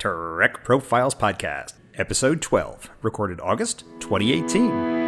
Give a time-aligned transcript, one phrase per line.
[0.00, 4.99] Trek Profiles Podcast, Episode 12, recorded August 2018.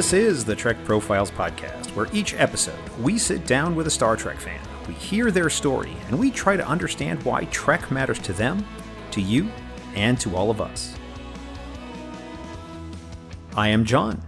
[0.00, 4.16] This is the Trek Profiles Podcast, where each episode we sit down with a Star
[4.16, 8.32] Trek fan, we hear their story, and we try to understand why Trek matters to
[8.32, 8.64] them,
[9.10, 9.50] to you,
[9.94, 10.94] and to all of us.
[13.54, 14.22] I am John,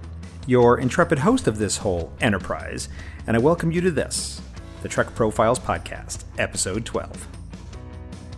[0.46, 2.90] your intrepid host of this whole enterprise,
[3.26, 4.42] and I welcome you to this,
[4.82, 7.28] the Trek Profiles Podcast, Episode 12.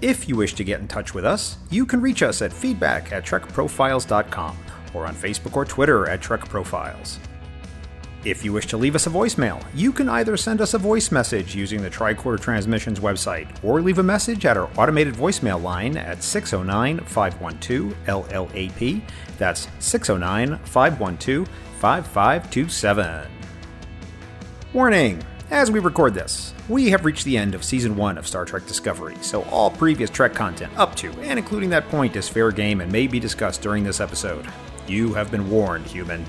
[0.00, 3.10] If you wish to get in touch with us, you can reach us at feedback
[3.10, 4.56] at trekprofiles.com
[4.94, 7.18] or on Facebook or Twitter at Trek Profiles.
[8.24, 11.12] If you wish to leave us a voicemail, you can either send us a voice
[11.12, 15.98] message using the Tricorder Transmissions website or leave a message at our automated voicemail line
[15.98, 19.02] at 609 512 LLAP.
[19.36, 21.48] That's 609 512
[21.80, 23.30] 5527.
[24.72, 25.22] Warning!
[25.50, 28.66] As we record this, we have reached the end of Season 1 of Star Trek
[28.66, 32.80] Discovery, so all previous Trek content up to and including that point is fair game
[32.80, 34.46] and may be discussed during this episode.
[34.88, 36.24] You have been warned, human.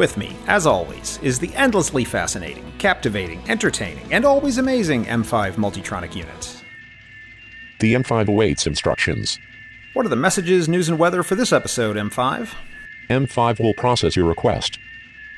[0.00, 6.14] With me, as always, is the endlessly fascinating, captivating, entertaining, and always amazing M5 Multitronic
[6.14, 6.64] unit.
[7.80, 9.38] The M5 awaits instructions.
[9.92, 12.54] What are the messages, news, and weather for this episode, M5?
[13.10, 14.78] M5 will process your request.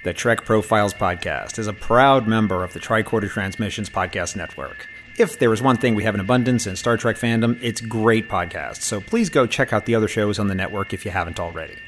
[0.04, 4.86] The Trek Profiles Podcast is a proud member of the Tricorder Transmissions Podcast Network.
[5.18, 8.28] If there is one thing we have in abundance in Star Trek fandom, it's great
[8.28, 11.40] podcasts, so please go check out the other shows on the network if you haven't
[11.40, 11.78] already.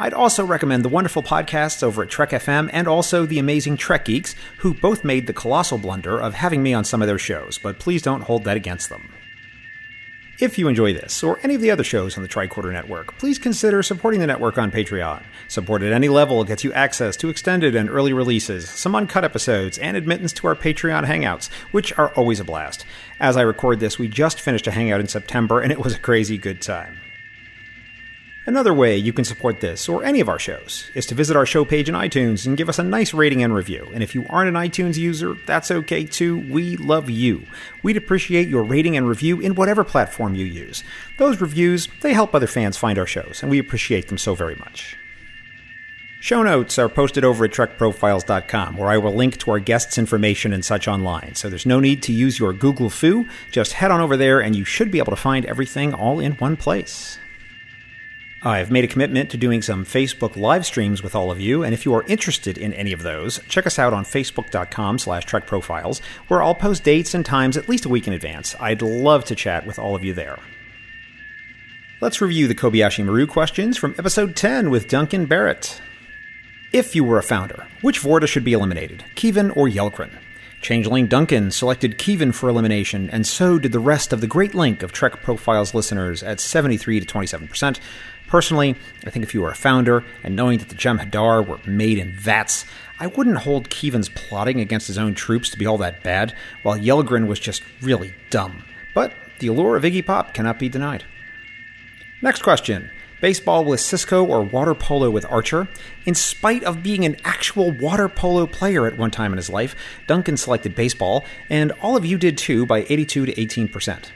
[0.00, 4.06] I'd also recommend the wonderful podcasts over at Trek FM and also the amazing Trek
[4.06, 7.58] Geeks, who both made the colossal blunder of having me on some of their shows,
[7.58, 9.12] but please don't hold that against them.
[10.38, 13.38] If you enjoy this or any of the other shows on the Tricorder Network, please
[13.38, 15.22] consider supporting the network on Patreon.
[15.48, 19.76] Support at any level gets you access to extended and early releases, some uncut episodes,
[19.76, 22.86] and admittance to our Patreon hangouts, which are always a blast.
[23.20, 25.98] As I record this, we just finished a hangout in September, and it was a
[25.98, 26.99] crazy good time.
[28.50, 31.46] Another way you can support this or any of our shows is to visit our
[31.46, 33.88] show page in iTunes and give us a nice rating and review.
[33.94, 36.38] And if you aren't an iTunes user, that's okay too.
[36.50, 37.46] We love you.
[37.84, 40.82] We'd appreciate your rating and review in whatever platform you use.
[41.16, 44.56] Those reviews, they help other fans find our shows, and we appreciate them so very
[44.56, 44.96] much.
[46.18, 50.52] Show notes are posted over at trekprofiles.com, where I will link to our guests' information
[50.52, 51.36] and such online.
[51.36, 53.28] So there's no need to use your Google fu.
[53.52, 56.32] Just head on over there, and you should be able to find everything all in
[56.32, 57.19] one place.
[58.42, 61.74] I've made a commitment to doing some Facebook live streams with all of you, and
[61.74, 66.00] if you are interested in any of those, check us out on facebook.com slash trekprofiles,
[66.28, 68.56] where I'll post dates and times at least a week in advance.
[68.58, 70.38] I'd love to chat with all of you there.
[72.00, 75.78] Let's review the Kobayashi Maru questions from episode 10 with Duncan Barrett.
[76.72, 80.12] If you were a founder, which Vorta should be eliminated, Keevan or Yelgrun?
[80.62, 84.82] Changeling Duncan selected Keevan for elimination, and so did the rest of the Great Link
[84.82, 87.80] of Trek Profiles listeners at 73 to 27%.
[88.30, 91.98] Personally, I think if you were a founder and knowing that the Jem'Hadar were made
[91.98, 92.64] in vats,
[93.00, 96.78] I wouldn't hold Keevan's plotting against his own troops to be all that bad, while
[96.78, 98.62] Yelgrun was just really dumb.
[98.94, 101.04] But the allure of Iggy Pop cannot be denied.
[102.22, 102.92] Next question.
[103.20, 105.66] Baseball with Sisko or water polo with Archer?
[106.06, 109.74] In spite of being an actual water polo player at one time in his life,
[110.06, 114.10] Duncan selected baseball, and all of you did too by 82 to 18%.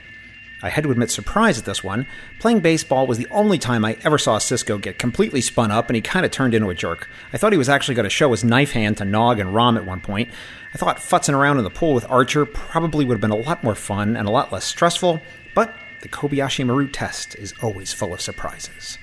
[0.64, 2.06] I had to admit surprise at this one.
[2.38, 5.94] Playing baseball was the only time I ever saw Sisko get completely spun up, and
[5.94, 7.06] he kind of turned into a jerk.
[7.34, 9.76] I thought he was actually going to show his knife hand to Nog and Rom
[9.76, 10.30] at one point.
[10.72, 13.62] I thought futzing around in the pool with Archer probably would have been a lot
[13.62, 15.20] more fun and a lot less stressful,
[15.54, 18.96] but the Kobayashi Maru test is always full of surprises.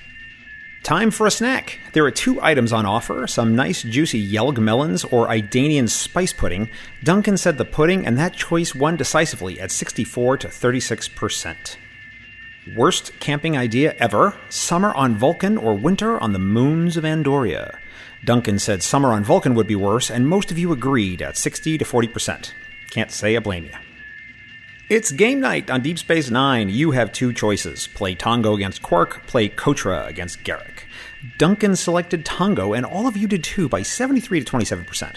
[0.83, 1.79] Time for a snack.
[1.93, 6.69] There are two items on offer some nice juicy Yelg melons or Idanian spice pudding.
[7.03, 11.77] Duncan said the pudding, and that choice won decisively at 64 to 36%.
[12.75, 17.77] Worst camping idea ever summer on Vulcan or winter on the moons of Andoria.
[18.23, 21.77] Duncan said summer on Vulcan would be worse, and most of you agreed at 60
[21.77, 22.53] to 40%.
[22.89, 23.90] Can't say I blame you.
[24.91, 26.67] It's game night on Deep Space Nine.
[26.67, 30.83] You have two choices play Tongo against Quark, play Kotra against Garak.
[31.37, 35.15] Duncan selected Tongo, and all of you did too by 73 to 27%.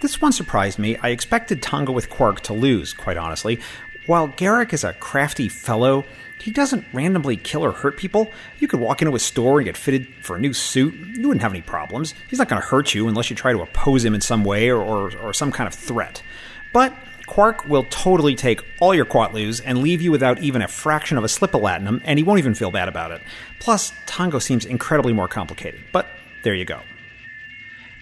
[0.00, 0.96] This one surprised me.
[0.98, 3.58] I expected Tongo with Quark to lose, quite honestly.
[4.06, 6.04] While Garak is a crafty fellow,
[6.38, 8.30] he doesn't randomly kill or hurt people.
[8.60, 10.94] You could walk into a store and get fitted for a new suit.
[10.94, 12.14] You wouldn't have any problems.
[12.28, 14.70] He's not going to hurt you unless you try to oppose him in some way
[14.70, 16.22] or, or, or some kind of threat.
[16.72, 16.94] But
[17.30, 21.22] Quark will totally take all your Quatloos and leave you without even a fraction of
[21.22, 23.22] a slip of latinum, and he won't even feel bad about it.
[23.60, 25.80] Plus, Tongo seems incredibly more complicated.
[25.92, 26.08] But
[26.42, 26.80] there you go.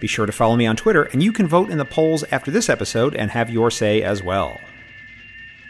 [0.00, 2.50] Be sure to follow me on Twitter, and you can vote in the polls after
[2.50, 4.62] this episode and have your say as well.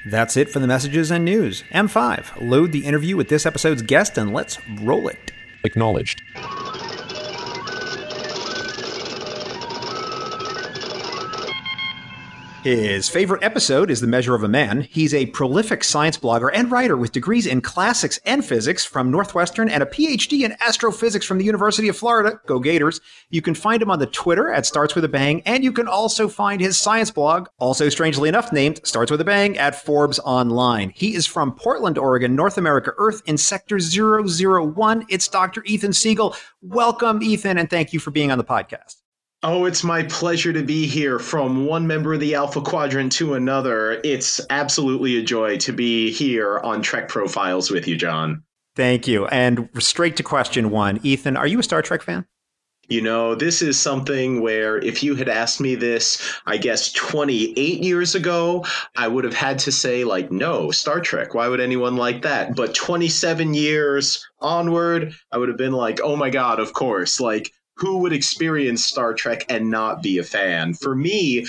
[0.06, 1.64] That's it for the messages and news.
[1.72, 5.32] M5, load the interview with this episode's guest and let's roll it.
[5.64, 6.22] Acknowledged.
[12.64, 14.80] His favorite episode is The Measure of a Man.
[14.80, 19.68] He's a prolific science blogger and writer with degrees in classics and physics from Northwestern
[19.68, 22.40] and a PhD in astrophysics from the University of Florida.
[22.46, 23.00] Go Gators.
[23.30, 25.86] You can find him on the Twitter at Starts With a Bang, and you can
[25.86, 30.18] also find his science blog, also strangely enough named Starts With a Bang, at Forbes
[30.18, 30.90] Online.
[30.96, 35.06] He is from Portland, Oregon, North America, Earth in Sector 001.
[35.08, 35.62] It's Dr.
[35.62, 36.34] Ethan Siegel.
[36.60, 38.96] Welcome, Ethan, and thank you for being on the podcast.
[39.44, 43.34] Oh, it's my pleasure to be here from one member of the Alpha Quadrant to
[43.34, 44.00] another.
[44.02, 48.42] It's absolutely a joy to be here on Trek Profiles with you, John.
[48.74, 49.26] Thank you.
[49.26, 52.26] And straight to question one Ethan, are you a Star Trek fan?
[52.88, 57.84] You know, this is something where if you had asked me this, I guess 28
[57.84, 58.64] years ago,
[58.96, 61.34] I would have had to say, like, no, Star Trek.
[61.34, 62.56] Why would anyone like that?
[62.56, 67.20] But 27 years onward, I would have been like, oh my God, of course.
[67.20, 70.74] Like, who would experience Star Trek and not be a fan?
[70.74, 71.46] For me,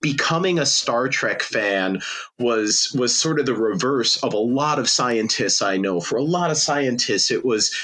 [0.00, 2.00] becoming a Star Trek fan
[2.38, 6.00] was was sort of the reverse of a lot of scientists I know.
[6.00, 7.74] For a lot of scientists, it was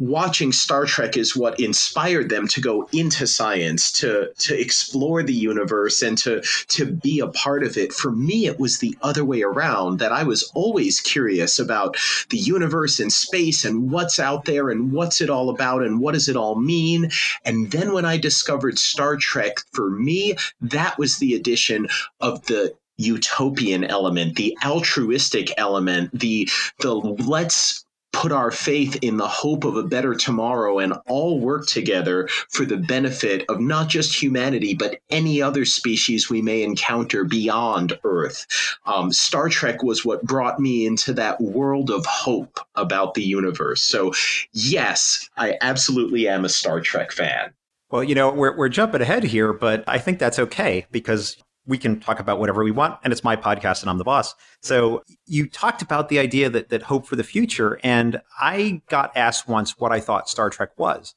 [0.00, 5.34] watching Star Trek is what inspired them to go into science, to to explore the
[5.34, 7.92] universe and to to be a part of it.
[7.92, 11.96] For me, it was the other way around that I was always curious about
[12.30, 16.14] the universe and space and what's out there and what's it all about and what
[16.14, 17.10] does it all mean.
[17.44, 21.88] And then when I discovered Star Trek, for me, that was the addition
[22.20, 26.48] of the utopian element, the altruistic element, the
[26.80, 31.66] the let's put our faith in the hope of a better tomorrow and all work
[31.66, 37.24] together for the benefit of not just humanity, but any other species we may encounter
[37.24, 38.46] beyond Earth.
[38.86, 43.82] Um, Star Trek was what brought me into that world of hope about the universe.
[43.82, 44.12] So,
[44.52, 47.52] yes, I absolutely am a Star Trek fan.
[47.90, 51.36] Well, you know, we're, we're jumping ahead here, but I think that's okay because
[51.70, 54.34] we can talk about whatever we want and it's my podcast and I'm the boss.
[54.60, 59.16] So you talked about the idea that that hope for the future and I got
[59.16, 61.14] asked once what I thought Star Trek was.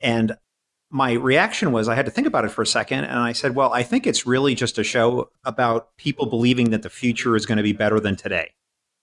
[0.00, 0.36] And
[0.90, 3.54] my reaction was I had to think about it for a second and I said,
[3.54, 7.46] well, I think it's really just a show about people believing that the future is
[7.46, 8.50] going to be better than today.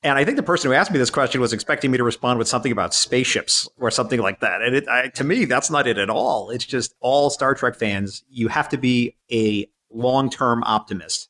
[0.03, 2.39] And I think the person who asked me this question was expecting me to respond
[2.39, 4.61] with something about spaceships or something like that.
[4.61, 6.51] And it, I, to me, that's not it at all.
[6.51, 8.23] It's just all Star Trek fans.
[8.29, 11.29] You have to be a long term optimist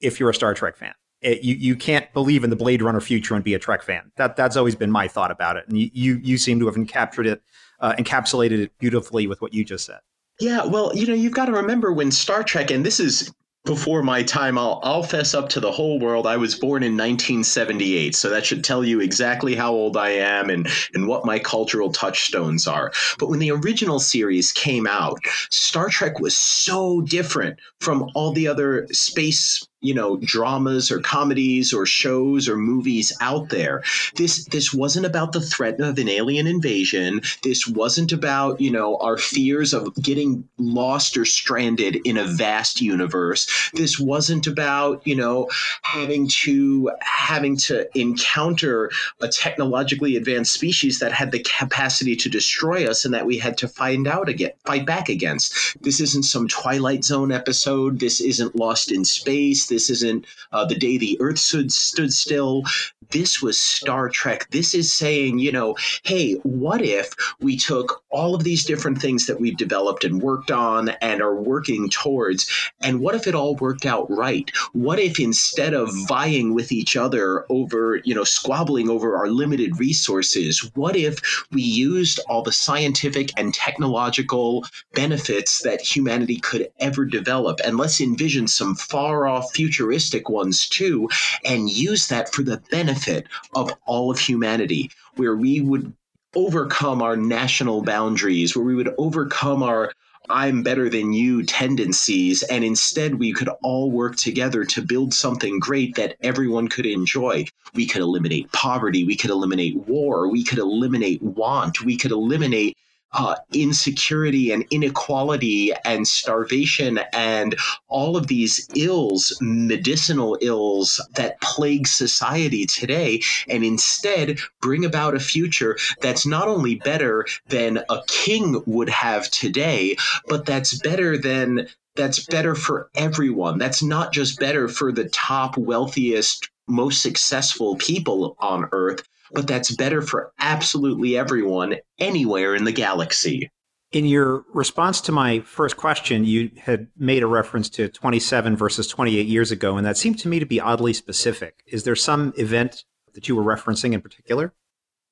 [0.00, 0.94] if you're a Star Trek fan.
[1.20, 4.10] It, you you can't believe in the Blade Runner future and be a Trek fan.
[4.16, 6.74] That that's always been my thought about it, and you you, you seem to have
[6.74, 7.42] encaptured it,
[7.80, 10.00] uh, encapsulated it beautifully with what you just said.
[10.40, 13.32] Yeah, well, you know, you've got to remember when Star Trek, and this is
[13.64, 16.26] before my time, I'll, I'll fess up to the whole world.
[16.26, 20.50] I was born in 1978, so that should tell you exactly how old I am
[20.50, 22.92] and, and what my cultural touchstones are.
[23.18, 25.18] But when the original series came out,
[25.50, 31.72] Star Trek was so different from all the other space you know dramas or comedies
[31.72, 33.82] or shows or movies out there.
[34.14, 37.20] This this wasn't about the threat of an alien invasion.
[37.42, 42.80] This wasn't about you know our fears of getting lost or stranded in a vast
[42.80, 43.70] universe.
[43.74, 45.48] This wasn't about you know
[45.82, 52.88] having to having to encounter a technologically advanced species that had the capacity to destroy
[52.88, 55.76] us and that we had to find out again fight back against.
[55.82, 57.98] This isn't some twilight zone episode.
[57.98, 62.62] This isn't lost in space this isn't uh, the day the Earth stood, stood still.
[63.10, 64.48] This was Star Trek.
[64.50, 69.26] This is saying, you know, hey, what if we took all of these different things
[69.26, 72.50] that we've developed and worked on and are working towards,
[72.80, 74.50] and what if it all worked out right?
[74.72, 79.78] What if instead of vying with each other over, you know, squabbling over our limited
[79.78, 84.64] resources, what if we used all the scientific and technological
[84.94, 87.60] benefits that humanity could ever develop?
[87.64, 91.08] And let's envision some far off futuristic ones too,
[91.44, 95.92] and use that for the benefit of all of humanity, where we would
[96.34, 99.92] overcome our national boundaries, where we would overcome our
[100.30, 102.42] I'm better than you tendencies.
[102.44, 107.46] And instead, we could all work together to build something great that everyone could enjoy.
[107.74, 109.04] We could eliminate poverty.
[109.04, 110.28] We could eliminate war.
[110.28, 111.84] We could eliminate want.
[111.84, 112.76] We could eliminate
[113.14, 117.56] uh, insecurity and inequality and starvation and
[117.88, 125.20] all of these ills, medicinal ills that plague society today, and instead bring about a
[125.20, 129.96] future that's not only better than a king would have today,
[130.28, 133.58] but that's better than that's better for everyone.
[133.58, 139.02] That's not just better for the top, wealthiest, most successful people on earth,
[139.32, 143.50] but that's better for absolutely everyone anywhere in the galaxy.
[143.92, 148.88] In your response to my first question, you had made a reference to 27 versus
[148.88, 151.62] 28 years ago, and that seemed to me to be oddly specific.
[151.66, 152.84] Is there some event
[153.14, 154.54] that you were referencing in particular?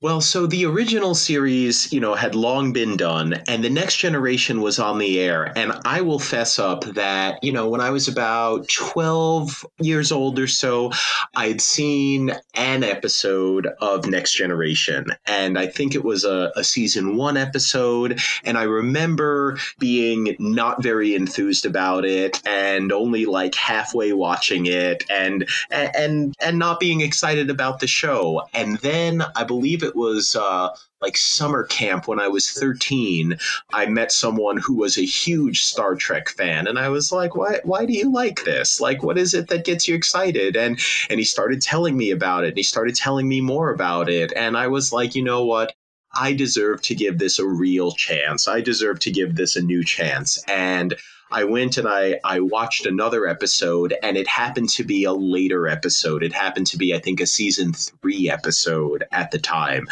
[0.02, 4.62] Well, so the original series, you know, had long been done, and the next generation
[4.62, 5.52] was on the air.
[5.54, 10.38] And I will fess up that, you know, when I was about 12 years old
[10.38, 10.90] or so,
[11.37, 15.09] I'd seen an episode of Next Generation.
[15.26, 18.21] And I think it was a, a season one episode.
[18.42, 25.04] And I remember being not very enthused about it and only like halfway watching it
[25.11, 28.49] and, and, and not being excited about the show.
[28.54, 30.70] And then I believe it it was uh,
[31.00, 33.38] like summer camp when I was 13,
[33.73, 37.61] I met someone who was a huge Star Trek fan, and I was like, "Why?
[37.64, 38.80] Why do you like this?
[38.80, 40.78] Like, what is it that gets you excited?" And
[41.11, 44.32] and he started telling me about it, and he started telling me more about it,
[44.35, 45.75] and I was like, you know what?
[46.14, 48.49] I deserve to give this a real chance.
[48.49, 50.94] I deserve to give this a new chance, and
[51.30, 55.68] I went and I, I watched another episode, and it happened to be a later
[55.68, 56.22] episode.
[56.22, 59.87] It happened to be, I think, a season three episode at the time.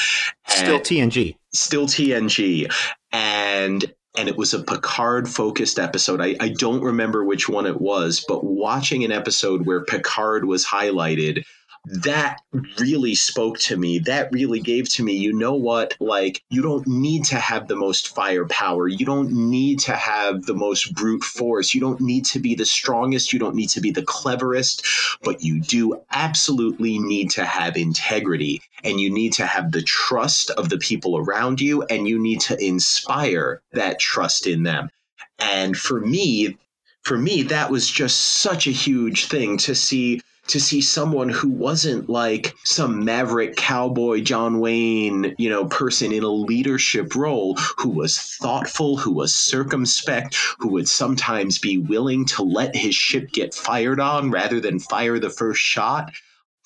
[0.47, 1.37] Still TNG.
[1.53, 2.73] Still TNG.
[3.13, 6.21] And and it was a Picard focused episode.
[6.21, 10.67] I, I don't remember which one it was, but watching an episode where Picard was
[10.67, 11.45] highlighted
[11.87, 12.41] that
[12.79, 13.99] really spoke to me.
[14.01, 15.95] That really gave to me, you know what?
[16.01, 18.89] Like, you don't need to have the most firepower.
[18.89, 21.75] You don't need to have the most brute force.
[21.75, 23.33] You don't need to be the strongest.
[23.33, 24.87] You don't need to be the cleverest.
[25.23, 30.51] But you do absolutely need to have integrity and you need to have the trust
[30.51, 34.91] of the people around you and you need to inspire that trust in them.
[35.39, 36.57] And for me,
[37.03, 41.49] for me, that was just such a huge thing to see to see someone who
[41.49, 47.91] wasn't like some maverick cowboy John Wayne, you know, person in a leadership role who
[47.91, 53.55] was thoughtful, who was circumspect, who would sometimes be willing to let his ship get
[53.55, 56.11] fired on rather than fire the first shot,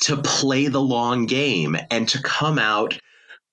[0.01, 2.99] to play the long game and to come out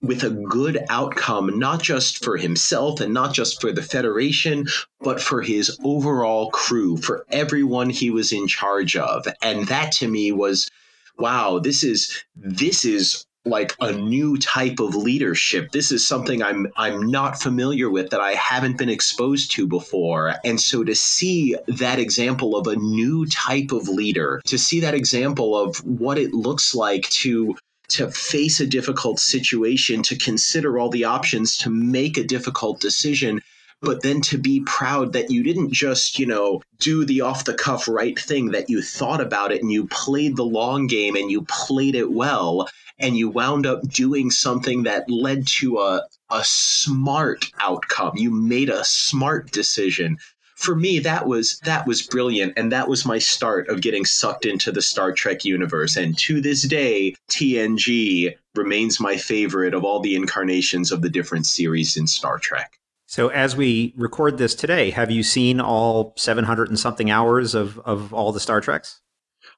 [0.02, 4.66] with a good outcome, not just for himself and not just for the Federation,
[5.02, 9.28] but for his overall crew, for everyone he was in charge of.
[9.42, 10.70] And that to me was,
[11.18, 15.72] wow, this is, this is like a new type of leadership.
[15.72, 20.36] This is something I'm I'm not familiar with that I haven't been exposed to before.
[20.44, 24.94] And so to see that example of a new type of leader, to see that
[24.94, 27.56] example of what it looks like to
[27.90, 33.42] to face a difficult situation, to consider all the options, to make a difficult decision
[33.82, 37.54] but then to be proud that you didn't just, you know, do the off the
[37.54, 41.32] cuff right thing, that you thought about it and you played the long game and
[41.32, 42.68] you played it well
[42.98, 48.18] and you wound up doing something that led to a, a smart outcome.
[48.18, 50.18] You made a smart decision
[50.60, 54.46] for me that was that was brilliant and that was my start of getting sucked
[54.46, 60.02] into the Star Trek universe and to this day TNG remains my favorite of all
[60.02, 62.78] the incarnations of the different series in Star Trek.
[63.08, 67.80] So as we record this today, have you seen all 700 and something hours of
[67.80, 69.00] of all the Star Treks?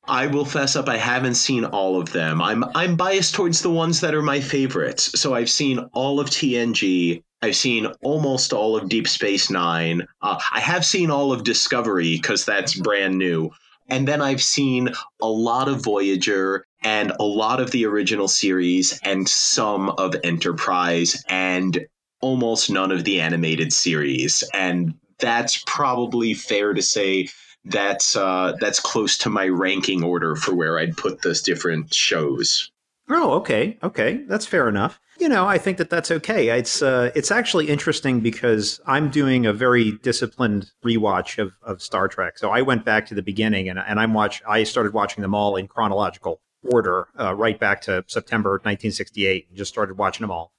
[0.08, 2.41] I will fess up I haven't seen all of them.
[2.41, 5.20] I'm I'm biased towards the ones that are my favorites.
[5.20, 10.07] So I've seen all of TNG, I've seen almost all of Deep Space Nine.
[10.21, 13.50] Uh, I have seen all of Discovery because that's brand new.
[13.89, 14.89] And then I've seen
[15.21, 21.24] a lot of Voyager and a lot of the original series and some of Enterprise
[21.29, 21.86] and
[22.21, 24.43] almost none of the animated series.
[24.53, 27.27] And that's probably fair to say
[27.65, 32.71] that's uh, that's close to my ranking order for where I'd put those different shows.
[33.10, 36.49] Oh, okay, okay, that's fair enough you know, I think that that's okay.
[36.49, 42.07] It's uh, it's actually interesting because I'm doing a very disciplined rewatch of, of Star
[42.07, 42.39] Trek.
[42.39, 44.41] So I went back to the beginning and, and I'm watch.
[44.49, 49.57] I started watching them all in chronological order, uh, right back to September 1968, and
[49.57, 50.53] just started watching them all.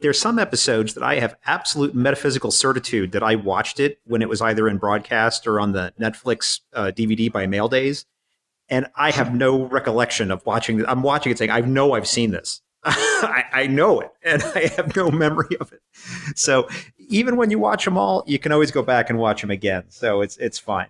[0.00, 4.28] there's some episodes that I have absolute metaphysical certitude that I watched it when it
[4.28, 8.04] was either in broadcast or on the Netflix uh, DVD by mail days,
[8.68, 10.84] and I have no recollection of watching.
[10.84, 12.60] I'm watching it saying, "I know I've seen this.
[12.84, 15.82] I, I know it, and I have no memory of it."
[16.34, 19.50] So even when you watch them all, you can always go back and watch them
[19.50, 19.84] again.
[19.88, 20.88] So it's it's fine.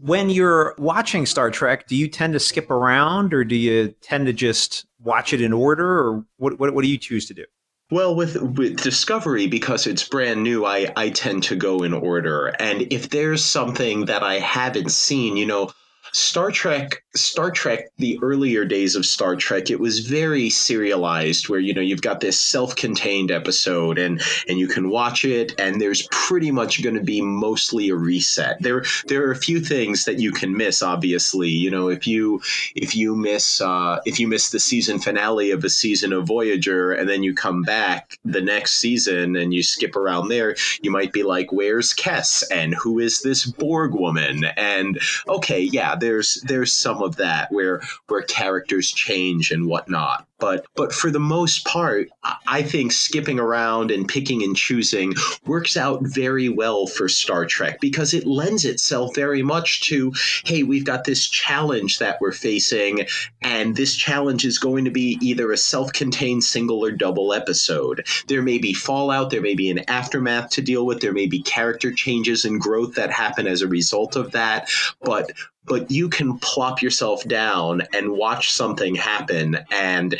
[0.00, 4.26] When you're watching Star Trek, do you tend to skip around, or do you tend
[4.26, 6.58] to just watch it in order, or what?
[6.58, 7.44] What, what do you choose to do?
[7.90, 12.48] Well, with with Discovery, because it's brand new, I I tend to go in order.
[12.60, 15.70] And if there's something that I haven't seen, you know,
[16.12, 21.60] Star Trek, Star Trek, the earlier days of Star Trek, it was very serialized where,
[21.60, 26.08] you know, you've got this self-contained episode and and you can watch it and there's
[26.10, 28.60] pretty much going to be mostly a reset.
[28.60, 31.48] There there are a few things that you can miss obviously.
[31.48, 32.40] You know, if you
[32.74, 36.92] if you miss uh if you miss the season finale of a season of Voyager
[36.92, 41.12] and then you come back the next season and you skip around there, you might
[41.12, 44.98] be like, "Where's Kes?" and "Who is this Borg woman?" and
[45.28, 50.27] okay, yeah, there's there's some of that where where characters change and whatnot.
[50.40, 52.08] But but for the most part,
[52.46, 55.14] I think skipping around and picking and choosing
[55.46, 60.12] works out very well for Star Trek because it lends itself very much to
[60.44, 63.06] hey, we've got this challenge that we're facing,
[63.42, 68.06] and this challenge is going to be either a self-contained single or double episode.
[68.28, 71.42] There may be fallout, there may be an aftermath to deal with, there may be
[71.42, 74.70] character changes and growth that happen as a result of that,
[75.02, 75.32] but
[75.68, 80.18] but you can plop yourself down and watch something happen and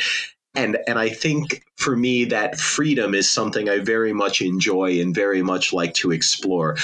[0.55, 5.13] and and I think for me that freedom is something I very much enjoy and
[5.13, 6.77] very much like to explore.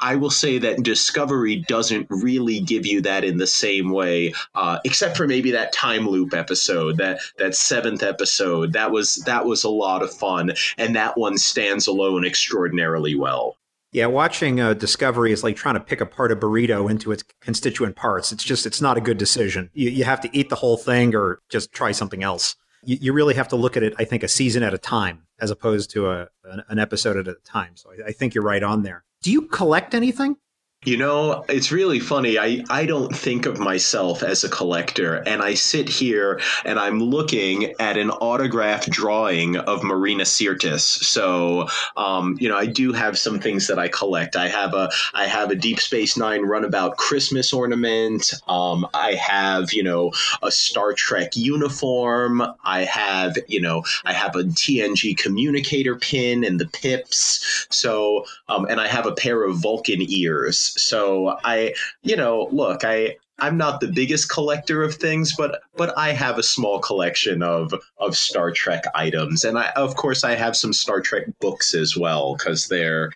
[0.00, 4.80] I will say that Discovery doesn't really give you that in the same way, uh,
[4.84, 8.72] except for maybe that time loop episode, that that seventh episode.
[8.72, 13.56] That was that was a lot of fun, and that one stands alone extraordinarily well.
[13.92, 17.94] Yeah, watching uh, Discovery is like trying to pick apart a burrito into its constituent
[17.94, 18.32] parts.
[18.32, 19.68] It's just, it's not a good decision.
[19.74, 22.56] You, you have to eat the whole thing or just try something else.
[22.84, 25.26] You, you really have to look at it, I think, a season at a time
[25.40, 27.76] as opposed to a, an, an episode at a time.
[27.76, 29.04] So I, I think you're right on there.
[29.22, 30.36] Do you collect anything?
[30.84, 32.40] You know, it's really funny.
[32.40, 36.98] I, I don't think of myself as a collector, and I sit here and I'm
[36.98, 40.80] looking at an autographed drawing of Marina Sirtis.
[40.80, 44.34] So, um, you know, I do have some things that I collect.
[44.34, 48.32] I have a I have a Deep Space Nine Runabout Christmas ornament.
[48.48, 50.10] Um, I have you know
[50.42, 52.42] a Star Trek uniform.
[52.64, 57.68] I have you know I have a TNG communicator pin and the pips.
[57.70, 60.71] So, um, and I have a pair of Vulcan ears.
[60.76, 65.96] So I, you know, look, I I'm not the biggest collector of things, but but
[65.98, 70.34] I have a small collection of of Star Trek items, and I of course I
[70.34, 73.10] have some Star Trek books as well because they're.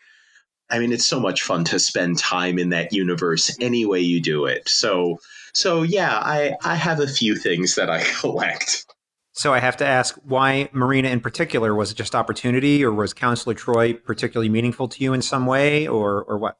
[0.68, 4.20] I mean, it's so much fun to spend time in that universe any way you
[4.20, 4.68] do it.
[4.68, 5.20] So
[5.52, 8.84] so yeah, I I have a few things that I collect.
[9.32, 13.12] So I have to ask why Marina in particular was it just opportunity or was
[13.12, 16.58] Counselor Troy particularly meaningful to you in some way or or what?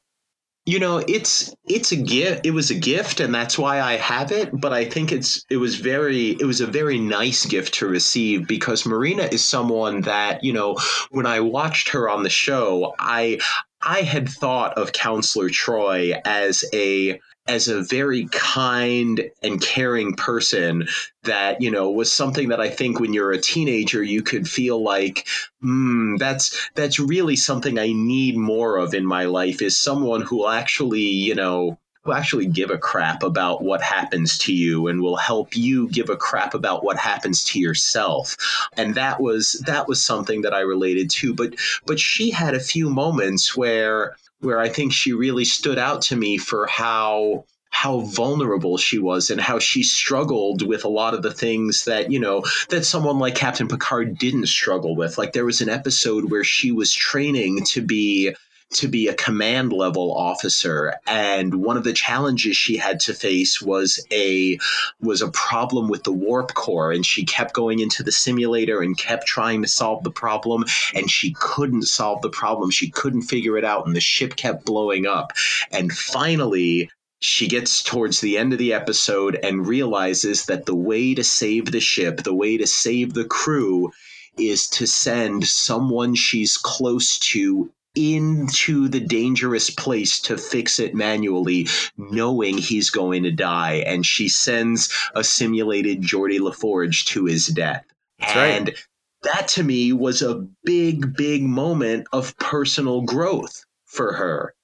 [0.67, 4.33] You know it's it's a gift it was a gift and that's why i have
[4.33, 7.87] it but i think it's it was very it was a very nice gift to
[7.87, 10.77] receive because marina is someone that you know
[11.11, 13.39] when i watched her on the show i
[13.81, 20.87] i had thought of counselor troy as a as a very kind and caring person
[21.23, 24.83] that you know was something that I think when you're a teenager you could feel
[24.83, 25.27] like
[25.61, 30.39] hmm that's that's really something I need more of in my life is someone who
[30.39, 35.03] will actually you know will actually give a crap about what happens to you and
[35.03, 38.37] will help you give a crap about what happens to yourself.
[38.77, 41.35] And that was that was something that I related to.
[41.35, 46.03] But but she had a few moments where where I think she really stood out
[46.03, 51.13] to me for how how vulnerable she was and how she struggled with a lot
[51.13, 55.19] of the things that you know that someone like Captain Picard didn't struggle with.
[55.19, 58.35] Like there was an episode where she was training to be
[58.75, 60.95] to be a command level officer.
[61.07, 64.59] And one of the challenges she had to face was a
[65.01, 66.93] was a problem with the warp core.
[66.93, 70.65] And she kept going into the simulator and kept trying to solve the problem.
[70.95, 72.71] And she couldn't solve the problem.
[72.71, 73.87] She couldn't figure it out.
[73.87, 75.33] And the ship kept blowing up.
[75.71, 81.15] And finally she gets towards the end of the episode and realizes that the way
[81.15, 83.91] to save the ship, the way to save the crew,
[84.39, 91.67] is to send someone she's close to into the dangerous place to fix it manually,
[91.97, 93.85] knowing he's going to die.
[93.87, 97.85] And she sends a simulated Geordi LaForge to his death.
[98.19, 98.87] That's and right
[99.27, 104.55] that to me was a big, big moment of personal growth for her.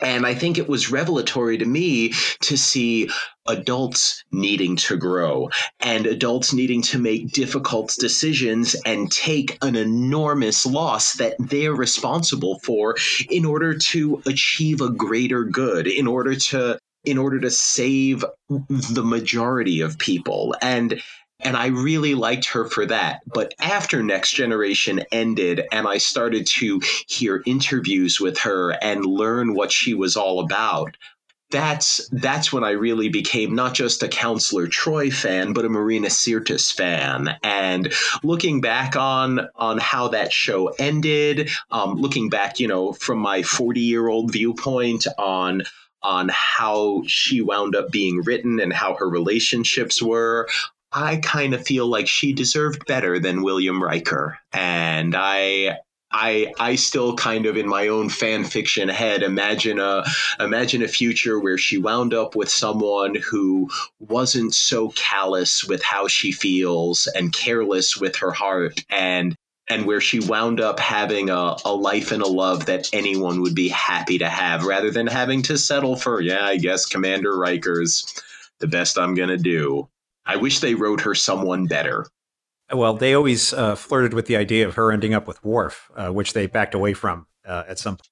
[0.00, 3.08] And I think it was revelatory to me to see
[3.48, 5.48] adults needing to grow
[5.80, 12.58] and adults needing to make difficult decisions and take an enormous loss that they're responsible
[12.60, 12.96] for
[13.30, 19.04] in order to achieve a greater good, in order to in order to save the
[19.04, 20.56] majority of people.
[20.60, 21.00] And
[21.40, 23.20] and I really liked her for that.
[23.26, 29.54] But after Next Generation ended, and I started to hear interviews with her and learn
[29.54, 30.96] what she was all about,
[31.50, 36.08] that's that's when I really became not just a Counselor Troy fan, but a Marina
[36.08, 37.36] Sirtis fan.
[37.44, 37.92] And
[38.24, 43.42] looking back on on how that show ended, um, looking back, you know, from my
[43.42, 45.62] forty year old viewpoint on
[46.02, 50.48] on how she wound up being written and how her relationships were,
[50.96, 55.78] I kind of feel like she deserved better than William Riker, and I.
[56.12, 60.04] I, I still kind of in my own fan fiction head imagine a
[60.38, 66.06] imagine a future where she wound up with someone who wasn't so callous with how
[66.06, 69.34] she feels and careless with her heart and
[69.68, 73.56] and where she wound up having a, a life and a love that anyone would
[73.56, 78.06] be happy to have rather than having to settle for yeah I guess Commander Riker's
[78.60, 79.88] the best I'm gonna do
[80.26, 82.06] I wish they wrote her someone better.
[82.72, 86.10] Well, they always uh, flirted with the idea of her ending up with Worf, uh,
[86.10, 88.08] which they backed away from uh, at some point.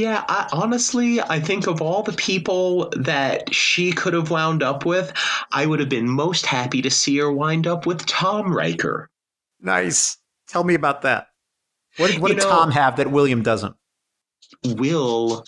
[0.00, 4.84] Yeah, I, honestly, I think of all the people that she could have wound up
[4.84, 5.12] with,
[5.52, 9.08] I would have been most happy to see her wind up with Tom Riker.
[9.60, 10.18] Nice.
[10.48, 11.28] Tell me about that.
[11.98, 13.76] What, what did know, Tom have that William doesn't?
[14.64, 15.44] Will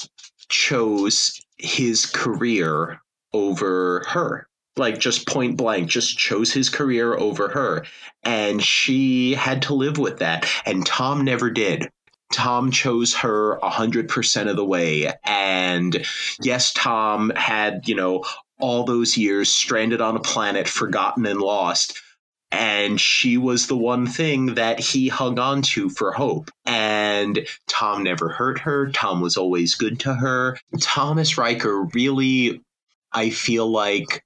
[0.48, 3.00] chose his career
[3.32, 4.47] over her
[4.78, 7.84] like just point blank just chose his career over her
[8.22, 11.88] and she had to live with that and tom never did
[12.32, 16.04] tom chose her 100% of the way and
[16.42, 18.24] yes tom had you know
[18.60, 22.00] all those years stranded on a planet forgotten and lost
[22.50, 26.50] and she was the one thing that he hung on to for hope.
[26.64, 28.90] And Tom never hurt her.
[28.90, 30.58] Tom was always good to her.
[30.80, 32.62] Thomas Riker really,
[33.12, 34.24] I feel like,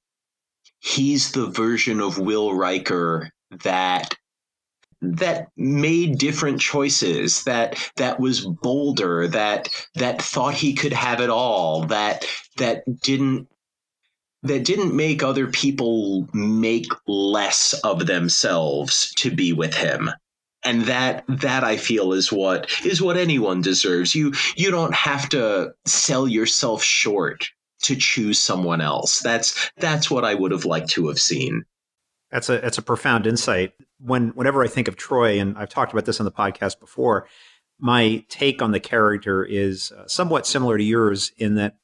[0.82, 3.30] he's the version of Will Riker
[3.62, 4.14] that
[5.00, 11.30] that made different choices that that was bolder that that thought he could have it
[11.30, 12.24] all that
[12.56, 13.48] that didn't
[14.44, 20.10] that didn't make other people make less of themselves to be with him.
[20.64, 24.14] And that that i feel is what is what anyone deserves.
[24.14, 27.50] You you don't have to sell yourself short
[27.82, 29.20] to choose someone else.
[29.20, 31.64] That's that's what I would have liked to have seen.
[32.30, 33.72] That's a that's a profound insight.
[34.00, 37.28] When whenever I think of Troy, and I've talked about this on the podcast before,
[37.78, 41.76] my take on the character is uh, somewhat similar to yours in that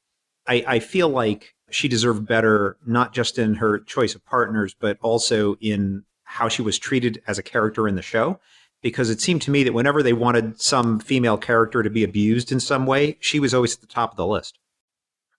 [0.47, 4.97] I, I feel like she deserved better, not just in her choice of partners, but
[5.01, 8.39] also in how she was treated as a character in the show.
[8.81, 12.51] Because it seemed to me that whenever they wanted some female character to be abused
[12.51, 14.57] in some way, she was always at the top of the list.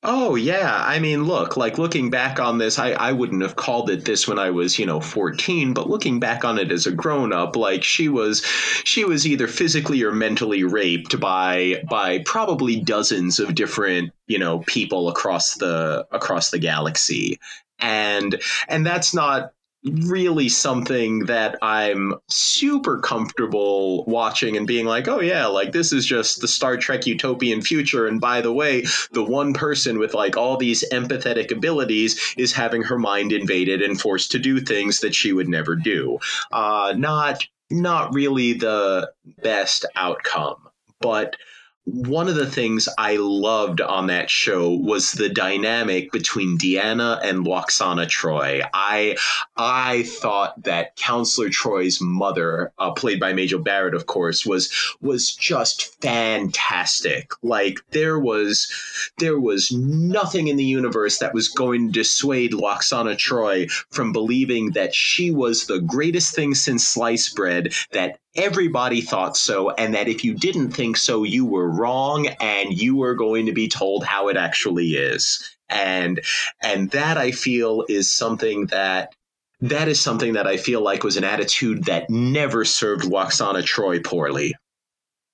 [0.02, 3.90] Oh yeah, I mean, look, like looking back on this, I, I wouldn't have called
[3.90, 6.90] it this when I was, you know, 14, but looking back on it as a
[6.92, 8.42] grown up, like she was
[8.84, 14.60] she was either physically or mentally raped by by probably dozens of different, you know,
[14.60, 17.38] people across the across the galaxy.
[17.78, 19.52] And and that's not
[19.84, 26.04] really something that I'm super comfortable watching and being like, oh yeah, like this is
[26.04, 28.06] just the Star Trek utopian future.
[28.06, 32.82] And by the way, the one person with like all these empathetic abilities is having
[32.82, 36.18] her mind invaded and forced to do things that she would never do.
[36.52, 39.10] Uh, not not really the
[39.42, 40.56] best outcome,
[41.00, 41.36] but
[41.84, 47.44] one of the things I loved on that show was the dynamic between Deanna and
[47.44, 48.60] Lwaxana Troy.
[48.74, 49.16] I
[49.56, 55.34] I thought that Counselor Troy's mother, uh, played by Majel Barrett, of course, was was
[55.34, 57.32] just fantastic.
[57.42, 58.70] Like there was
[59.18, 64.72] there was nothing in the universe that was going to dissuade Lwaxana Troy from believing
[64.72, 70.08] that she was the greatest thing since sliced bread, that everybody thought so, and that
[70.08, 74.04] if you didn't think so, you were wrong, and you were going to be told
[74.04, 75.56] how it actually is.
[75.68, 76.20] And
[76.62, 79.14] and that I feel is something that
[79.60, 84.00] that is something that I feel like was an attitude that never served Lwaxana Troy
[84.00, 84.54] poorly.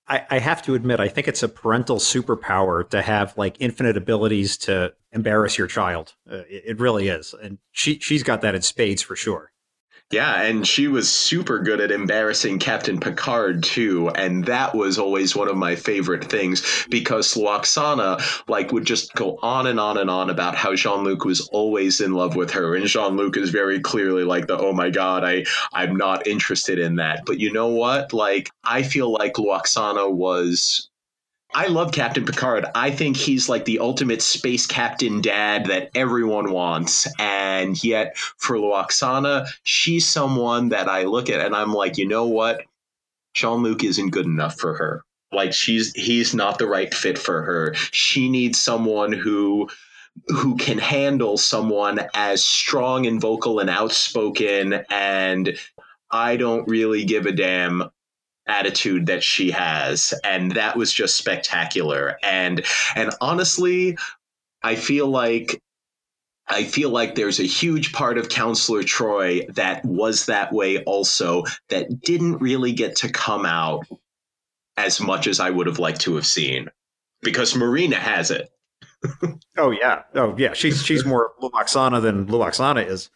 [0.08, 3.96] I, I, have to admit, I think it's a parental superpower to have like infinite
[3.96, 6.14] abilities to embarrass your child.
[6.30, 9.50] Uh, it, it, really is, and she she's got that in spades for sure.
[10.12, 15.34] Yeah, and she was super good at embarrassing Captain Picard too, and that was always
[15.34, 20.08] one of my favorite things because Lwaxana like would just go on and on and
[20.08, 24.22] on about how Jean-Luc was always in love with her, and Jean-Luc is very clearly
[24.22, 27.26] like the oh my god, I I'm not interested in that.
[27.26, 28.12] But you know what?
[28.12, 30.88] Like I feel like Lwaxana was
[31.56, 32.66] I love Captain Picard.
[32.74, 37.08] I think he's like the ultimate space captain dad that everyone wants.
[37.18, 42.26] And yet, for Lwaxana, she's someone that I look at and I'm like, you know
[42.26, 42.60] what?
[43.32, 45.02] Jean Luc isn't good enough for her.
[45.32, 47.72] Like she's he's not the right fit for her.
[47.90, 49.70] She needs someone who
[50.28, 55.58] who can handle someone as strong and vocal and outspoken and
[56.10, 57.90] I don't really give a damn
[58.46, 63.96] attitude that she has and that was just spectacular and and honestly
[64.62, 65.60] i feel like
[66.48, 71.42] I feel like there's a huge part of Counselor Troy that was that way also,
[71.70, 73.84] that didn't really get to come out
[74.76, 76.68] as much as I would have liked to have seen.
[77.22, 78.50] Because Marina has it.
[79.56, 80.02] oh yeah.
[80.14, 80.52] Oh yeah.
[80.52, 83.10] She's she's more Lwaxana than Lwaxana is.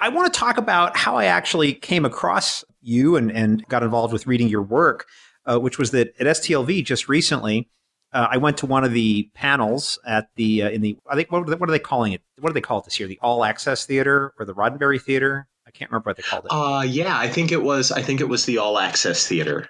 [0.00, 4.12] I want to talk about how I actually came across you and, and got involved
[4.12, 5.06] with reading your work,
[5.46, 7.68] uh, which was that at STLV just recently,
[8.12, 11.30] uh, I went to one of the panels at the uh, in the I think
[11.30, 12.22] what, what are they calling it?
[12.38, 13.08] What do they call it this year?
[13.08, 15.46] The All Access Theater or the Roddenberry Theater?
[15.66, 16.48] I can't remember what they called it.
[16.50, 19.68] Uh yeah, I think it was I think it was the All Access Theater.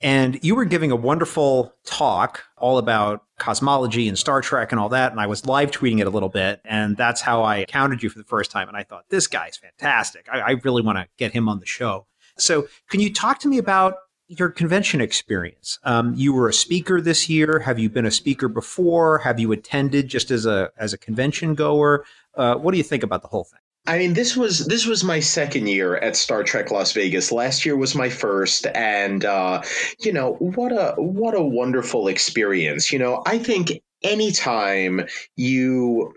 [0.00, 4.88] And you were giving a wonderful talk all about cosmology and Star Trek and all
[4.88, 5.12] that.
[5.12, 6.60] And I was live tweeting it a little bit.
[6.64, 8.66] And that's how I encountered you for the first time.
[8.66, 10.26] And I thought, this guy's fantastic.
[10.30, 12.08] I, I really want to get him on the show.
[12.38, 13.96] So, can you talk to me about
[14.28, 15.78] your convention experience?
[15.84, 17.58] Um, you were a speaker this year.
[17.60, 19.18] Have you been a speaker before?
[19.18, 22.04] Have you attended just as a as a convention goer?
[22.34, 23.60] Uh, what do you think about the whole thing?
[23.86, 27.32] I mean, this was this was my second year at Star Trek Las Vegas.
[27.32, 29.62] Last year was my first, and uh,
[29.98, 32.92] you know what a what a wonderful experience.
[32.92, 36.12] You know, I think anytime you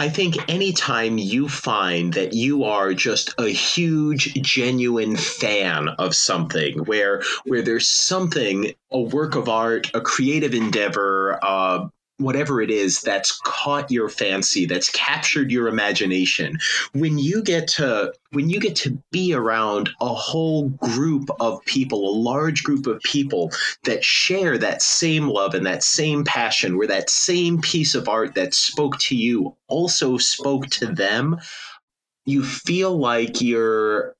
[0.00, 6.78] I think anytime you find that you are just a huge, genuine fan of something,
[6.86, 11.88] where where there's something, a work of art, a creative endeavor, uh,
[12.20, 16.58] whatever it is that's caught your fancy that's captured your imagination
[16.92, 22.08] when you get to when you get to be around a whole group of people
[22.08, 23.50] a large group of people
[23.84, 28.34] that share that same love and that same passion where that same piece of art
[28.34, 31.38] that spoke to you also spoke to them
[32.26, 34.14] you feel like you're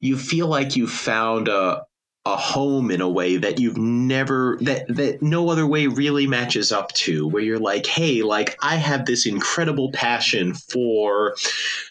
[0.00, 1.84] you feel like you found a
[2.26, 6.70] a home in a way that you've never that that no other way really matches
[6.70, 11.34] up to where you're like hey like i have this incredible passion for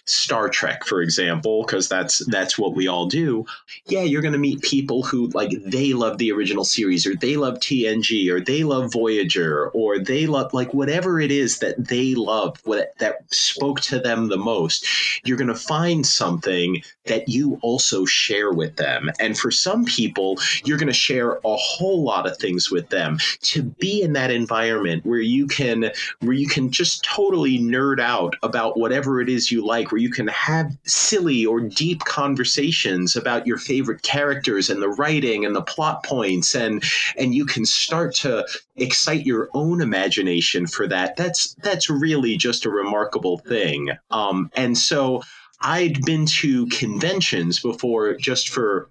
[0.10, 3.46] Star Trek, for example, because that's that's what we all do.
[3.86, 7.38] Yeah, you're going to meet people who like they love the original series, or they
[7.38, 12.15] love TNG, or they love Voyager, or they love like whatever it is that they
[12.15, 14.86] love, what that spoke to them the most.
[15.26, 20.18] You're going to find something that you also share with them, and for some people,
[20.65, 23.17] you're going to share a whole lot of things with them.
[23.41, 28.36] To be in that environment where you can where you can just totally nerd out
[28.43, 33.47] about whatever it is you like where you can have silly or deep conversations about
[33.47, 36.84] your favorite characters and the writing and the plot points and
[37.17, 42.65] and you can start to excite your own imagination for that that's that's really just
[42.65, 45.21] a remarkable thing um, and so
[45.62, 48.89] I'd been to conventions before just for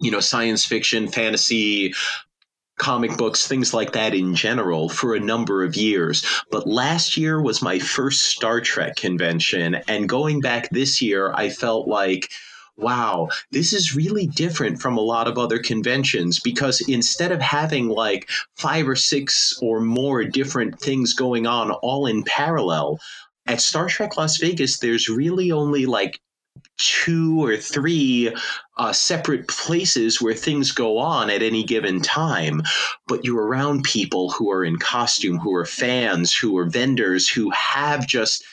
[0.00, 1.94] you know science fiction fantasy
[2.78, 6.24] comic books, things like that in general for a number of years.
[6.50, 9.76] But last year was my first Star Trek convention.
[9.88, 12.30] And going back this year, I felt like,
[12.76, 17.88] wow, this is really different from a lot of other conventions because instead of having
[17.88, 22.98] like five or six or more different things going on all in parallel,
[23.46, 26.18] at Star Trek Las Vegas, there's really only like
[26.76, 28.34] two or three
[28.76, 32.62] uh, separate places where things go on at any given time,
[33.06, 37.50] but you're around people who are in costume, who are fans, who are vendors, who
[37.50, 38.44] have just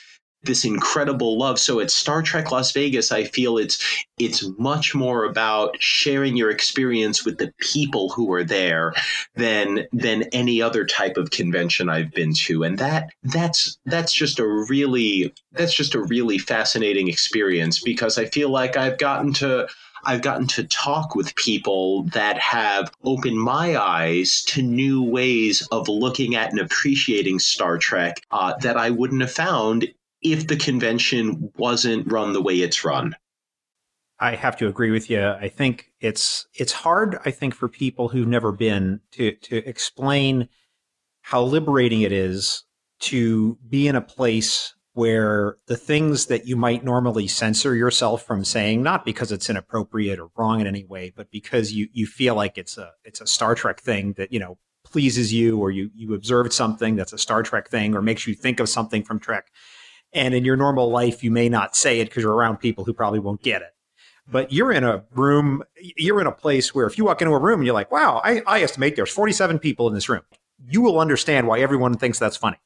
[0.44, 1.58] this incredible love.
[1.58, 6.50] So at Star Trek Las Vegas, I feel it's it's much more about sharing your
[6.50, 8.92] experience with the people who are there
[9.34, 12.64] than than any other type of convention I've been to.
[12.64, 18.26] And that that's that's just a really that's just a really fascinating experience because I
[18.26, 19.68] feel like I've gotten to
[20.04, 25.88] I've gotten to talk with people that have opened my eyes to new ways of
[25.88, 31.50] looking at and appreciating Star Trek uh, that I wouldn't have found if the convention
[31.56, 33.14] wasn't run the way it's run.
[34.18, 35.26] I have to agree with you.
[35.26, 37.18] I think it's it's hard.
[37.24, 40.48] I think for people who've never been to to explain
[41.22, 42.64] how liberating it is
[43.00, 48.44] to be in a place where the things that you might normally censor yourself from
[48.44, 52.34] saying, not because it's inappropriate or wrong in any way, but because you you feel
[52.34, 55.90] like it's a it's a Star Trek thing that you know pleases you, or you
[55.94, 59.18] you observed something that's a Star Trek thing, or makes you think of something from
[59.18, 59.50] Trek.
[60.12, 62.92] And in your normal life, you may not say it because you're around people who
[62.92, 63.74] probably won't get it.
[64.30, 65.62] But you're in a room,
[65.96, 68.20] you're in a place where if you walk into a room and you're like, wow,
[68.22, 70.22] I, I estimate there's 47 people in this room,
[70.68, 72.58] you will understand why everyone thinks that's funny.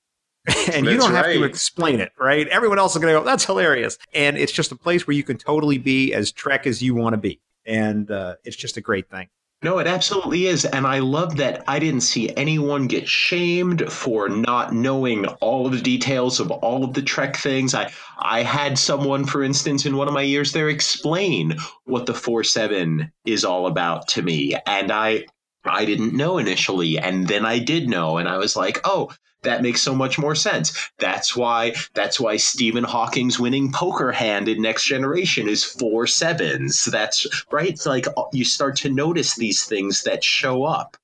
[0.72, 2.46] and you don't have to explain it, right?
[2.48, 3.98] Everyone else is going to go, that's hilarious.
[4.14, 7.14] And it's just a place where you can totally be as Trek as you want
[7.14, 7.40] to be.
[7.64, 9.28] And uh, it's just a great thing.
[9.62, 10.64] No, it absolutely is.
[10.66, 15.72] And I love that I didn't see anyone get shamed for not knowing all of
[15.72, 17.74] the details of all of the Trek things.
[17.74, 22.14] I, I had someone, for instance, in one of my years there explain what the
[22.14, 24.54] 4 7 is all about to me.
[24.66, 25.24] And I,
[25.64, 26.98] I didn't know initially.
[26.98, 28.18] And then I did know.
[28.18, 29.10] And I was like, oh,
[29.46, 30.90] that makes so much more sense.
[30.98, 36.84] That's why that's why Stephen Hawking's winning poker hand in Next Generation is four sevens.
[36.84, 37.68] That's right.
[37.68, 40.96] It's like uh, you start to notice these things that show up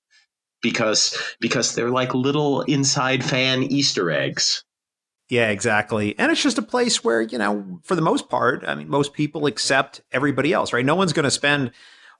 [0.62, 4.64] because because they're like little inside fan Easter eggs.
[5.28, 6.18] Yeah, exactly.
[6.18, 9.14] And it's just a place where, you know, for the most part, I mean, most
[9.14, 10.84] people accept everybody else, right?
[10.84, 11.70] No one's going to spend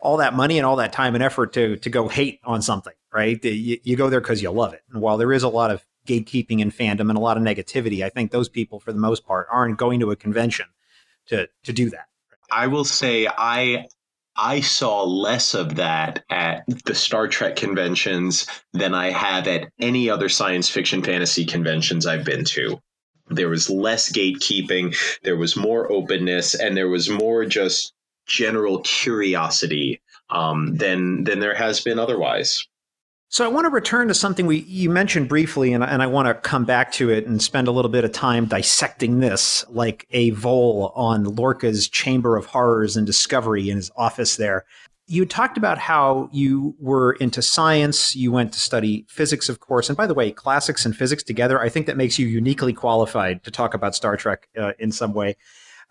[0.00, 2.94] all that money and all that time and effort to to go hate on something,
[3.12, 3.42] right?
[3.44, 4.82] You, you go there because you love it.
[4.90, 8.04] And while there is a lot of gatekeeping in fandom and a lot of negativity.
[8.04, 10.66] I think those people, for the most part, aren't going to a convention
[11.26, 12.06] to to do that.
[12.50, 13.86] I will say I
[14.36, 20.08] I saw less of that at the Star Trek conventions than I have at any
[20.08, 22.80] other science fiction fantasy conventions I've been to.
[23.28, 27.92] There was less gatekeeping, there was more openness, and there was more just
[28.26, 32.66] general curiosity um, than than there has been otherwise.
[33.32, 36.28] So I want to return to something we you mentioned briefly, and, and I want
[36.28, 40.06] to come back to it and spend a little bit of time dissecting this, like
[40.10, 44.66] a vole on Lorca's Chamber of Horrors and Discovery in his office there.
[45.06, 48.14] You talked about how you were into science.
[48.14, 49.88] You went to study physics, of course.
[49.88, 53.44] And by the way, classics and physics together, I think that makes you uniquely qualified
[53.44, 55.36] to talk about Star Trek uh, in some way.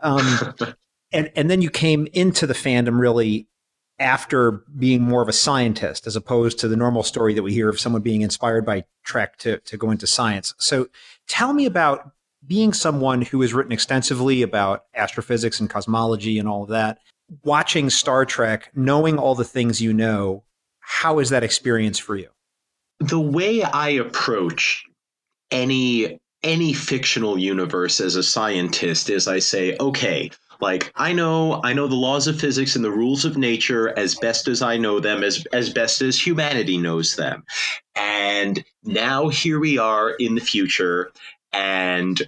[0.01, 0.53] Um,
[1.11, 3.47] and and then you came into the fandom really
[4.01, 7.69] after being more of a scientist as opposed to the normal story that we hear
[7.69, 10.53] of someone being inspired by Trek to, to go into science.
[10.57, 10.87] So
[11.27, 12.11] tell me about
[12.45, 16.97] being someone who has written extensively about astrophysics and cosmology and all of that,
[17.43, 20.43] watching Star Trek, knowing all the things you know,
[20.79, 22.29] how is that experience for you?
[22.99, 24.83] The way I approach
[25.51, 31.73] any any fictional universe as a scientist is I say, okay, like I know I
[31.73, 34.99] know the laws of physics and the rules of nature as best as I know
[34.99, 37.43] them as as best as humanity knows them.
[37.95, 41.11] And now here we are in the future
[41.51, 42.21] and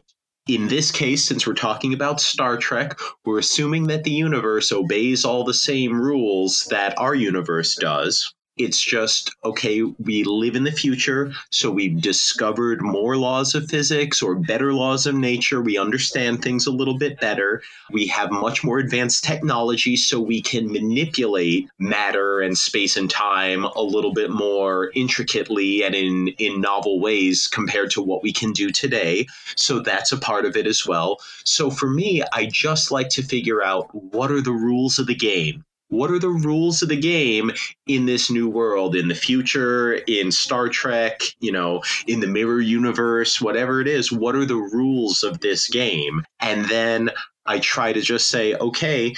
[0.48, 5.24] in this case, since we're talking about Star Trek, we're assuming that the universe obeys
[5.24, 8.34] all the same rules that our universe does.
[8.56, 14.22] It's just, okay, we live in the future, so we've discovered more laws of physics
[14.22, 15.60] or better laws of nature.
[15.60, 17.64] We understand things a little bit better.
[17.92, 23.64] We have much more advanced technology, so we can manipulate matter and space and time
[23.64, 28.52] a little bit more intricately and in, in novel ways compared to what we can
[28.52, 29.26] do today.
[29.56, 31.18] So that's a part of it as well.
[31.44, 35.16] So for me, I just like to figure out what are the rules of the
[35.16, 37.52] game what are the rules of the game
[37.86, 42.60] in this new world in the future in star trek you know in the mirror
[42.60, 47.12] universe whatever it is what are the rules of this game and then
[47.46, 49.14] i try to just say okay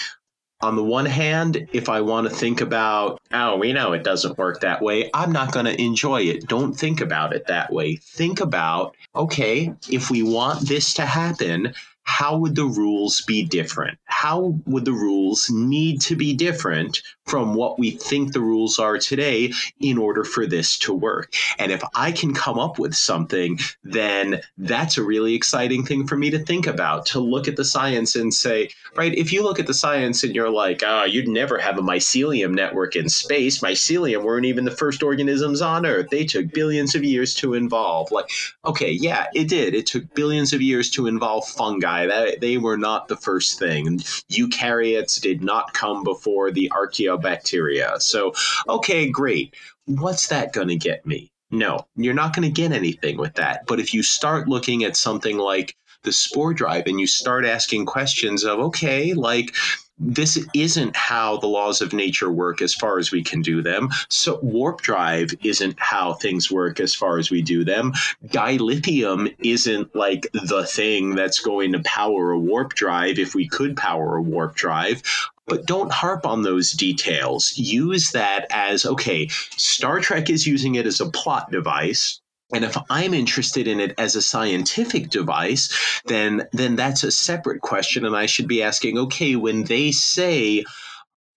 [0.62, 4.38] on the one hand, if I want to think about, oh, we know it doesn't
[4.38, 6.48] work that way, I'm not going to enjoy it.
[6.48, 7.98] Don't think about it that way.
[7.98, 11.74] Think about, okay, if we want this to happen,
[12.06, 13.98] how would the rules be different?
[14.06, 18.98] How would the rules need to be different from what we think the rules are
[18.98, 21.34] today in order for this to work?
[21.58, 26.16] And if I can come up with something, then that's a really exciting thing for
[26.16, 29.60] me to think about, to look at the science and say, right, if you look
[29.60, 33.10] at the science and you're like, ah, oh, you'd never have a mycelium network in
[33.10, 33.60] space.
[33.60, 36.10] Mycelium weren't even the first organisms on Earth.
[36.10, 38.12] They took billions of years to evolve.
[38.12, 38.30] Like,
[38.66, 39.74] okay, yeah, it did.
[39.74, 44.00] It took billions of years to involve fungi that, they were not the first thing.
[44.30, 46.72] Eukaryotes did not come before the
[47.18, 48.02] archaeobacteria.
[48.02, 48.34] So,
[48.68, 49.56] okay, great.
[49.86, 51.32] What's that going to get me?
[51.52, 53.66] No, you're not going to get anything with that.
[53.68, 57.86] But if you start looking at something like the spore drive and you start asking
[57.86, 59.54] questions of, okay, like,
[59.98, 63.90] this isn't how the laws of nature work as far as we can do them.
[64.10, 67.94] So warp drive isn't how things work as far as we do them.
[68.28, 73.78] Dilithium isn't like the thing that's going to power a warp drive if we could
[73.78, 75.02] power a warp drive.
[75.48, 77.54] But don't harp on those details.
[77.56, 79.28] Use that as okay,
[79.58, 82.20] Star Trek is using it as a plot device
[82.54, 87.62] and if I'm interested in it as a scientific device, then then that's a separate
[87.62, 90.64] question, and I should be asking, okay, when they say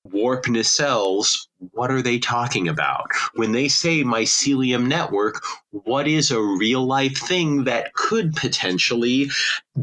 [0.05, 3.11] warp nacelles, what are they talking about?
[3.35, 9.31] When they say mycelium network, what is a real life thing that could potentially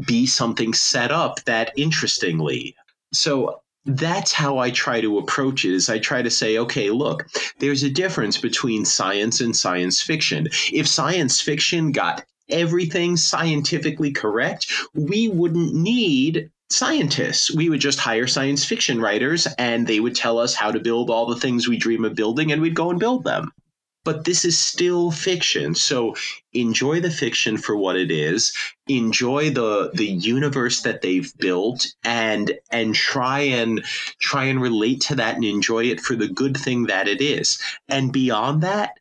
[0.06, 2.74] be something set up that interestingly?
[3.12, 7.26] So that's how I try to approach it is I try to say, okay, look,
[7.60, 10.48] there's a difference between science and science fiction.
[10.72, 17.54] If science fiction got everything scientifically correct, we wouldn't need scientists.
[17.54, 21.10] We would just hire science fiction writers and they would tell us how to build
[21.10, 23.52] all the things we dream of building and we'd go and build them
[24.06, 25.74] but this is still fiction.
[25.74, 26.14] So
[26.52, 28.52] enjoy the fiction for what it is.
[28.86, 33.84] Enjoy the the universe that they've built and and try and
[34.20, 37.60] try and relate to that and enjoy it for the good thing that it is.
[37.88, 38.92] And beyond that,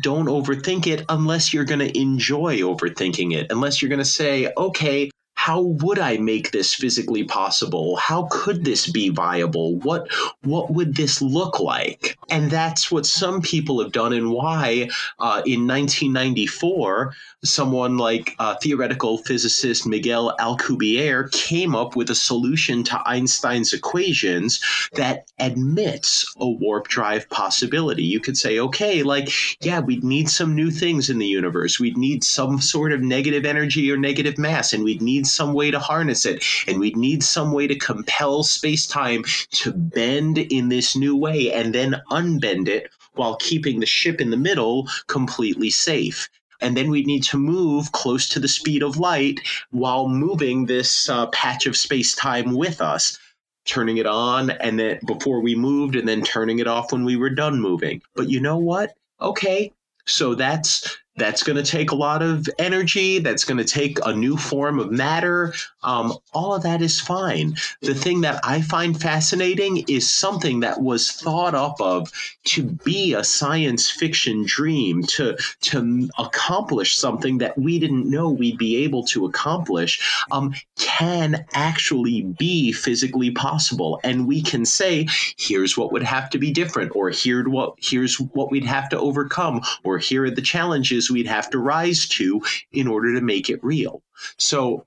[0.00, 3.52] don't overthink it unless you're going to enjoy overthinking it.
[3.52, 5.10] Unless you're going to say, "Okay,
[5.44, 7.96] how would I make this physically possible?
[7.96, 9.74] How could this be viable?
[9.78, 10.06] What
[10.42, 12.16] what would this look like?
[12.30, 14.88] And that's what some people have done, and why
[15.18, 17.12] uh, in 1994
[17.44, 24.60] someone like uh, theoretical physicist Miguel Alcubierre came up with a solution to Einstein's equations
[24.94, 28.04] that admits a warp drive possibility.
[28.04, 29.28] You could say, okay, like,
[29.64, 31.80] yeah, we'd need some new things in the universe.
[31.80, 35.70] We'd need some sort of negative energy or negative mass, and we'd need some way
[35.70, 40.68] to harness it, and we'd need some way to compel space time to bend in
[40.68, 45.68] this new way and then unbend it while keeping the ship in the middle completely
[45.68, 46.28] safe
[46.62, 49.40] and then we'd need to move close to the speed of light
[49.70, 53.18] while moving this uh, patch of space time with us.
[53.64, 57.14] Turning it on and then before we moved and then turning it off when we
[57.14, 58.02] were done moving.
[58.16, 58.94] But you know what?
[59.20, 59.72] Okay
[60.06, 63.18] so that's that's going to take a lot of energy.
[63.18, 65.52] That's going to take a new form of matter.
[65.82, 67.56] Um, all of that is fine.
[67.82, 72.10] The thing that I find fascinating is something that was thought up of
[72.44, 78.58] to be a science fiction dream, to to accomplish something that we didn't know we'd
[78.58, 80.00] be able to accomplish,
[80.30, 84.00] um, can actually be physically possible.
[84.02, 88.18] And we can say, here's what would have to be different, or here what here's
[88.18, 92.42] what we'd have to overcome, or here are the challenges we'd have to rise to
[92.72, 94.02] in order to make it real.
[94.38, 94.86] So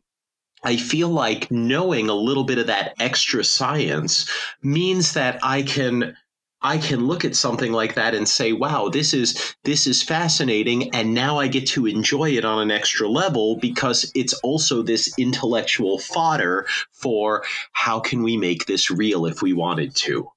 [0.64, 4.30] I feel like knowing a little bit of that extra science
[4.64, 6.18] means that I can
[6.66, 10.90] I can look at something like that and say, "Wow, this is this is fascinating,"
[10.96, 15.14] and now I get to enjoy it on an extra level because it's also this
[15.20, 20.28] intellectual fodder for how can we make this real if we wanted to.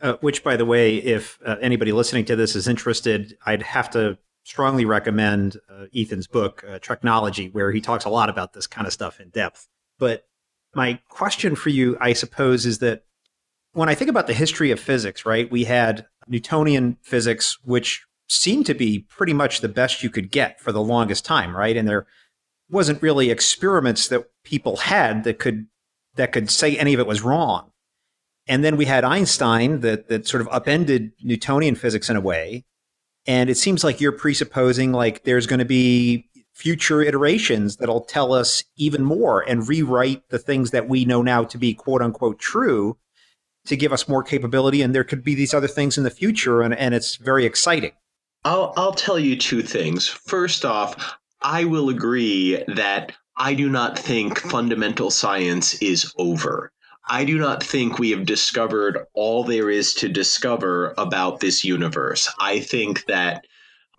[0.00, 3.90] Uh, which, by the way, if uh, anybody listening to this is interested, I'd have
[3.90, 8.66] to strongly recommend uh, Ethan's book, uh, Treknology, where he talks a lot about this
[8.66, 9.68] kind of stuff in depth.
[9.98, 10.26] But
[10.74, 13.04] my question for you, I suppose, is that
[13.72, 18.66] when I think about the history of physics, right, we had Newtonian physics, which seemed
[18.66, 21.76] to be pretty much the best you could get for the longest time, right?
[21.76, 22.06] And there
[22.70, 25.66] wasn't really experiments that people had that could
[26.14, 27.70] that could say any of it was wrong.
[28.46, 32.64] And then we had Einstein that that sort of upended Newtonian physics in a way.
[33.26, 38.32] And it seems like you're presupposing like there's going to be future iterations that'll tell
[38.32, 42.38] us even more and rewrite the things that we know now to be quote unquote
[42.38, 42.96] true
[43.66, 44.82] to give us more capability.
[44.82, 46.62] And there could be these other things in the future.
[46.62, 47.92] And, and it's very exciting.
[48.44, 50.08] I'll, I'll tell you two things.
[50.08, 56.72] First off, I will agree that I do not think fundamental science is over.
[57.08, 62.32] I do not think we have discovered all there is to discover about this universe.
[62.38, 63.46] I think that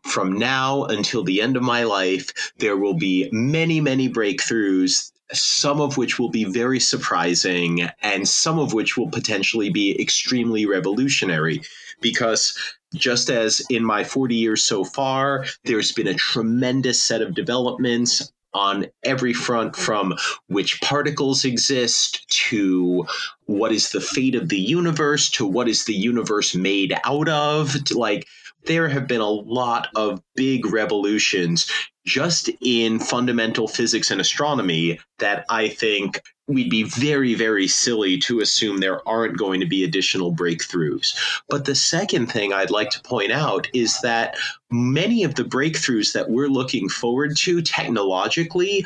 [0.03, 5.81] from now until the end of my life, there will be many, many breakthroughs, some
[5.81, 11.61] of which will be very surprising, and some of which will potentially be extremely revolutionary.
[12.01, 12.57] Because
[12.93, 18.31] just as in my 40 years so far, there's been a tremendous set of developments
[18.53, 20.13] on every front from
[20.47, 23.05] which particles exist to
[23.45, 27.75] what is the fate of the universe to what is the universe made out of.
[27.91, 28.27] Like
[28.65, 31.69] there have been a lot of big revolutions
[32.05, 38.41] just in fundamental physics and astronomy that I think we'd be very, very silly to
[38.41, 41.15] assume there aren't going to be additional breakthroughs.
[41.49, 44.35] But the second thing I'd like to point out is that
[44.69, 48.85] many of the breakthroughs that we're looking forward to technologically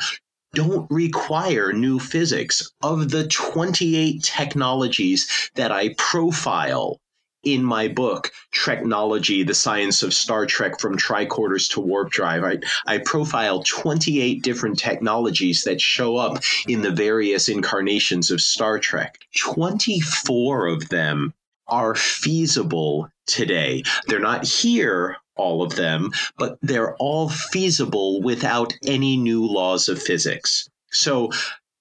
[0.54, 2.72] don't require new physics.
[2.82, 7.00] Of the 28 technologies that I profile
[7.44, 12.58] in my book, Treknology, the Science of Star Trek from Tricorders to Warp Drive, I,
[12.86, 19.18] I profile 28 different technologies that show up in the various incarnations of Star Trek.
[19.36, 21.32] 24 of them
[21.68, 23.82] are feasible today.
[24.06, 30.02] They're not here, all of them, but they're all feasible without any new laws of
[30.02, 30.68] physics.
[30.90, 31.30] So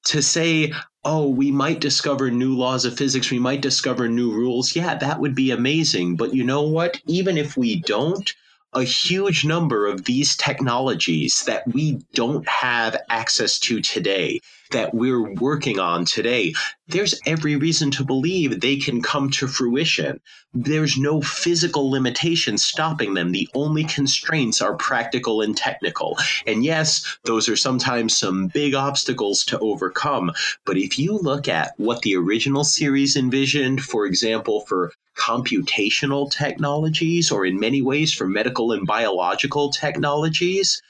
[0.05, 0.73] to say,
[1.07, 5.21] oh, we might discover new laws of physics, we might discover new rules, yeah, that
[5.21, 6.17] would be amazing.
[6.17, 7.01] But you know what?
[7.07, 8.35] Even if we don't,
[8.73, 14.41] a huge number of these technologies that we don't have access to today,
[14.71, 16.53] that we're working on today,
[16.87, 20.19] there's every reason to believe they can come to fruition.
[20.53, 23.31] There's no physical limitation stopping them.
[23.31, 26.17] The only constraints are practical and technical.
[26.45, 30.31] And yes, those are sometimes some big obstacles to overcome.
[30.65, 37.31] But if you look at what the original series envisioned, for example, for computational technologies,
[37.31, 40.81] or in many ways for medical and biological technologies,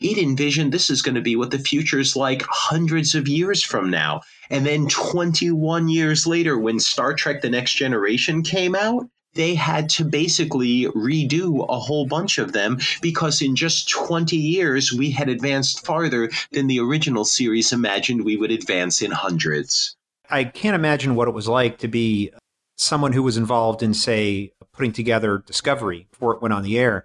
[0.00, 3.62] it envisioned this is going to be what the future is like hundreds of years
[3.62, 4.22] from now.
[4.48, 9.88] And then 21 years later, when Star Trek The Next Generation came out, they had
[9.90, 15.28] to basically redo a whole bunch of them because in just 20 years, we had
[15.28, 19.94] advanced farther than the original series imagined we would advance in hundreds.
[20.28, 22.32] I can't imagine what it was like to be
[22.76, 27.04] someone who was involved in, say, putting together Discovery before it went on the air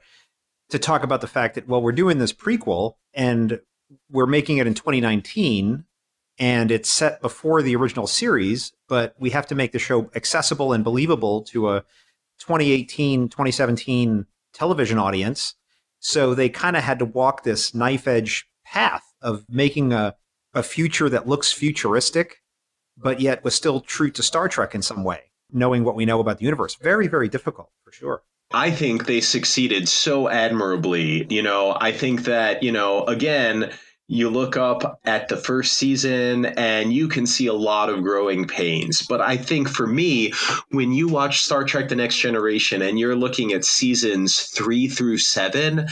[0.76, 3.59] to talk about the fact that, well, we're doing this prequel and
[4.09, 5.86] we're making it in 2019
[6.38, 10.73] and it's set before the original series, but we have to make the show accessible
[10.73, 11.82] and believable to a
[12.39, 15.55] 2018, 2017 television audience.
[15.99, 20.15] So they kind of had to walk this knife edge path of making a,
[20.53, 22.41] a future that looks futuristic,
[22.97, 26.19] but yet was still true to Star Trek in some way, knowing what we know
[26.19, 26.76] about the universe.
[26.76, 28.23] Very, very difficult for sure.
[28.56, 31.28] I think they succeeded so admirably.
[31.30, 33.70] You know, I think that, you know, again,
[34.08, 38.47] you look up at the first season and you can see a lot of growing
[38.47, 39.01] pains.
[39.01, 40.32] But I think for me,
[40.70, 45.18] when you watch Star Trek The Next Generation and you're looking at seasons three through
[45.18, 45.89] seven,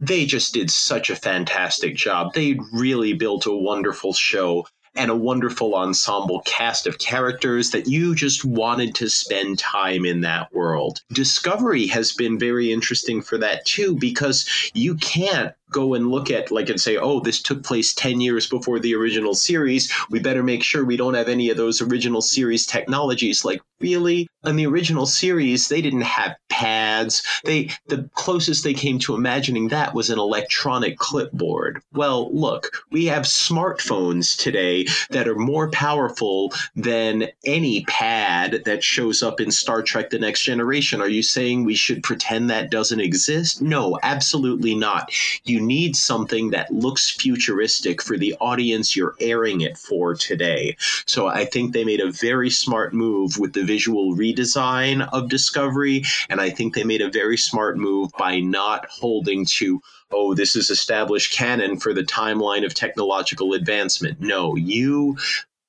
[0.00, 2.34] they just did such a fantastic job.
[2.34, 8.14] They really built a wonderful show and a wonderful ensemble cast of characters that you
[8.14, 11.02] just wanted to spend time in that world.
[11.12, 16.50] Discovery has been very interesting for that too, because you can't go and look at
[16.50, 19.92] like and say oh this took place 10 years before the original series.
[20.10, 23.44] We better make sure we don't have any of those original series technologies.
[23.44, 24.26] Like really?
[24.44, 27.22] In the original series they didn't have pads.
[27.44, 31.82] They the closest they came to imagining that was an electronic clipboard.
[31.94, 39.22] Well look we have smartphones today that are more powerful than any pad that shows
[39.22, 41.00] up in Star Trek the next generation.
[41.00, 43.62] Are you saying we should pretend that doesn't exist?
[43.62, 45.10] No absolutely not.
[45.44, 50.76] You need something that looks futuristic for the audience you're airing it for today.
[51.06, 56.04] So i think they made a very smart move with the visual redesign of Discovery,
[56.28, 59.80] and I think they made a very smart move by not holding to
[60.12, 64.20] oh, this is established canon for the timeline of technological advancement.
[64.20, 65.16] No, you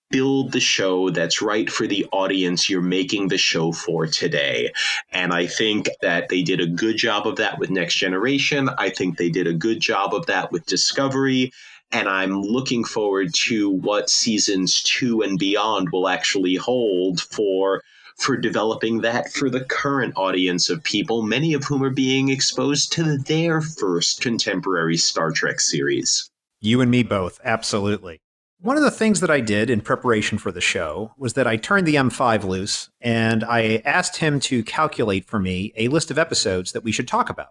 [0.10, 4.74] build the show that's right for the audience you're making the show for today.
[5.12, 8.68] And I think that they did a good job of that with Next Generation.
[8.78, 11.52] I think they did a good job of that with Discovery
[11.92, 17.84] and I'm looking forward to what seasons two and beyond will actually hold for
[18.22, 22.92] for developing that for the current audience of people, many of whom are being exposed
[22.94, 26.30] to their first contemporary Star Trek series.
[26.60, 28.22] You and me both, absolutely.
[28.60, 31.58] One of the things that I did in preparation for the show was that I
[31.58, 36.20] turned the M5 loose and I asked him to calculate for me a list of
[36.20, 37.50] episodes that we should talk about.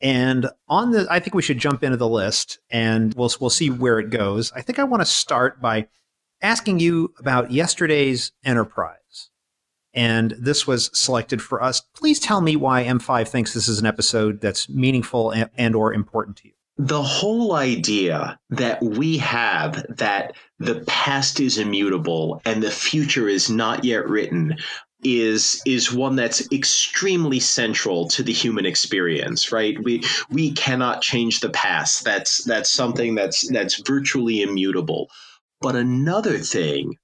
[0.00, 3.70] And on the, I think we should jump into the list and we'll, we'll see
[3.70, 4.50] where it goes.
[4.52, 5.86] I think I want to start by
[6.42, 8.97] asking you about yesterday's Enterprise.
[9.98, 11.80] And this was selected for us.
[11.80, 15.92] Please tell me why M5 thinks this is an episode that's meaningful and, and or
[15.92, 16.54] important to you.
[16.76, 23.50] The whole idea that we have that the past is immutable and the future is
[23.50, 24.54] not yet written
[25.02, 31.38] is is one that's extremely central to the human experience right we we cannot change
[31.38, 35.08] the past that's that's something that's that's virtually immutable
[35.60, 36.98] But another thing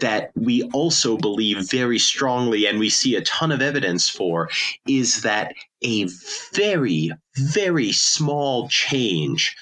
[0.00, 4.50] that we also believe very strongly and we see a ton of evidence for
[4.86, 6.06] is that a
[6.54, 9.56] very, very small change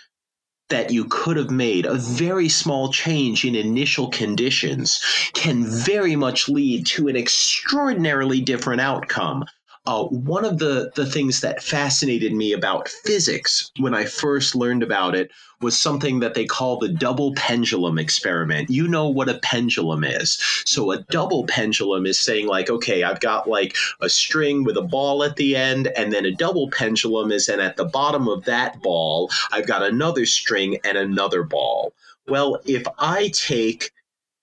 [0.71, 5.01] that you could have made, a very small change in initial conditions,
[5.35, 9.45] can very much lead to an extraordinarily different outcome.
[9.87, 14.83] Uh, one of the, the things that fascinated me about physics when I first learned
[14.83, 15.31] about it
[15.61, 18.71] was something that they call the double pendulum experiment.
[18.71, 20.39] You know what a pendulum is.
[20.65, 24.83] So, a double pendulum is saying, like, okay, I've got like a string with a
[24.83, 28.45] ball at the end, and then a double pendulum is, and at the bottom of
[28.45, 31.93] that ball, I've got another string and another ball.
[32.27, 33.91] Well, if I take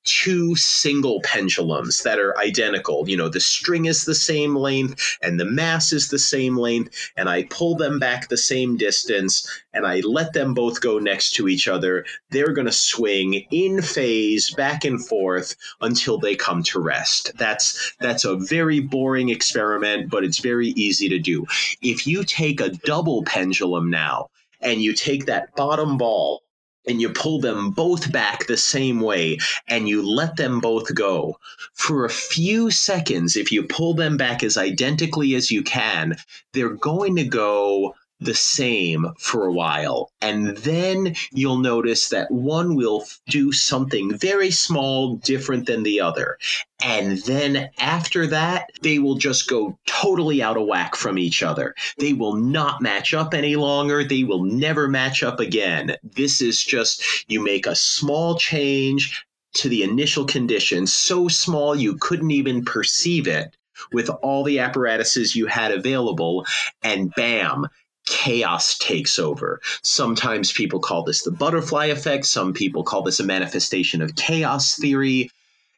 [0.03, 3.07] two single pendulums that are identical.
[3.07, 7.11] You know, the string is the same length and the mass is the same length,
[7.15, 11.31] and I pull them back the same distance and I let them both go next
[11.35, 12.05] to each other.
[12.29, 17.31] They're going to swing in phase back and forth until they come to rest.
[17.37, 21.45] That's that's a very boring experiment, but it's very easy to do.
[21.81, 24.29] If you take a double pendulum now
[24.61, 26.43] and you take that bottom ball
[26.87, 31.37] and you pull them both back the same way and you let them both go.
[31.73, 36.17] For a few seconds if you pull them back as identically as you can
[36.53, 40.11] they're going to go the same for a while.
[40.21, 46.37] And then you'll notice that one will do something very small, different than the other.
[46.83, 51.75] And then after that, they will just go totally out of whack from each other.
[51.97, 54.03] They will not match up any longer.
[54.03, 55.97] They will never match up again.
[56.03, 61.95] This is just, you make a small change to the initial condition, so small you
[61.95, 63.55] couldn't even perceive it
[63.91, 66.45] with all the apparatuses you had available,
[66.83, 67.67] and bam,
[68.11, 69.61] chaos takes over.
[69.83, 74.75] Sometimes people call this the butterfly effect, some people call this a manifestation of chaos
[74.75, 75.31] theory.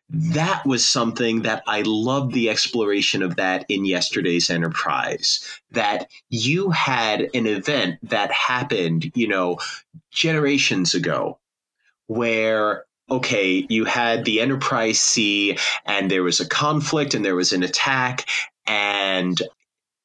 [0.09, 5.47] That was something that I loved the exploration of that in yesterday's enterprise.
[5.71, 9.59] That you had an event that happened, you know,
[10.11, 11.37] generations ago
[12.07, 17.51] where okay, you had the Enterprise C and there was a conflict and there was
[17.53, 18.27] an attack
[18.65, 19.41] and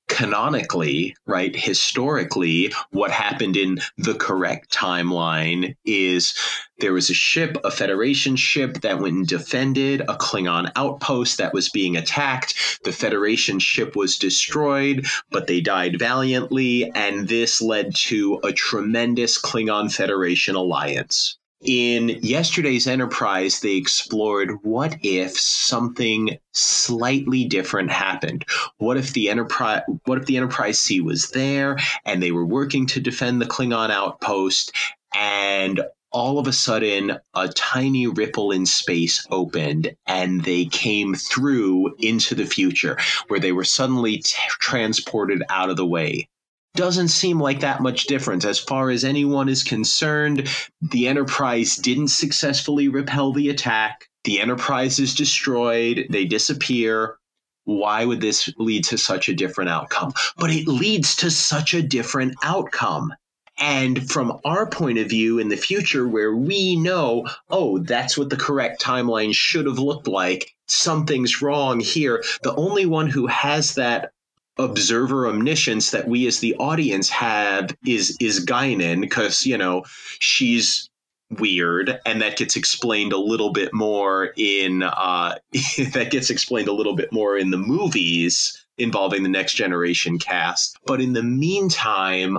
[0.08, 6.34] canonically, right, historically, what happened in the correct timeline is
[6.80, 11.54] there was a ship, a Federation ship that went and defended a Klingon outpost that
[11.54, 12.80] was being attacked.
[12.84, 19.40] The Federation ship was destroyed, but they died valiantly, and this led to a tremendous
[19.40, 28.44] Klingon Federation alliance in yesterday's enterprise they explored what if something slightly different happened?
[28.76, 32.86] What if the enterprise what if the enterprise c was there and they were working
[32.86, 34.72] to defend the klingon outpost
[35.14, 35.80] and
[36.10, 42.34] all of a sudden a tiny ripple in space opened and they came through into
[42.34, 42.96] the future
[43.26, 46.28] where they were suddenly t- transported out of the way
[46.74, 48.44] doesn't seem like that much difference.
[48.44, 50.48] As far as anyone is concerned,
[50.80, 54.08] the Enterprise didn't successfully repel the attack.
[54.24, 57.16] The Enterprise is destroyed, they disappear.
[57.64, 60.12] Why would this lead to such a different outcome?
[60.36, 63.12] But it leads to such a different outcome.
[63.58, 68.30] And from our point of view in the future, where we know, oh, that's what
[68.30, 72.22] the correct timeline should have looked like, something's wrong here.
[72.42, 74.12] The only one who has that
[74.58, 79.84] observer omniscience that we as the audience have is is Guinan because you know
[80.18, 80.90] she's
[81.38, 85.34] weird and that gets explained a little bit more in uh,
[85.92, 90.78] that gets explained a little bit more in the movies involving the next generation cast.
[90.86, 92.38] But in the meantime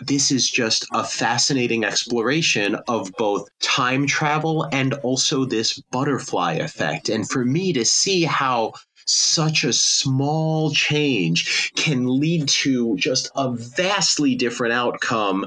[0.00, 7.08] this is just a fascinating exploration of both time travel and also this butterfly effect.
[7.08, 8.72] And for me to see how
[9.06, 15.46] such a small change can lead to just a vastly different outcome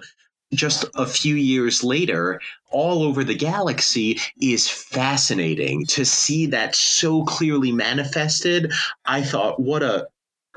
[0.54, 2.40] just a few years later.
[2.72, 5.86] All over the galaxy is fascinating.
[5.88, 8.72] To see that so clearly manifested
[9.06, 10.08] i thought what a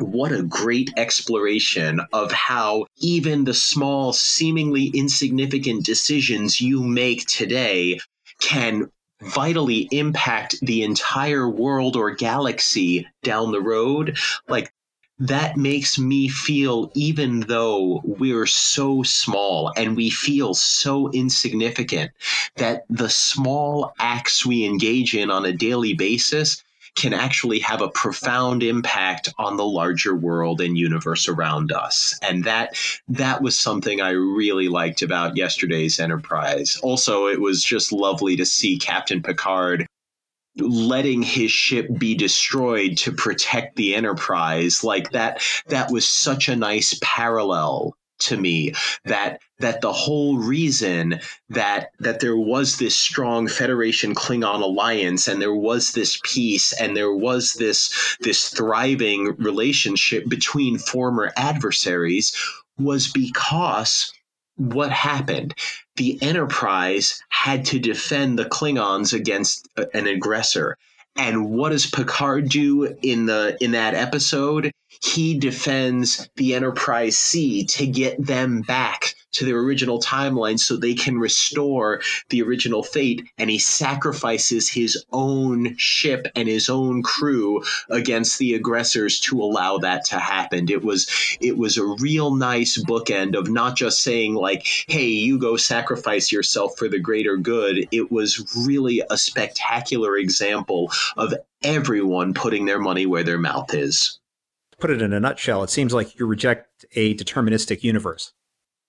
[0.00, 7.98] what a great exploration of how even the small seemingly insignificant decisions you make today
[8.40, 8.90] can
[9.22, 14.16] vitally impact the entire world or galaxy down the road,
[14.48, 14.72] like
[15.20, 22.12] that makes me feel even though we're so small and we feel so insignificant
[22.56, 26.62] that the small acts we engage in on a daily basis
[26.98, 32.18] can actually have a profound impact on the larger world and universe around us.
[32.22, 32.76] And that
[33.08, 36.76] that was something I really liked about yesterday's Enterprise.
[36.82, 39.86] Also, it was just lovely to see Captain Picard
[40.56, 46.56] letting his ship be destroyed to protect the enterprise like that that was such a
[46.56, 48.72] nice parallel to me
[49.04, 55.40] that that the whole reason that that there was this strong Federation Klingon alliance and
[55.40, 62.34] there was this peace and there was this this thriving relationship between former adversaries
[62.78, 64.12] was because
[64.56, 65.54] what happened?
[65.96, 70.76] The enterprise had to defend the klingons against an aggressor
[71.18, 74.70] and what does picard do in the in that episode?
[75.02, 80.94] He defends the Enterprise C to get them back to their original timeline so they
[80.94, 82.00] can restore
[82.30, 83.28] the original fate.
[83.38, 89.78] And he sacrifices his own ship and his own crew against the aggressors to allow
[89.78, 90.70] that to happen.
[90.70, 91.08] It was
[91.40, 96.32] it was a real nice bookend of not just saying like, "Hey, you go sacrifice
[96.32, 102.78] yourself for the greater good." It was really a spectacular example of everyone putting their
[102.78, 104.18] money where their mouth is
[104.78, 108.32] put it in a nutshell, it seems like you reject a deterministic universe.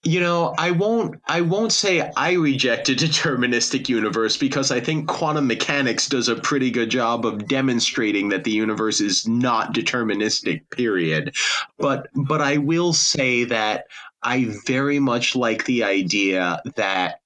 [0.04, 5.08] You know, I won't I won't say I reject a deterministic universe because I think
[5.08, 10.62] quantum mechanics does a pretty good job of demonstrating that the universe is not deterministic,
[10.70, 11.36] period.
[11.78, 13.86] But but I will say that
[14.24, 17.22] I very much like the idea that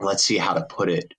[0.00, 1.14] let's see how to put it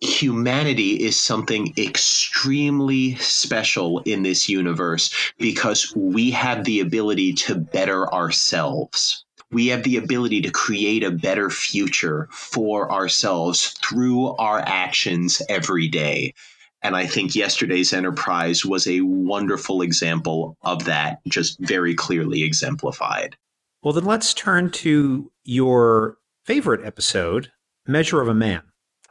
[0.00, 8.12] humanity is something extremely special in this universe because we have the ability to better
[8.12, 9.24] ourselves.
[9.54, 15.86] We have the ability to create a better future for ourselves through our actions every
[15.86, 16.34] day.
[16.82, 23.36] And I think yesterday's Enterprise was a wonderful example of that, just very clearly exemplified.
[23.82, 27.52] Well, then let's turn to your favorite episode,
[27.86, 28.62] Measure of a Man.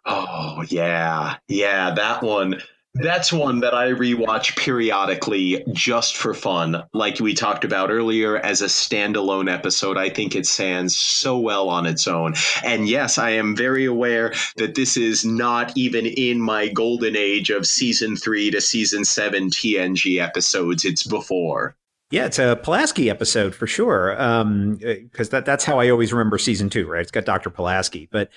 [0.06, 2.62] Oh yeah, yeah, that one.
[2.96, 6.84] That's one that I rewatch periodically just for fun.
[6.94, 11.70] Like we talked about earlier, as a standalone episode, I think it stands so well
[11.70, 12.36] on its own.
[12.64, 17.50] And yes, I am very aware that this is not even in my golden age
[17.50, 20.86] of season three to season seven TNG episodes.
[20.86, 21.76] It's before.
[22.12, 24.12] Yeah, it's a Pulaski episode for sure.
[24.12, 27.02] Because um, that, that's how I always remember season two, right?
[27.02, 27.50] It's got Dr.
[27.50, 28.08] Pulaski.
[28.12, 28.30] But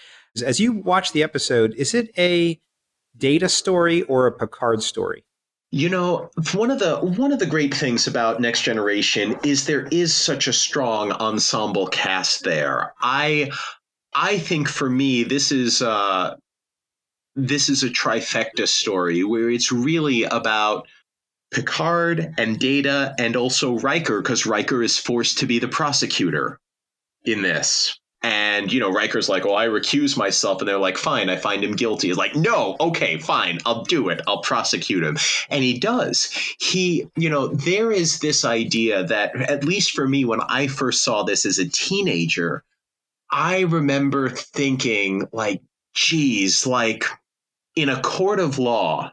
[0.43, 2.59] as you watch the episode, is it a
[3.19, 5.25] data story or a Picard story?
[5.73, 9.87] You know, one of the one of the great things about Next Generation is there
[9.91, 12.95] is such a strong ensemble cast there.
[13.01, 13.51] I
[14.15, 16.37] I think for me this is uh
[17.35, 20.87] this is a trifecta story where it's really about
[21.51, 26.59] Picard and Data and also Riker because Riker is forced to be the prosecutor
[27.25, 27.99] in this.
[28.23, 30.61] And, you know, Riker's like, well, I recuse myself.
[30.61, 32.09] And they're like, fine, I find him guilty.
[32.09, 34.21] He's like, no, okay, fine, I'll do it.
[34.27, 35.19] I'll prosecute him.
[35.49, 36.31] And he does.
[36.59, 41.05] He, you know, there is this idea that, at least for me, when I first
[41.05, 42.65] saw this as a teenager,
[43.31, 45.63] I remember thinking, like,
[45.95, 47.05] geez, like,
[47.77, 49.13] in a court of law,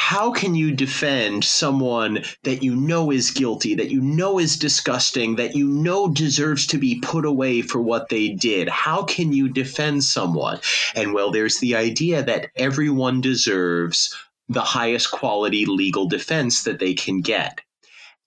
[0.00, 5.36] how can you defend someone that you know is guilty, that you know is disgusting,
[5.36, 8.68] that you know deserves to be put away for what they did?
[8.68, 10.58] How can you defend someone?
[10.96, 14.12] And well, there's the idea that everyone deserves
[14.48, 17.60] the highest quality legal defense that they can get.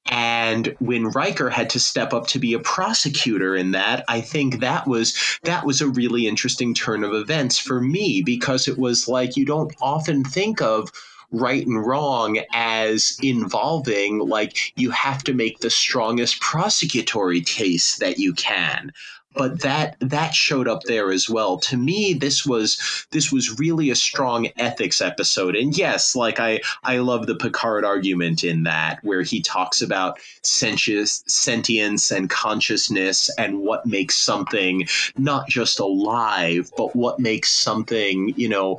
[0.05, 4.59] And when Riker had to step up to be a prosecutor in that, I think
[4.59, 9.07] that was that was a really interesting turn of events for me because it was
[9.07, 10.91] like you don't often think of
[11.33, 18.19] right and wrong as involving like you have to make the strongest prosecutory case that
[18.19, 18.93] you can.
[19.35, 21.57] But that that showed up there as well.
[21.57, 25.55] To me this was this was really a strong ethics episode.
[25.55, 30.19] And yes like i i love the picard argument in that where he talks about
[30.43, 38.33] sentience sentience and consciousness and what makes something not just alive but what makes something
[38.37, 38.77] you know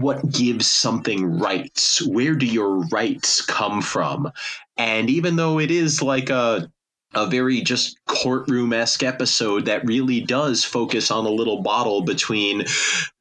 [0.00, 2.06] what gives something rights?
[2.06, 4.30] Where do your rights come from?
[4.76, 6.70] And even though it is like a
[7.16, 12.64] a very just courtroom esque episode that really does focus on a little bottle between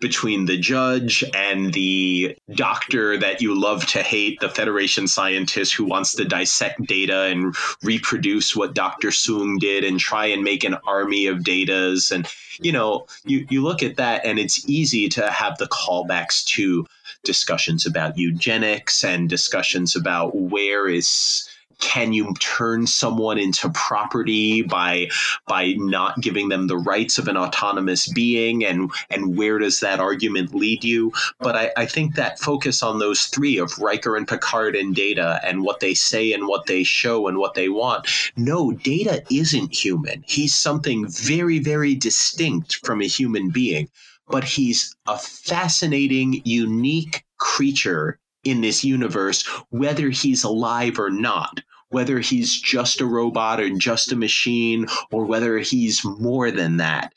[0.02, 5.86] between the judge and the doctor that you love to hate, the Federation scientist who
[5.86, 9.08] wants to dissect data and reproduce what Dr.
[9.08, 12.12] Soong did and try and make an army of datas.
[12.12, 12.28] And,
[12.60, 16.86] you know, you, you look at that and it's easy to have the callbacks to
[17.24, 25.10] discussions about eugenics and discussions about where is can you turn someone into property by
[25.48, 28.66] by not giving them the rights of an autonomous being?
[28.66, 31.12] And and where does that argument lead you?
[31.40, 35.40] But I, I think that focus on those three of Riker and Picard and Data
[35.44, 38.08] and what they say and what they show and what they want.
[38.36, 40.24] No Data isn't human.
[40.28, 43.90] He's something very very distinct from a human being
[44.28, 52.20] but he's a fascinating unique creature in this universe, whether he's alive or not, whether
[52.20, 57.14] he's just a robot or just a machine, or whether he's more than that.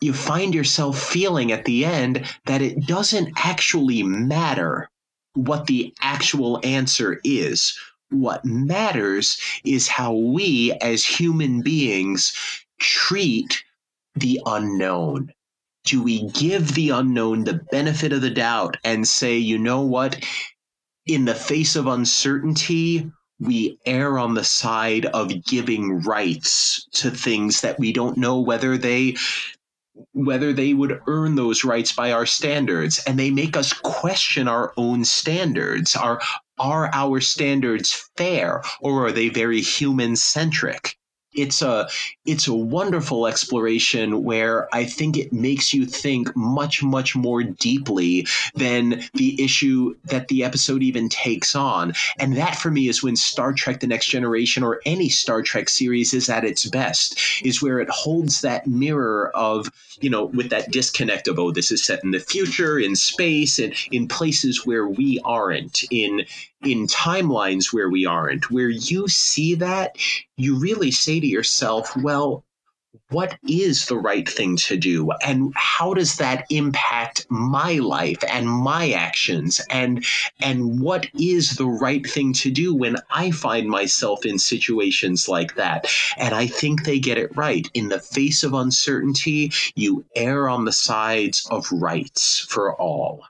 [0.00, 4.88] You find yourself feeling at the end that it doesn't actually matter
[5.34, 7.78] what the actual answer is.
[8.08, 12.34] What matters is how we as human beings
[12.78, 13.62] treat
[14.14, 15.32] the unknown
[15.84, 20.24] do we give the unknown the benefit of the doubt and say, you know what?
[21.06, 23.10] In the face of uncertainty,
[23.40, 28.76] we err on the side of giving rights to things that we don't know whether
[28.76, 29.16] they
[30.12, 33.02] whether they would earn those rights by our standards.
[33.06, 35.96] And they make us question our own standards.
[35.96, 36.20] Are
[36.58, 40.96] are our standards fair or are they very human centric
[41.34, 41.88] it's a
[42.24, 48.26] it's a wonderful exploration where I think it makes you think much much more deeply
[48.54, 51.94] than the issue that the episode even takes on.
[52.18, 55.68] And that for me is when Star Trek the Next Generation or any Star Trek
[55.68, 59.70] series is at its best is where it holds that mirror of
[60.00, 63.58] you know with that disconnect of oh this is set in the future in space
[63.58, 66.24] and in places where we aren't in
[66.62, 69.96] in timelines where we aren't, where you see that,
[70.36, 72.44] you really say to yourself, well,
[73.10, 75.10] what is the right thing to do?
[75.22, 79.60] And how does that impact my life and my actions?
[79.70, 80.04] And
[80.40, 85.54] and what is the right thing to do when i find myself in situations like
[85.56, 85.86] that?
[86.16, 87.68] And i think they get it right.
[87.74, 93.24] In the face of uncertainty you err on the sides of rights for all.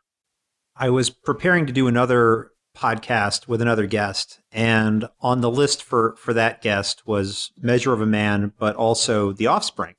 [0.77, 6.15] I was preparing to do another podcast with another guest, and on the list for
[6.17, 9.97] for that guest was Measure of a Man, but also The Offspring,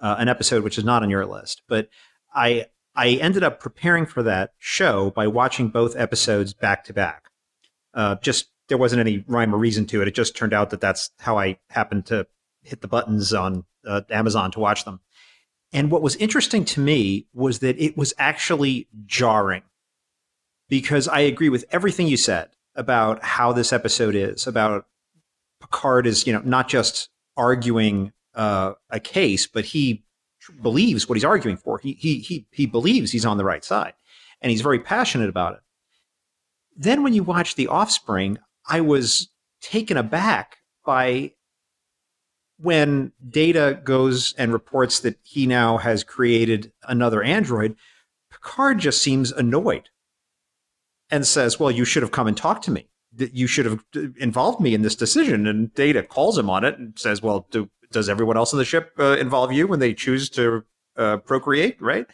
[0.00, 1.62] uh, an episode which is not on your list.
[1.68, 1.88] But
[2.34, 2.66] I
[2.96, 7.30] I ended up preparing for that show by watching both episodes back to back.
[7.94, 10.08] Uh, just there wasn't any rhyme or reason to it.
[10.08, 12.26] It just turned out that that's how I happened to
[12.62, 15.00] hit the buttons on uh, Amazon to watch them.
[15.72, 19.62] And what was interesting to me was that it was actually jarring
[20.68, 24.86] because I agree with everything you said about how this episode is about
[25.60, 30.04] Picard is you know not just arguing uh, a case, but he
[30.62, 31.78] believes what he's arguing for.
[31.78, 33.94] He he he he believes he's on the right side,
[34.40, 35.60] and he's very passionate about it.
[36.76, 38.38] Then when you watch The Offspring,
[38.68, 39.28] I was
[39.60, 41.32] taken aback by
[42.60, 47.76] when Data goes and reports that he now has created another android.
[48.30, 49.88] Picard just seems annoyed
[51.10, 52.88] and says, "Well, you should have come and talked to me.
[53.16, 53.84] You should have
[54.18, 57.70] involved me in this decision." And Data calls him on it and says, "Well, do,
[57.90, 60.64] does everyone else on the ship uh, involve you when they choose to
[60.96, 62.06] uh, procreate?" Right?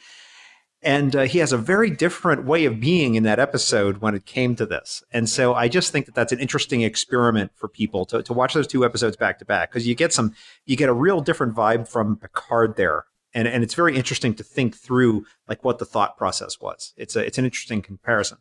[0.84, 4.26] And uh, he has a very different way of being in that episode when it
[4.26, 5.02] came to this.
[5.12, 8.52] And so I just think that that's an interesting experiment for people to, to watch
[8.52, 10.34] those two episodes back to back because you get some,
[10.66, 13.06] you get a real different vibe from Picard there.
[13.32, 16.92] And, and it's very interesting to think through like what the thought process was.
[16.98, 18.38] It's a, it's an interesting comparison.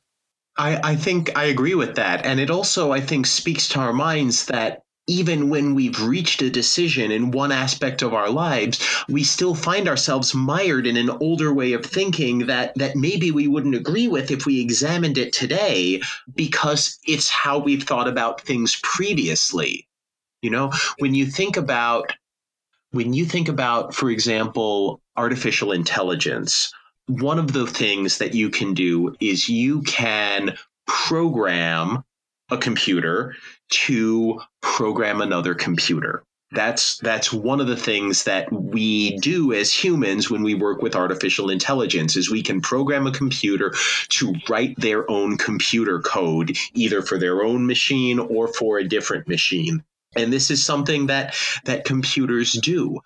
[0.57, 2.25] I, I think I agree with that.
[2.25, 6.49] And it also, I think, speaks to our minds that even when we've reached a
[6.49, 8.79] decision in one aspect of our lives,
[9.09, 13.47] we still find ourselves mired in an older way of thinking that that maybe we
[13.47, 16.01] wouldn't agree with if we examined it today
[16.35, 19.87] because it's how we've thought about things previously.
[20.41, 22.13] You know, when you think about
[22.91, 26.71] when you think about, for example, artificial intelligence,
[27.07, 32.03] one of the things that you can do is you can program
[32.51, 33.35] a computer
[33.69, 36.23] to program another computer.
[36.51, 40.95] That's that's one of the things that we do as humans when we work with
[40.95, 43.73] artificial intelligence is we can program a computer
[44.09, 49.27] to write their own computer code either for their own machine or for a different
[49.27, 49.83] machine.
[50.15, 51.33] And this is something that
[51.65, 52.99] that computers do.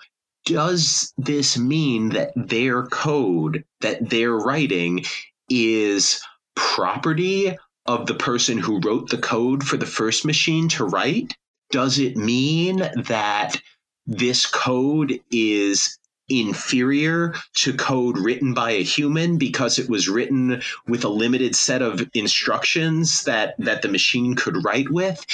[0.47, 5.03] Does this mean that their code that they're writing
[5.49, 6.21] is
[6.55, 11.35] property of the person who wrote the code for the first machine to write?
[11.69, 13.61] Does it mean that
[14.05, 21.03] this code is inferior to code written by a human because it was written with
[21.03, 25.25] a limited set of instructions that that the machine could write with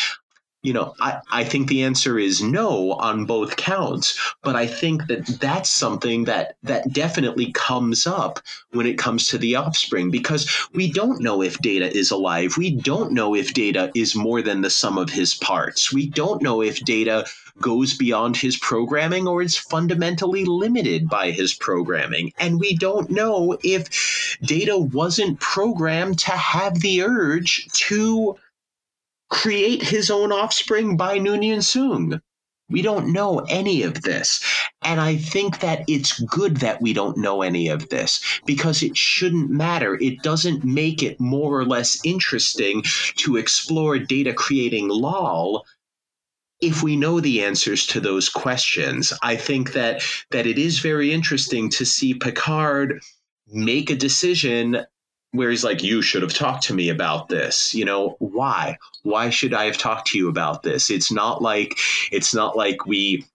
[0.63, 4.17] you know, I, I think the answer is no on both counts.
[4.41, 8.39] But I think that that's something that that definitely comes up
[8.71, 12.57] when it comes to the offspring because we don't know if data is alive.
[12.57, 15.91] We don't know if data is more than the sum of his parts.
[15.91, 17.25] We don't know if data
[17.59, 22.33] goes beyond his programming or is fundamentally limited by his programming.
[22.39, 28.37] And we don't know if data wasn't programmed to have the urge to
[29.33, 32.21] create his own offspring by Noonien Soong.
[32.69, 34.39] We don't know any of this.
[34.83, 38.95] And I think that it's good that we don't know any of this because it
[38.95, 39.97] shouldn't matter.
[39.99, 42.83] It doesn't make it more or less interesting
[43.17, 45.65] to explore data creating Lal
[46.61, 49.11] if we know the answers to those questions.
[49.21, 53.01] I think that that it is very interesting to see Picard
[53.47, 54.85] make a decision
[55.33, 57.75] where he's like, You should have talked to me about this.
[57.75, 58.77] You know, why?
[59.01, 60.89] Why should I have talked to you about this?
[60.89, 61.77] It's not like
[62.11, 63.25] it's not like we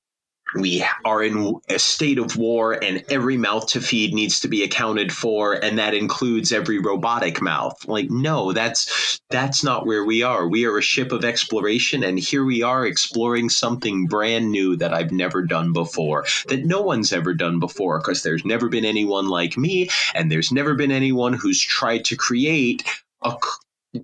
[0.55, 4.63] we are in a state of war and every mouth to feed needs to be
[4.63, 7.87] accounted for and that includes every robotic mouth.
[7.87, 10.49] Like no that's that's not where we are.
[10.49, 14.93] We are a ship of exploration and here we are exploring something brand new that
[14.93, 19.29] i've never done before that no one's ever done before because there's never been anyone
[19.29, 22.83] like me and there's never been anyone who's tried to create
[23.23, 23.35] a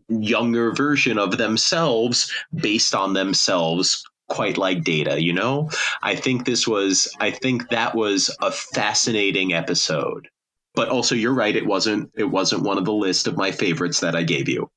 [0.09, 5.71] younger version of themselves based on themselves quite like data you know?
[6.03, 10.29] I think this was i think that was a fascinating episode.
[10.75, 14.01] But also you're right it wasn't it wasn't one of the list of my favorites
[14.01, 14.71] that i gave you.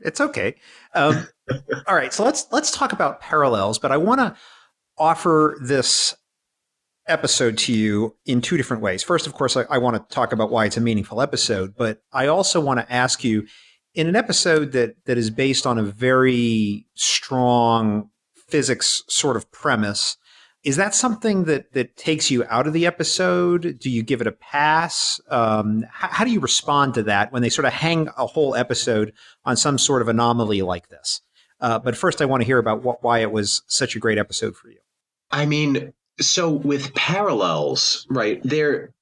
[0.00, 0.56] It's okay.
[0.94, 1.28] Um,
[1.86, 4.36] all right so let's let's talk about parallels but i want to
[4.98, 6.14] offer this
[7.08, 9.02] episode to you in two different ways.
[9.02, 12.02] First of course I, I want to talk about why it's a meaningful episode but
[12.12, 13.46] i also want to ask you
[13.94, 18.08] in an episode that that is based on a very strong
[18.52, 20.18] physics sort of premise.
[20.62, 23.78] Is that something that that takes you out of the episode?
[23.80, 25.20] Do you give it a pass?
[25.28, 28.54] Um, how, how do you respond to that when they sort of hang a whole
[28.54, 29.12] episode
[29.44, 31.22] on some sort of anomaly like this?
[31.60, 34.18] Uh, but first, I want to hear about what, why it was such a great
[34.18, 34.78] episode for you.
[35.30, 38.40] I mean, so with parallels, right?
[38.44, 38.92] There,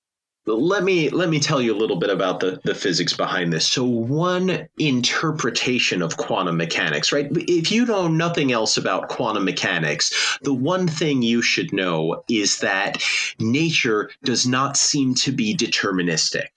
[0.56, 3.66] let me let me tell you a little bit about the, the physics behind this.
[3.66, 7.28] So one interpretation of quantum mechanics, right?
[7.32, 12.58] If you know nothing else about quantum mechanics, the one thing you should know is
[12.60, 13.02] that
[13.38, 16.48] nature does not seem to be deterministic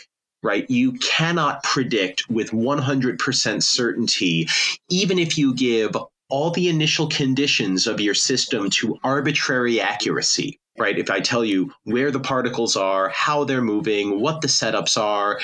[0.43, 0.69] right?
[0.69, 4.49] You cannot predict with 100% certainty,
[4.89, 5.95] even if you give
[6.27, 10.97] all the initial conditions of your system to arbitrary accuracy, right?
[10.97, 15.39] If I tell you where the particles are, how they're moving, what the setups are,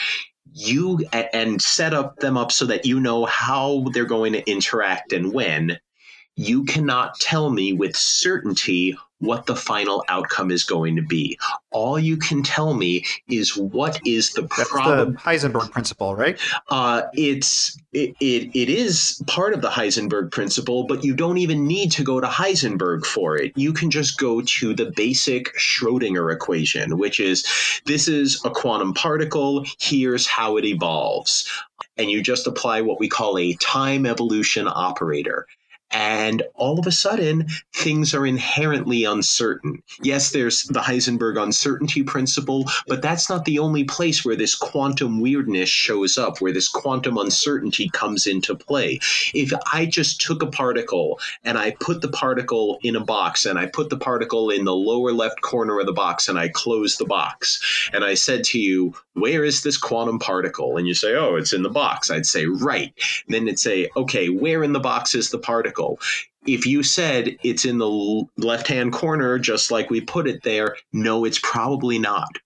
[0.52, 5.14] you and set up them up so that you know how they're going to interact
[5.14, 5.80] and when,
[6.40, 11.38] you cannot tell me with certainty what the final outcome is going to be.
[11.72, 15.18] All you can tell me is what is the problem.
[15.18, 16.40] Heisenberg principle, right?
[16.70, 21.68] Uh, it's it, it it is part of the Heisenberg principle, but you don't even
[21.68, 23.52] need to go to Heisenberg for it.
[23.58, 27.46] You can just go to the basic Schrodinger equation, which is
[27.86, 29.66] this is a quantum particle.
[29.78, 31.52] Here's how it evolves.
[31.98, 35.46] And you just apply what we call a time evolution operator.
[35.92, 39.82] And all of a sudden, things are inherently uncertain.
[40.02, 45.20] Yes, there's the Heisenberg uncertainty principle, but that's not the only place where this quantum
[45.20, 49.00] weirdness shows up, where this quantum uncertainty comes into play.
[49.34, 53.58] If I just took a particle and I put the particle in a box and
[53.58, 56.98] I put the particle in the lower left corner of the box and I close
[56.98, 60.78] the box and I said to you, Where is this quantum particle?
[60.78, 62.12] And you say, Oh, it's in the box.
[62.12, 62.94] I'd say, Right.
[63.26, 65.79] And then it'd say, Okay, where in the box is the particle?
[66.46, 70.76] If you said it's in the left hand corner, just like we put it there,
[70.94, 72.40] no, it's probably not.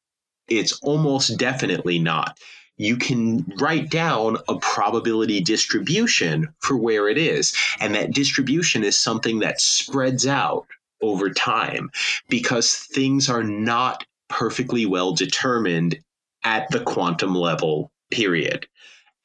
[0.47, 2.37] It's almost definitely not.
[2.77, 7.55] You can write down a probability distribution for where it is.
[7.79, 10.65] And that distribution is something that spreads out
[11.01, 11.91] over time
[12.29, 15.99] because things are not perfectly well determined
[16.43, 18.67] at the quantum level, period.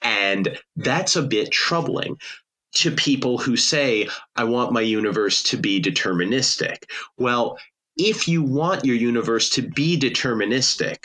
[0.03, 2.19] And that's a bit troubling
[2.75, 6.85] to people who say, I want my universe to be deterministic.
[7.17, 7.59] Well,
[7.97, 11.05] if you want your universe to be deterministic,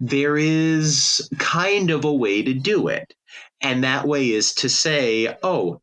[0.00, 3.14] there is kind of a way to do it.
[3.60, 5.80] And that way is to say, oh,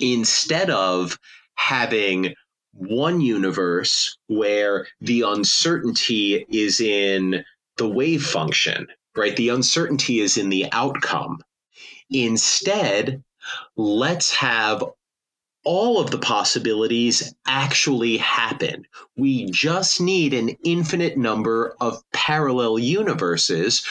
[0.00, 1.18] instead of
[1.54, 2.34] having
[2.72, 7.44] one universe where the uncertainty is in
[7.76, 9.34] the wave function, right?
[9.34, 11.42] The uncertainty is in the outcome.
[12.10, 13.22] Instead,
[13.76, 14.84] let's have
[15.64, 18.86] all of the possibilities actually happen.
[19.16, 23.84] We just need an infinite number of parallel universes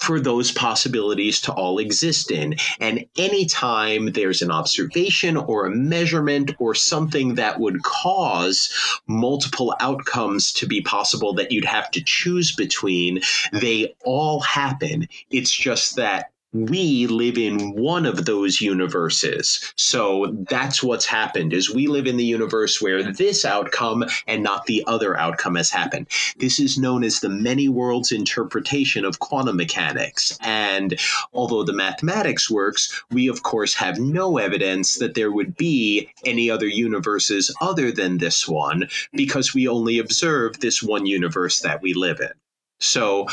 [0.00, 2.56] for those possibilities to all exist in.
[2.80, 8.72] And anytime there's an observation or a measurement or something that would cause
[9.06, 13.20] multiple outcomes to be possible that you'd have to choose between,
[13.52, 15.06] they all happen.
[15.30, 19.72] It's just that we live in one of those universes.
[19.76, 24.66] So that's what's happened is we live in the universe where this outcome and not
[24.66, 26.08] the other outcome has happened.
[26.38, 30.36] This is known as the many worlds interpretation of quantum mechanics.
[30.42, 30.98] And
[31.32, 36.50] although the mathematics works, we of course have no evidence that there would be any
[36.50, 41.94] other universes other than this one because we only observe this one universe that we
[41.94, 42.32] live in.
[42.80, 43.28] So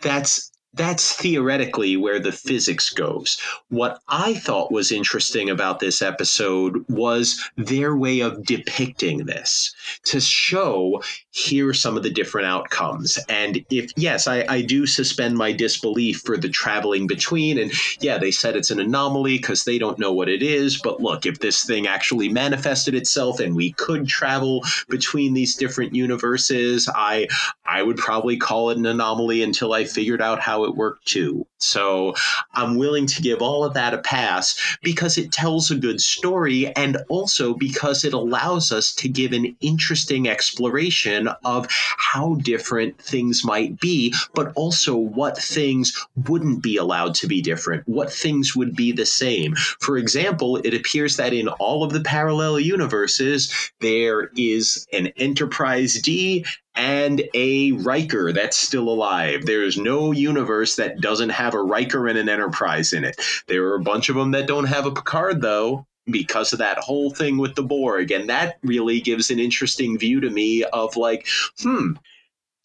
[0.00, 3.38] that's that's theoretically where the physics goes.
[3.68, 10.20] What I thought was interesting about this episode was their way of depicting this to
[10.20, 13.18] show here are some of the different outcomes.
[13.28, 17.58] And if, yes, I, I do suspend my disbelief for the traveling between.
[17.58, 20.80] And yeah, they said it's an anomaly because they don't know what it is.
[20.80, 25.94] But look, if this thing actually manifested itself and we could travel between these different
[25.94, 27.28] universes, I,
[27.64, 31.46] I would probably call it an anomaly until I figured out how it worked too.
[31.58, 32.14] So
[32.54, 36.74] I'm willing to give all of that a pass because it tells a good story
[36.74, 43.44] and also because it allows us to give an interesting exploration of how different things
[43.44, 48.74] might be, but also what things wouldn't be allowed to be different, what things would
[48.74, 49.54] be the same.
[49.80, 55.94] For example, it appears that in all of the parallel universes, there is an Enterprise
[56.02, 56.44] D
[56.74, 59.44] and a Riker that's still alive.
[59.44, 63.20] There's no universe that doesn't have a Riker and an Enterprise in it.
[63.46, 66.78] There are a bunch of them that don't have a Picard, though, because of that
[66.78, 68.10] whole thing with the Borg.
[68.10, 71.26] And that really gives an interesting view to me of like,
[71.60, 71.92] hmm,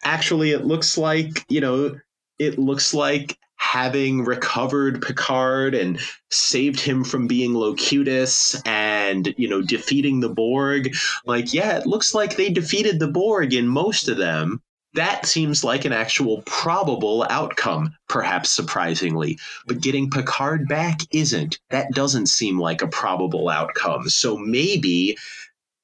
[0.03, 1.99] actually, it looks like, you know,
[2.39, 5.99] it looks like having recovered Picard and
[6.29, 8.96] saved him from being Locutus and,
[9.37, 10.95] you know, defeating the Borg.
[11.25, 14.61] Like, yeah, it looks like they defeated the Borg in most of them.
[14.93, 19.37] That seems like an actual probable outcome, perhaps surprisingly.
[19.67, 21.59] But getting Picard back isn't.
[21.69, 24.09] That doesn't seem like a probable outcome.
[24.09, 25.17] So maybe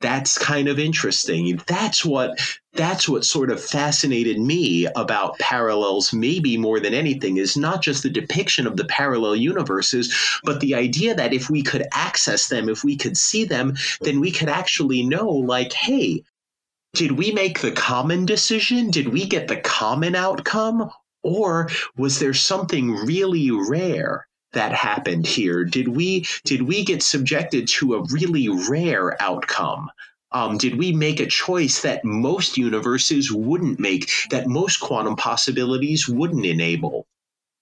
[0.04, 1.62] that's kind of interesting.
[1.66, 2.38] That's what
[2.74, 8.04] that's what sort of fascinated me about parallels maybe more than anything is not just
[8.04, 12.68] the depiction of the parallel universes but the idea that if we could access them
[12.68, 16.24] if we could see them then we could actually know like hey
[16.94, 20.90] did we make the common decision did we get the common outcome
[21.22, 25.64] or was there something really rare that happened here?
[25.64, 29.92] Did we did we get subjected to a really rare outcome?
[30.32, 36.10] Um, did we make a choice that most universes wouldn't make, that most quantum possibilities
[36.10, 37.06] wouldn't enable?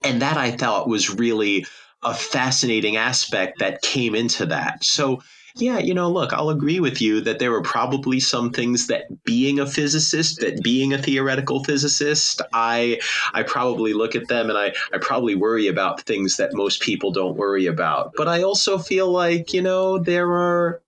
[0.03, 1.65] And that I thought was really
[2.01, 4.83] a fascinating aspect that came into that.
[4.83, 5.21] So
[5.55, 9.23] yeah, you know, look, I'll agree with you that there were probably some things that
[9.23, 12.99] being a physicist, that being a theoretical physicist, I
[13.33, 17.11] I probably look at them and I, I probably worry about things that most people
[17.11, 18.13] don't worry about.
[18.15, 20.81] But I also feel like, you know, there are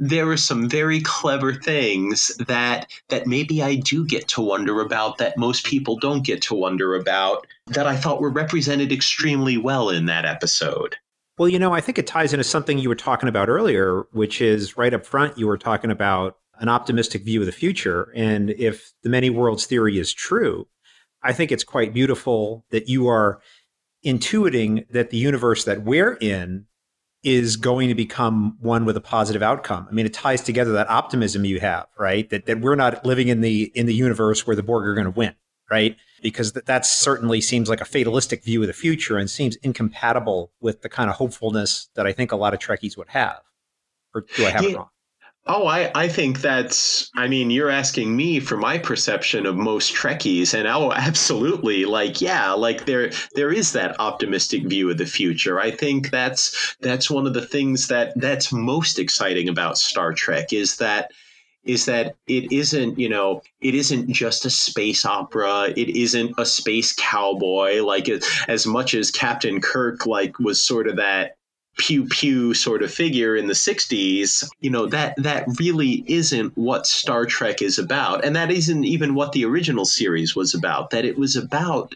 [0.00, 5.18] there are some very clever things that that maybe I do get to wonder about
[5.18, 9.90] that most people don't get to wonder about that I thought were represented extremely well
[9.90, 10.96] in that episode.
[11.40, 14.42] Well, you know, I think it ties into something you were talking about earlier, which
[14.42, 18.12] is right up front, you were talking about an optimistic view of the future.
[18.14, 20.68] And if the many worlds theory is true,
[21.22, 23.40] I think it's quite beautiful that you are
[24.04, 26.66] intuiting that the universe that we're in
[27.22, 29.86] is going to become one with a positive outcome.
[29.88, 32.28] I mean, it ties together that optimism you have, right?
[32.28, 35.06] That that we're not living in the in the universe where the Borg are going
[35.06, 35.34] to win,
[35.70, 35.96] right?
[36.22, 40.52] Because that, that certainly seems like a fatalistic view of the future and seems incompatible
[40.60, 43.40] with the kind of hopefulness that I think a lot of Trekkies would have.
[44.14, 44.70] Or do I have yeah.
[44.70, 44.88] it wrong?
[45.46, 49.94] Oh, I, I think that's, I mean, you're asking me for my perception of most
[49.94, 51.86] Trekkies, and oh, absolutely.
[51.86, 55.58] Like, yeah, like there, there is that optimistic view of the future.
[55.58, 60.52] I think that's, that's one of the things that, that's most exciting about Star Trek
[60.52, 61.10] is that,
[61.64, 65.72] is that it isn't, you know, it isn't just a space opera.
[65.76, 67.82] It isn't a space cowboy.
[67.82, 68.08] Like
[68.48, 71.36] as much as Captain Kirk, like was sort of that
[71.78, 76.86] pew pew sort of figure in the 60s you know that that really isn't what
[76.86, 81.04] star trek is about and that isn't even what the original series was about that
[81.04, 81.94] it was about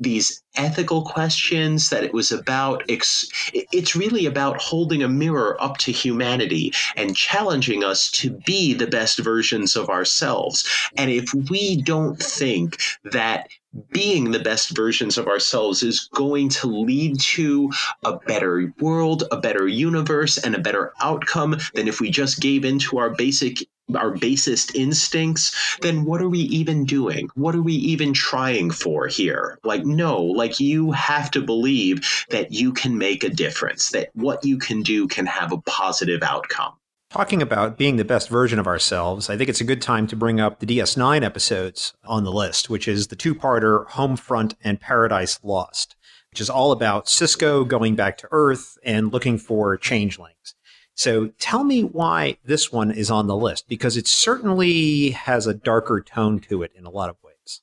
[0.00, 5.92] these ethical questions that it was about it's really about holding a mirror up to
[5.92, 10.68] humanity and challenging us to be the best versions of ourselves.
[10.96, 13.48] And if we don't think that
[13.90, 17.70] being the best versions of ourselves is going to lead to
[18.04, 22.64] a better world, a better universe, and a better outcome than if we just gave
[22.64, 27.28] into our basic our basest instincts, then what are we even doing?
[27.34, 29.58] What are we even trying for here?
[29.64, 34.44] Like, no, like you have to believe that you can make a difference, that what
[34.44, 36.74] you can do can have a positive outcome.
[37.10, 40.16] Talking about being the best version of ourselves, I think it's a good time to
[40.16, 44.78] bring up the DS9 episodes on the list, which is the two parter Homefront and
[44.78, 45.96] Paradise Lost,
[46.30, 50.54] which is all about Sisko going back to Earth and looking for changelings.
[50.98, 55.54] So tell me why this one is on the list, because it certainly has a
[55.54, 57.60] darker tone to it in a lot of ways.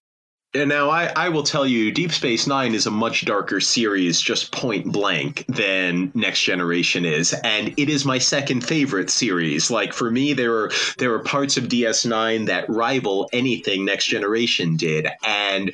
[0.54, 4.22] And now I, I will tell you, Deep Space Nine is a much darker series,
[4.22, 9.70] just point blank, than Next Generation is, and it is my second favorite series.
[9.70, 14.78] Like for me, there are there are parts of DS9 that rival anything Next Generation
[14.78, 15.74] did, and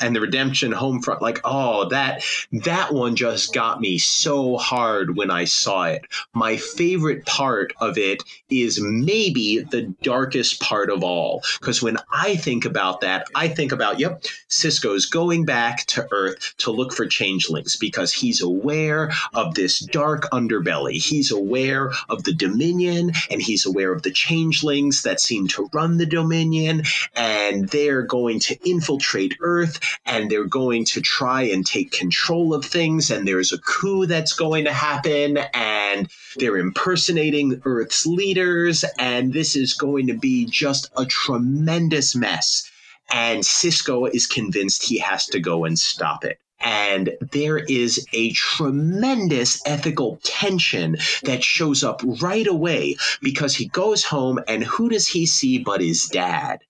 [0.00, 5.16] and the redemption home front like oh that that one just got me so hard
[5.16, 6.04] when i saw it.
[6.34, 12.36] My favorite part of it is maybe the darkest part of all because when i
[12.36, 17.06] think about that i think about yep Sisko's going back to earth to look for
[17.06, 20.94] changelings because he's aware of this dark underbelly.
[20.94, 25.98] He's aware of the dominion and he's aware of the changelings that seem to run
[25.98, 26.82] the dominion
[27.14, 32.64] and they're going to infiltrate earth and they're going to try and take control of
[32.64, 39.32] things and there's a coup that's going to happen and they're impersonating Earth's leaders and
[39.32, 42.70] this is going to be just a tremendous mess.
[43.12, 46.38] And Sisko is convinced he has to go and stop it.
[46.60, 54.04] And there is a tremendous ethical tension that shows up right away because he goes
[54.04, 56.60] home and who does he see but his dad?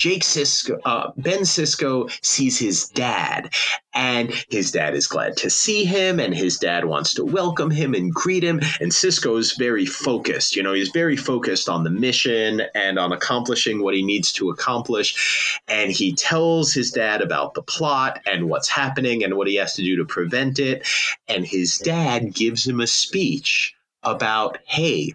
[0.00, 3.52] Jake Sisko, uh, Ben Sisko sees his dad,
[3.92, 7.92] and his dad is glad to see him, and his dad wants to welcome him
[7.92, 8.60] and greet him.
[8.80, 10.56] And Sisko is very focused.
[10.56, 14.48] You know, he's very focused on the mission and on accomplishing what he needs to
[14.48, 15.60] accomplish.
[15.68, 19.74] And he tells his dad about the plot and what's happening and what he has
[19.74, 20.88] to do to prevent it.
[21.28, 25.14] And his dad gives him a speech about, hey,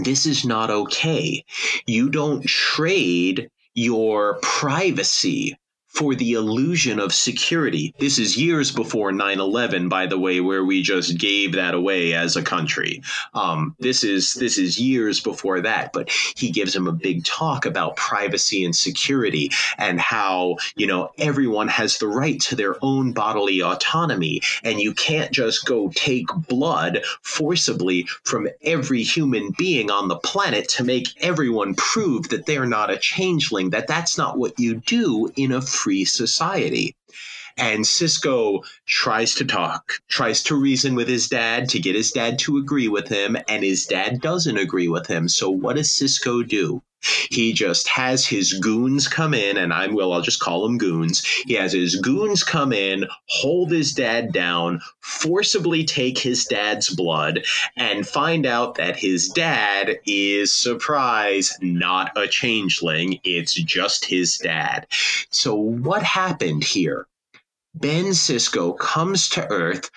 [0.00, 1.42] this is not okay.
[1.86, 5.56] You don't trade your privacy
[5.98, 7.92] for the illusion of security.
[7.98, 12.14] This is years before 9 11, by the way, where we just gave that away
[12.14, 13.02] as a country.
[13.34, 17.66] Um, this is this is years before that, but he gives him a big talk
[17.66, 23.10] about privacy and security and how, you know, everyone has the right to their own
[23.10, 24.40] bodily autonomy.
[24.62, 30.68] And you can't just go take blood forcibly from every human being on the planet
[30.68, 35.32] to make everyone prove that they're not a changeling, that that's not what you do
[35.34, 36.94] in a free society.
[37.58, 42.38] And Sisko tries to talk, tries to reason with his dad to get his dad
[42.40, 45.28] to agree with him, and his dad doesn't agree with him.
[45.28, 46.82] So what does Sisko do?
[47.30, 51.24] He just has his goons come in, and I will, I'll just call them goons.
[51.46, 57.44] He has his goons come in, hold his dad down, forcibly take his dad's blood,
[57.76, 63.20] and find out that his dad is, surprise, not a changeling.
[63.22, 64.86] It's just his dad.
[65.30, 67.06] So, what happened here?
[67.74, 69.90] Ben Sisko comes to Earth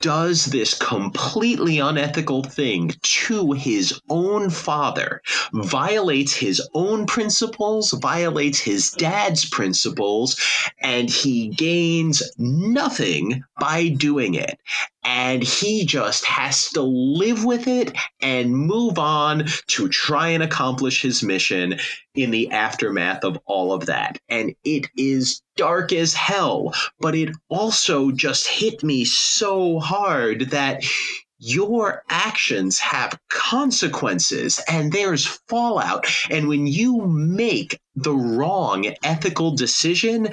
[0.00, 5.20] does this completely unethical thing to his own father,
[5.52, 10.40] violates his own principles, violates his dad's principles,
[10.80, 14.58] and he gains nothing by doing it.
[15.02, 21.00] And he just has to live with it and move on to try and accomplish
[21.00, 21.78] his mission
[22.14, 24.18] in the aftermath of all of that.
[24.28, 30.84] And it is dark as hell, but it also just hit me so hard that
[31.40, 36.06] your actions have consequences and there's fallout.
[36.30, 40.28] And when you make the wrong ethical decision,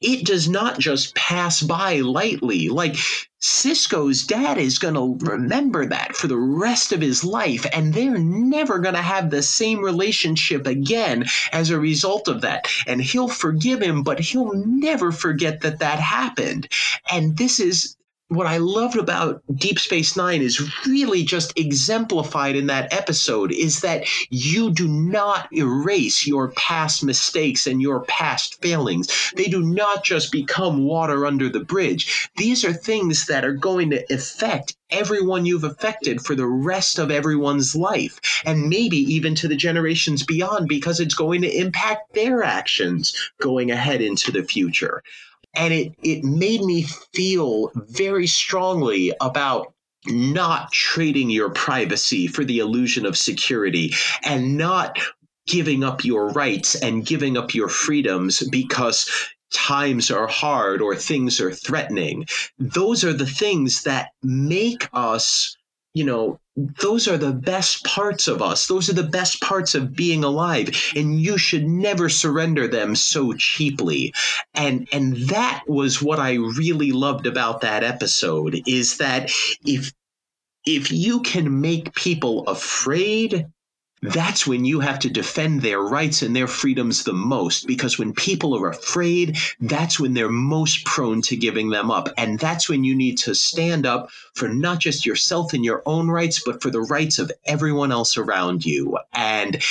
[0.00, 2.68] it does not just pass by lightly.
[2.68, 2.96] Like
[3.42, 8.18] Sisko's dad is going to remember that for the rest of his life, and they're
[8.18, 12.68] never going to have the same relationship again as a result of that.
[12.86, 16.68] And he'll forgive him, but he'll never forget that that happened.
[17.10, 17.96] And this is
[18.34, 23.80] what I loved about Deep Space Nine is really just exemplified in that episode is
[23.80, 29.32] that you do not erase your past mistakes and your past failings.
[29.36, 32.30] They do not just become water under the bridge.
[32.36, 37.10] These are things that are going to affect everyone you've affected for the rest of
[37.10, 42.42] everyone's life, and maybe even to the generations beyond because it's going to impact their
[42.42, 45.02] actions going ahead into the future
[45.54, 46.82] and it it made me
[47.14, 49.72] feel very strongly about
[50.06, 53.92] not trading your privacy for the illusion of security
[54.24, 54.98] and not
[55.46, 59.08] giving up your rights and giving up your freedoms because
[59.52, 62.26] times are hard or things are threatening.
[62.58, 65.56] Those are the things that make us
[65.94, 68.66] you know those are the best parts of us.
[68.66, 70.68] Those are the best parts of being alive.
[70.94, 74.12] And you should never surrender them so cheaply.
[74.52, 79.30] And, and that was what I really loved about that episode is that
[79.64, 79.92] if,
[80.66, 83.46] if you can make people afraid
[84.02, 88.12] that's when you have to defend their rights and their freedoms the most because when
[88.12, 92.08] people are afraid, that's when they're most prone to giving them up.
[92.18, 96.08] And that's when you need to stand up for not just yourself and your own
[96.08, 98.98] rights, but for the rights of everyone else around you.
[99.12, 99.62] And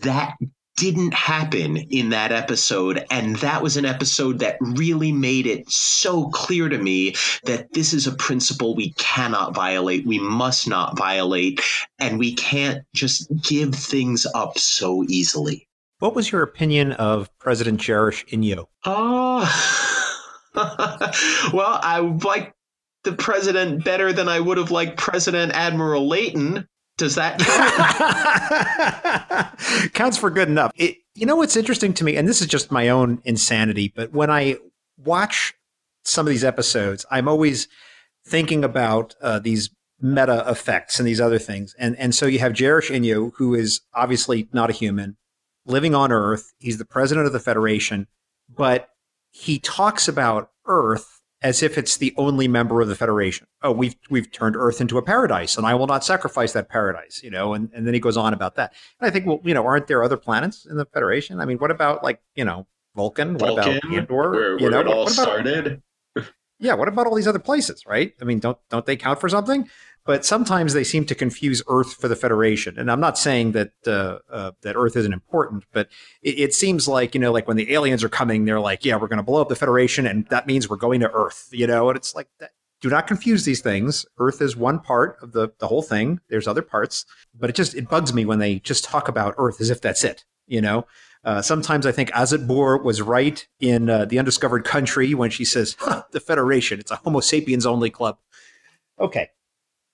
[0.00, 0.36] that
[0.78, 3.04] didn't happen in that episode.
[3.10, 7.14] And that was an episode that really made it so clear to me
[7.44, 10.06] that this is a principle we cannot violate.
[10.06, 11.60] We must not violate.
[11.98, 15.66] And we can't just give things up so easily.
[15.98, 18.66] What was your opinion of President Jaresh-Inyo?
[18.84, 19.40] Oh,
[20.54, 22.54] well, I like
[23.04, 26.68] the president better than I would have liked President Admiral Leyton.
[26.98, 27.38] Does that
[29.94, 30.72] counts for good enough?
[30.74, 34.12] It, you know what's interesting to me, and this is just my own insanity, but
[34.12, 34.56] when I
[34.98, 35.54] watch
[36.02, 37.68] some of these episodes, I'm always
[38.26, 39.70] thinking about uh, these
[40.00, 41.74] meta effects and these other things.
[41.78, 45.16] And and so you have Jaresh-Inyo, who is obviously not a human,
[45.66, 46.52] living on Earth.
[46.58, 48.06] He's the president of the Federation,
[48.48, 48.88] but
[49.30, 53.46] he talks about Earth as if it's the only member of the Federation.
[53.62, 57.20] Oh, we've we've turned Earth into a paradise, and I will not sacrifice that paradise.
[57.22, 58.74] You know, and, and then he goes on about that.
[59.00, 61.40] And I think, well, you know, aren't there other planets in the Federation?
[61.40, 62.66] I mean, what about like you know
[62.96, 63.34] Vulcan?
[63.34, 64.30] What Vulcan, about Andor?
[64.30, 65.82] Where, you know, it all what about, started.
[66.58, 67.84] yeah, what about all these other places?
[67.86, 68.14] Right?
[68.20, 69.68] I mean, don't don't they count for something?
[70.08, 72.78] But sometimes they seem to confuse Earth for the Federation.
[72.78, 75.90] And I'm not saying that uh, uh, that Earth isn't important, but
[76.22, 78.96] it, it, seems like you know, like when the aliens are coming, they're like, "Yeah,
[78.96, 81.66] we're going to blow up the Federation, and that means we're going to Earth," you
[81.66, 81.90] know.
[81.90, 84.06] And it's like, that, do not confuse these things.
[84.16, 86.20] Earth is one part of the the whole thing.
[86.30, 87.04] There's other parts,
[87.38, 90.04] but it just it bugs me when they just talk about Earth as if that's
[90.04, 90.86] it, you know.
[91.22, 95.44] Uh, sometimes I think Azetbur Bor was right in uh, the Undiscovered Country when she
[95.44, 98.16] says, huh, "The Federation, it's a Homo sapiens only club."
[98.98, 99.28] Okay,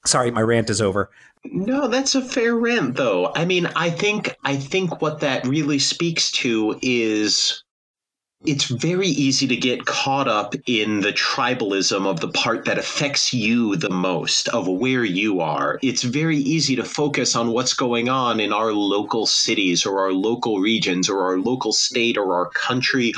[0.07, 1.11] Sorry, my rant is over.
[1.45, 3.33] No, that's a fair rant though.
[3.35, 7.64] I mean, I think I think what that really speaks to is
[8.47, 13.33] it's very easy to get caught up in the tribalism of the part that affects
[13.33, 15.79] you the most, of where you are.
[15.83, 20.13] It's very easy to focus on what's going on in our local cities or our
[20.13, 23.15] local regions or our local state or our country,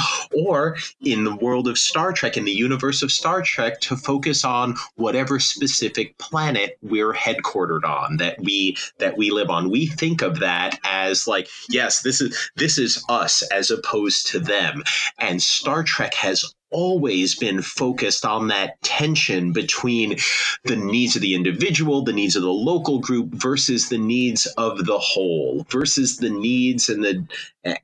[0.46, 4.44] or in the world of Star Trek, in the universe of Star Trek, to focus
[4.44, 9.70] on whatever specific planet we're headquartered on that we that we live on.
[9.70, 14.38] We think of that as like, yes, this is this is us as opposed to
[14.38, 14.84] them.
[15.18, 20.18] And Star Trek has always been focused on that tension between
[20.64, 24.84] the needs of the individual, the needs of the local group versus the needs of
[24.84, 27.26] the whole, versus the needs and the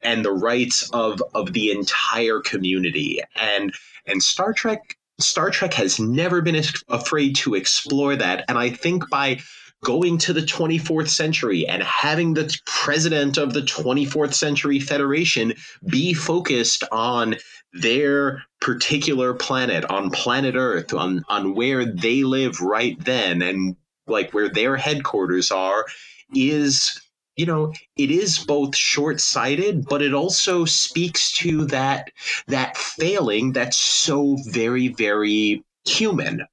[0.02, 3.20] and the rights of of the entire community.
[3.36, 3.72] And
[4.06, 8.44] and Star Trek Star Trek has never been afraid to explore that.
[8.48, 9.40] And I think by
[9.82, 15.52] going to the 24th century and having the president of the 24th century federation
[15.88, 17.36] be focused on
[17.72, 23.76] their particular planet on planet earth on on where they live right then and
[24.06, 25.86] like where their headquarters are
[26.34, 27.00] is
[27.36, 32.10] you know it is both short-sighted but it also speaks to that
[32.46, 36.46] that failing that's so very very human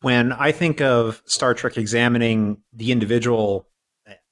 [0.00, 3.66] When I think of Star Trek examining the individual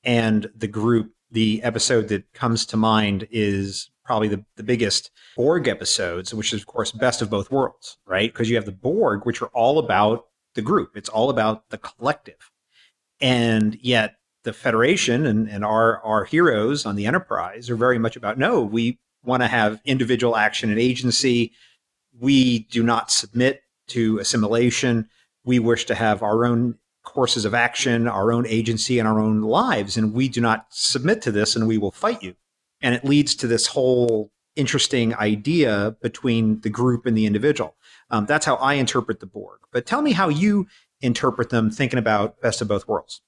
[0.05, 5.67] and the group, the episode that comes to mind is probably the, the biggest Borg
[5.67, 8.33] episodes, which is, of course, best of both worlds, right?
[8.33, 11.79] Because you have the Borg, which are all about the group, it's all about the
[11.79, 12.51] collective.
[13.21, 14.15] And yet,
[14.45, 18.63] the Federation and, and our, our heroes on the Enterprise are very much about no,
[18.63, 21.53] we want to have individual action and agency.
[22.17, 25.09] We do not submit to assimilation.
[25.47, 29.41] We wish to have our own courses of action, our own agency, and our own
[29.41, 29.97] lives.
[29.97, 32.35] And we do not submit to this and we will fight you.
[32.83, 37.77] And it leads to this whole interesting idea between the group and the individual.
[38.11, 39.61] Um, that's how I interpret the Borg.
[39.73, 40.67] But tell me how you
[41.01, 43.21] interpret them thinking about best of both worlds.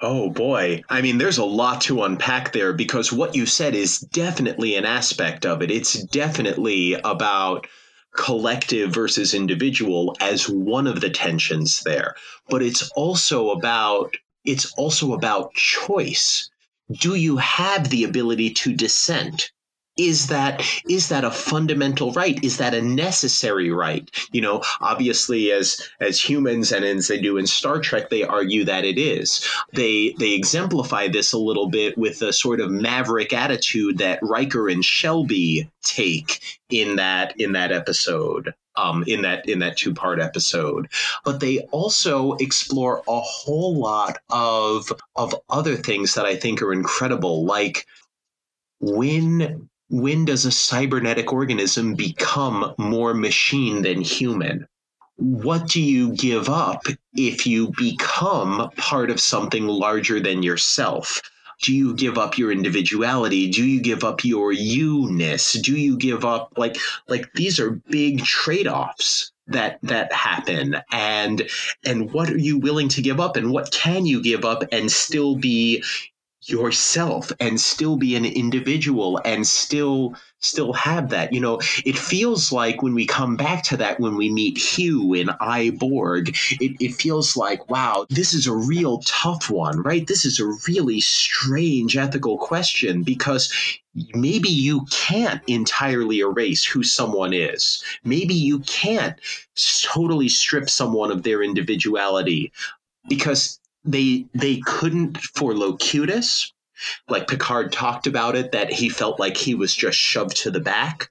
[0.00, 0.82] Oh boy.
[0.88, 4.84] I mean, there's a lot to unpack there because what you said is definitely an
[4.84, 5.70] aspect of it.
[5.70, 7.68] It's definitely about
[8.14, 12.14] collective versus individual as one of the tensions there.
[12.48, 16.50] But it's also about it's also about choice.
[16.90, 19.52] Do you have the ability to dissent?
[19.96, 22.42] Is that is that a fundamental right?
[22.42, 24.10] Is that a necessary right?
[24.32, 28.64] You know obviously as as humans and as they do in star trek they argue
[28.64, 29.46] that it is.
[29.72, 34.68] They they exemplify this a little bit with the sort of maverick attitude that riker
[34.68, 40.20] and shelby take in that in that episode um, in that in that two part
[40.20, 40.88] episode.
[41.24, 46.72] But they also explore a whole lot of of other things that I think are
[46.72, 47.86] incredible, like
[48.80, 54.66] when when does a cybernetic organism become more machine than human?
[55.16, 61.20] What do you give up if you become part of something larger than yourself?
[61.60, 63.50] Do you give up your individuality?
[63.50, 65.52] Do you give up your you-ness?
[65.60, 71.48] Do you give up like like these are big trade-offs that that happen and
[71.84, 74.90] and what are you willing to give up and what can you give up and
[74.90, 75.84] still be
[76.44, 81.60] yourself and still be an individual and still still have that you know?
[81.84, 85.70] It feels like when we come back to that when we meet hugh in I,
[85.70, 90.06] Borg it, it feels like wow this is a real tough one right?
[90.06, 93.52] This is a really strange ethical question because
[94.14, 97.82] maybe you can't entirely erase who someone is.
[98.04, 99.18] Maybe you can't
[99.82, 102.52] totally strip someone of their individuality
[103.08, 106.52] because they they couldn't for Locutus.
[107.08, 110.60] Like Picard talked about it, that he felt like he was just shoved to the
[110.60, 111.10] back,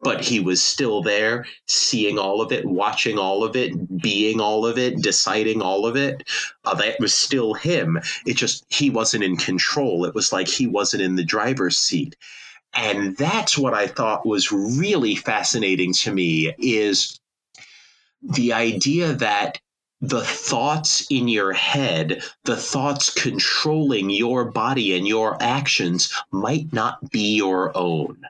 [0.00, 4.64] but he was still there, seeing all of it, watching all of it, being all
[4.64, 6.22] of it, deciding all of it.
[6.64, 7.98] Uh, that was still him.
[8.26, 10.04] It just he wasn't in control.
[10.04, 12.16] It was like he wasn't in the driver's seat.
[12.74, 17.18] And that's what I thought was really fascinating to me is
[18.22, 19.58] the idea that
[20.00, 27.10] the thoughts in your head, the thoughts controlling your body and your actions might not
[27.10, 28.22] be your own.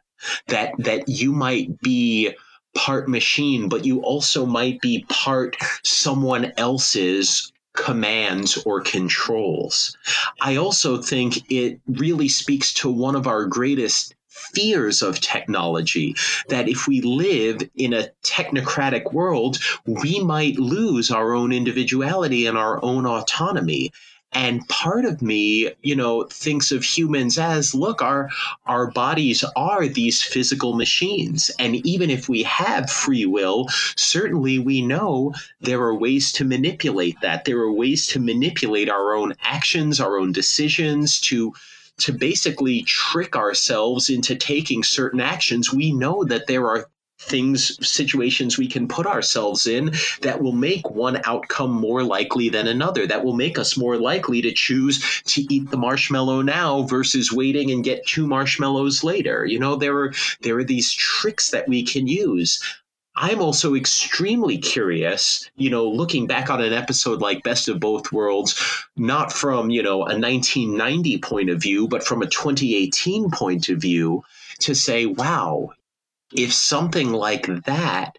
[0.48, 2.34] That that you might be
[2.74, 9.96] part machine, but you also might be part someone else's commands or controls.
[10.40, 14.14] I also think it really speaks to one of our greatest
[14.54, 16.14] fears of technology
[16.48, 22.56] that if we live in a technocratic world, we might lose our own individuality and
[22.56, 23.92] our own autonomy.
[24.32, 28.28] And part of me, you know, thinks of humans as look, our
[28.66, 31.50] our bodies are these physical machines.
[31.58, 37.18] And even if we have free will, certainly we know there are ways to manipulate
[37.22, 37.46] that.
[37.46, 41.54] There are ways to manipulate our own actions, our own decisions, to
[41.98, 46.88] to basically trick ourselves into taking certain actions, we know that there are
[47.20, 49.92] things, situations we can put ourselves in
[50.22, 54.40] that will make one outcome more likely than another, that will make us more likely
[54.40, 59.44] to choose to eat the marshmallow now versus waiting and get two marshmallows later.
[59.44, 60.12] You know, there are
[60.42, 62.62] there are these tricks that we can use.
[63.20, 68.12] I'm also extremely curious, you know, looking back on an episode like Best of Both
[68.12, 73.70] Worlds, not from, you know, a 1990 point of view, but from a 2018 point
[73.70, 74.22] of view,
[74.60, 75.72] to say, wow,
[76.32, 78.18] if something like that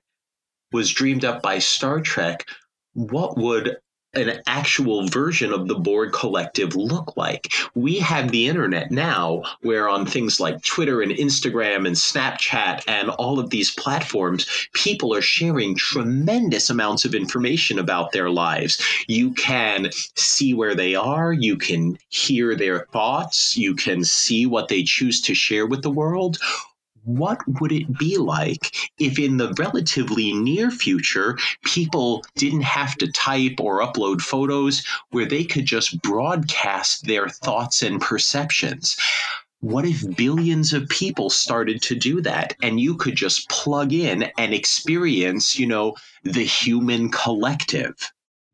[0.73, 2.45] was dreamed up by Star Trek,
[2.91, 3.77] what would
[4.13, 7.51] an actual version of the Borg collective look like?
[7.75, 13.09] We have the internet now, where on things like Twitter and Instagram and Snapchat and
[13.11, 18.81] all of these platforms, people are sharing tremendous amounts of information about their lives.
[19.07, 24.67] You can see where they are, you can hear their thoughts, you can see what
[24.67, 26.37] they choose to share with the world
[27.17, 33.11] what would it be like if in the relatively near future people didn't have to
[33.11, 38.95] type or upload photos where they could just broadcast their thoughts and perceptions?
[39.61, 44.31] What if billions of people started to do that and you could just plug in
[44.37, 48.11] and experience, you know, the human collective?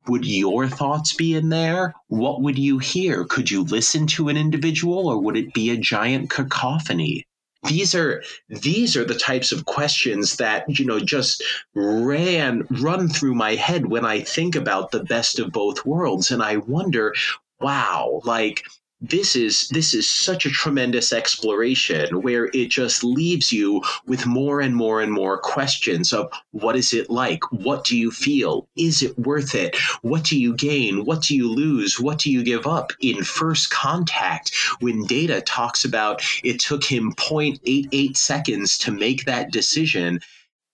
[0.07, 1.94] Would your thoughts be in there?
[2.07, 3.26] What would you hear?
[3.26, 7.26] Could you listen to an individual or would it be a giant cacophony?
[7.68, 11.44] These are these are the types of questions that, you know, just
[11.74, 16.32] ran run through my head when I think about the best of both worlds.
[16.32, 17.14] And I wonder,
[17.60, 18.64] wow, like
[19.10, 24.61] this is this is such a tremendous exploration where it just leaves you with more
[24.61, 27.44] and more and more questions of what is it like?
[27.52, 28.68] What do you feel?
[28.76, 29.76] Is it worth it?
[30.02, 31.06] What do you gain?
[31.06, 31.99] What do you lose?
[31.99, 32.91] What do you give up?
[33.02, 39.52] In first contact when data talks about it took him 0.88 seconds to make that
[39.52, 40.19] decision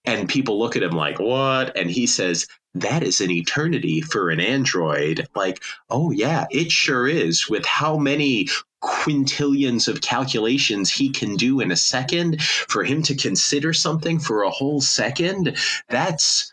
[0.05, 1.75] and people look at him like what?
[1.75, 5.27] And he says that is an eternity for an android.
[5.35, 7.49] Like, oh, yeah, it sure is.
[7.49, 8.47] With how many
[8.83, 14.43] quintillions of calculations he can do in a second, for him to consider something for
[14.43, 15.57] a whole second,
[15.89, 16.51] that's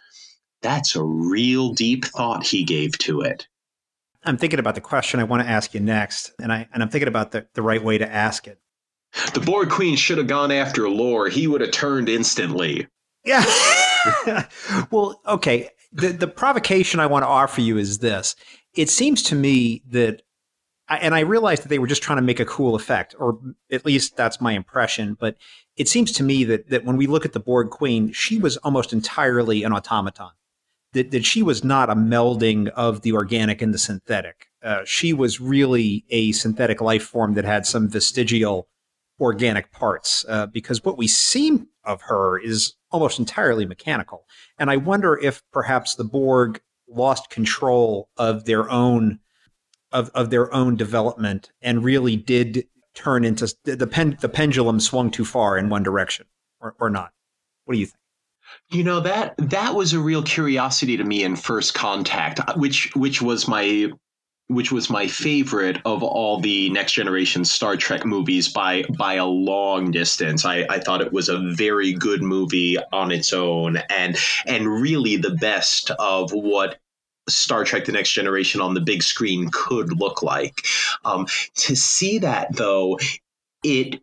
[0.61, 3.47] that's a real deep thought he gave to it.
[4.25, 6.89] I'm thinking about the question I want to ask you next, and I and I'm
[6.89, 8.59] thinking about the, the right way to ask it.
[9.33, 11.29] The Borg Queen should have gone after Lore.
[11.29, 12.89] He would have turned instantly.
[13.25, 13.45] Yeah.
[14.91, 18.37] well, okay the the provocation I want to offer you is this.
[18.75, 20.23] It seems to me that
[20.89, 23.39] and I realized that they were just trying to make a cool effect, or
[23.71, 25.17] at least that's my impression.
[25.19, 25.37] But
[25.77, 28.57] it seems to me that that when we look at the Borg Queen, she was
[28.59, 30.31] almost entirely an automaton.
[30.93, 34.47] That that she was not a melding of the organic and the synthetic.
[34.63, 38.69] Uh, she was really a synthetic life form that had some vestigial
[39.21, 40.25] organic parts.
[40.29, 44.27] Uh, because what we see of her is almost entirely mechanical.
[44.59, 49.21] And I wonder if perhaps the Borg lost control of their own
[49.91, 55.11] of, of their own development and really did turn into the pen, the pendulum swung
[55.11, 56.27] too far in one direction
[56.61, 57.13] or, or not.
[57.65, 57.97] What do you think?
[58.71, 63.21] You know that that was a real curiosity to me in First Contact, which which
[63.21, 63.91] was my
[64.49, 69.27] which was my favorite of all the next generation Star Trek movies by by a
[69.27, 70.45] long distance.
[70.45, 74.17] I, I thought it was a very good movie on its own and
[74.47, 76.79] and really the best of what
[77.29, 80.67] Star Trek The Next Generation on the big screen could look like.
[81.05, 81.27] Um,
[81.57, 82.99] to see that though,
[83.63, 84.01] it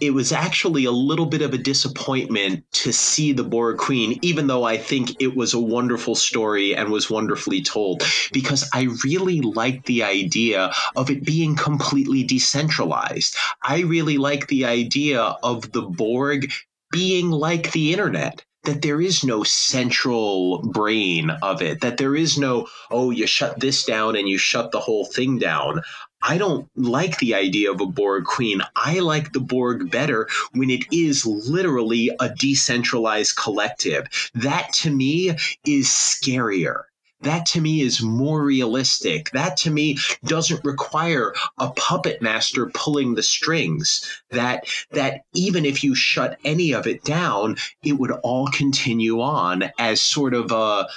[0.00, 4.46] it was actually a little bit of a disappointment to see the Borg Queen, even
[4.46, 8.02] though I think it was a wonderful story and was wonderfully told,
[8.32, 13.36] because I really liked the idea of it being completely decentralized.
[13.62, 16.52] I really like the idea of the Borg
[16.90, 22.36] being like the internet that there is no central brain of it, that there is
[22.36, 25.82] no, oh, you shut this down and you shut the whole thing down.
[26.22, 28.60] I don't like the idea of a Borg queen.
[28.74, 34.08] I like the Borg better when it is literally a decentralized collective.
[34.34, 36.84] That to me is scarier.
[37.20, 39.30] That to me is more realistic.
[39.30, 44.04] That to me doesn't require a puppet master pulling the strings.
[44.30, 49.70] That that even if you shut any of it down, it would all continue on
[49.78, 50.88] as sort of a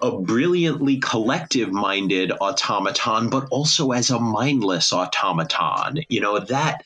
[0.00, 6.00] a brilliantly collective minded automaton, but also as a mindless automaton.
[6.08, 6.82] You know, that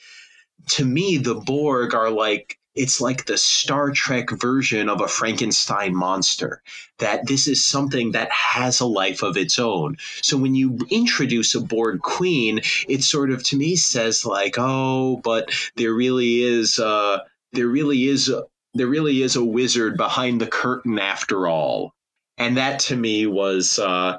[0.68, 5.94] to me, the Borg are like, it's like the Star Trek version of a Frankenstein
[5.94, 6.62] monster.
[6.98, 9.96] That this is something that has a life of its own.
[10.22, 15.20] So when you introduce a Borg queen, it sort of to me says like, oh,
[15.24, 17.18] but there really is, uh,
[17.52, 18.32] there really is,
[18.74, 21.94] there really is a wizard behind the curtain after all
[22.38, 24.18] and that to me was uh,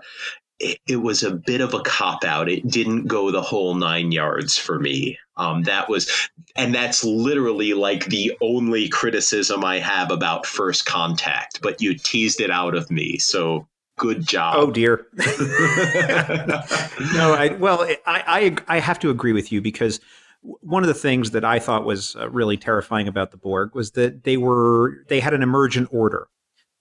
[0.60, 2.50] it, it, was a bit of a cop out.
[2.50, 5.18] It didn't go the whole nine yards for me.
[5.38, 6.10] Um, that was,
[6.56, 11.62] and that's literally like the only criticism I have about First Contact.
[11.62, 13.68] But you teased it out of me, so
[13.98, 14.56] good job.
[14.58, 15.06] Oh dear.
[15.18, 15.24] no,
[17.34, 20.00] I well, I, I I have to agree with you because
[20.42, 23.92] one of the things that I thought was uh, really terrifying about the Borg was
[23.92, 26.28] that they were they had an emergent order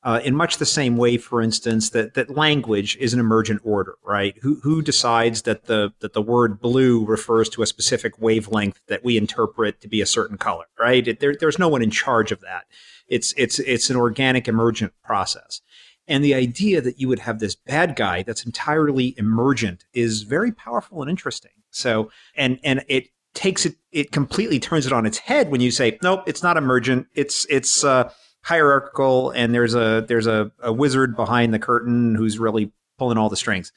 [0.07, 3.97] uh, in much the same way, for instance, that that language is an emergent order,
[4.05, 4.37] right?
[4.41, 9.05] Who who decides that the that the word blue refers to a specific wavelength that
[9.05, 11.07] we interpret to be a certain color, right?
[11.09, 12.67] It, there, there's no one in charge of that.
[13.09, 15.61] It's it's it's an organic emergent process.
[16.07, 20.53] And the idea that you would have this bad guy that's entirely emergent is very
[20.53, 21.51] powerful and interesting.
[21.71, 25.71] So, and and it takes it it completely turns it on its head when you
[25.71, 28.11] say nope it's not emergent it's it's uh,
[28.47, 33.29] hierarchical and there's a there's a, a wizard behind the curtain who's really pulling all
[33.29, 33.73] the strings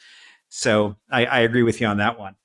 [0.47, 2.35] so I, I agree with you on that one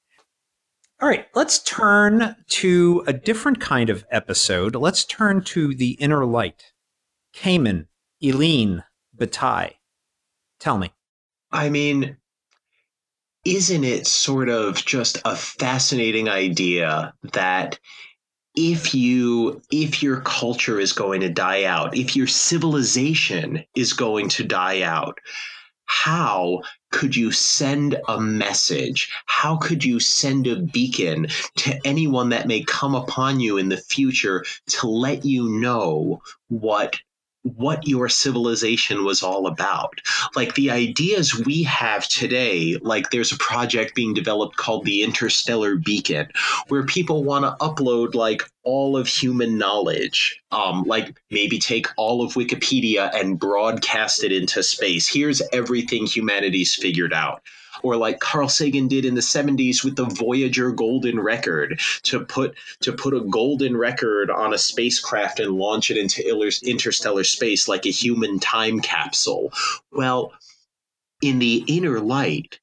[1.02, 6.24] all right let's turn to a different kind of episode let's turn to the inner
[6.24, 6.72] light
[7.34, 7.86] Kamin,
[8.22, 8.84] Eline,
[9.16, 9.74] Batai.
[10.60, 10.92] Tell me.
[11.50, 12.16] I mean,
[13.44, 17.78] isn't it sort of just a fascinating idea that
[18.54, 24.28] if you if your culture is going to die out if your civilization is going
[24.28, 25.18] to die out
[25.86, 29.10] how could you send a message?
[29.26, 31.26] How could you send a beacon
[31.56, 37.00] to anyone that may come upon you in the future to let you know what
[37.44, 40.00] what your civilization was all about.
[40.34, 45.76] Like the ideas we have today, like there's a project being developed called the Interstellar
[45.76, 46.28] Beacon,
[46.68, 52.24] where people want to upload like all of human knowledge, um, like maybe take all
[52.24, 55.06] of Wikipedia and broadcast it into space.
[55.06, 57.42] Here's everything humanity's figured out
[57.84, 62.56] or like Carl Sagan did in the 70s with the Voyager golden record to put
[62.80, 66.26] to put a golden record on a spacecraft and launch it into
[66.64, 69.52] interstellar space like a human time capsule.
[69.92, 70.32] Well,
[71.22, 72.58] in the inner light,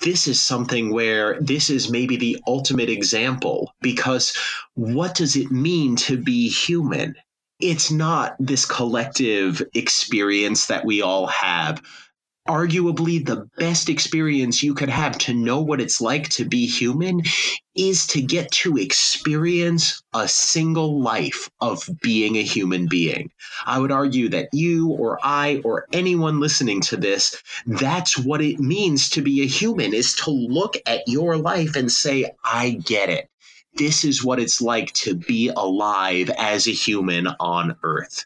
[0.00, 4.36] this is something where this is maybe the ultimate example because
[4.74, 7.14] what does it mean to be human?
[7.60, 11.82] It's not this collective experience that we all have
[12.48, 17.22] arguably the best experience you could have to know what it's like to be human
[17.74, 23.30] is to get to experience a single life of being a human being.
[23.66, 28.58] I would argue that you or I or anyone listening to this, that's what it
[28.58, 33.10] means to be a human is to look at your life and say, I get
[33.10, 33.28] it.
[33.74, 38.24] This is what it's like to be alive as a human on earth.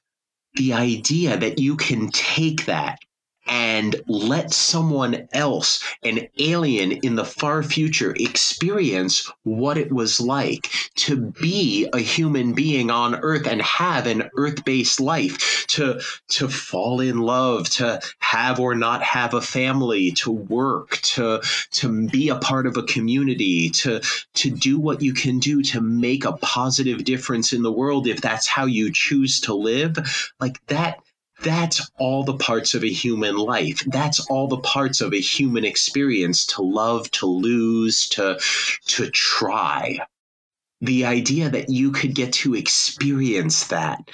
[0.55, 3.01] The idea that you can take that
[3.47, 10.71] and let someone else, an alien in the far future, experience what it was like
[10.95, 16.49] to be a human being on Earth and have an Earth based life, to, to
[16.49, 21.43] fall in love, to have or not have a family, to work, to,
[21.73, 24.01] to be a part of a community, to,
[24.35, 28.21] to do what you can do to make a positive difference in the world if
[28.21, 30.33] that's how you choose to live.
[30.41, 30.99] Like that
[31.43, 33.85] that's all the parts of a human life.
[33.87, 38.39] That's all the parts of a human experience to love, to lose, to,
[38.87, 39.99] to try.
[40.81, 44.11] The idea that you could get to experience that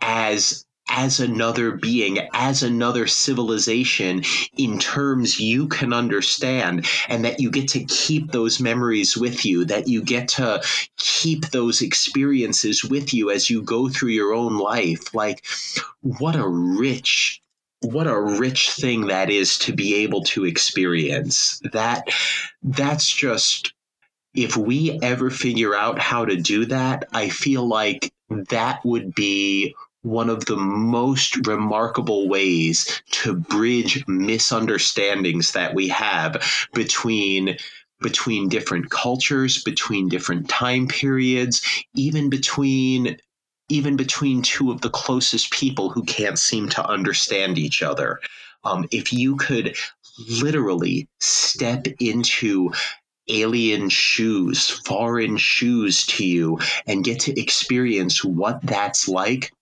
[0.00, 4.22] as as another being, as another civilization
[4.56, 9.64] in terms you can understand, and that you get to keep those memories with you,
[9.64, 10.62] that you get to
[10.96, 15.14] keep those experiences with you as you go through your own life.
[15.14, 15.44] Like,
[16.02, 17.40] what a rich
[17.82, 22.06] what a rich thing that is to be able to experience that
[22.62, 23.72] that's just
[24.34, 28.12] if we ever figure out how to do that i feel like
[28.50, 36.68] that would be one of the most remarkable ways to bridge misunderstandings that we have
[36.72, 37.56] between
[38.00, 41.60] between different cultures between different time periods
[41.94, 43.18] even between
[43.70, 48.20] even between two of the closest people who can't seem to understand each other.
[48.64, 49.76] Um, if you could
[50.28, 52.72] literally step into
[53.28, 59.52] alien shoes, foreign shoes to you, and get to experience what that's like,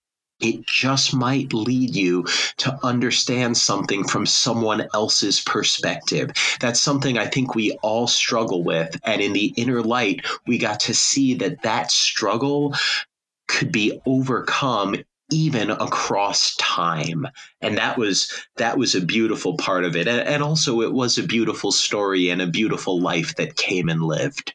[0.41, 2.25] it just might lead you
[2.59, 6.31] to understand something from someone else's perspective.
[6.61, 8.99] That's something I think we all struggle with.
[9.05, 12.75] And in the inner light, we got to see that that struggle
[13.49, 14.97] could be overcome
[15.31, 17.27] even across time
[17.61, 21.19] and that was that was a beautiful part of it and, and also it was
[21.19, 24.55] a beautiful story and a beautiful life that came and lived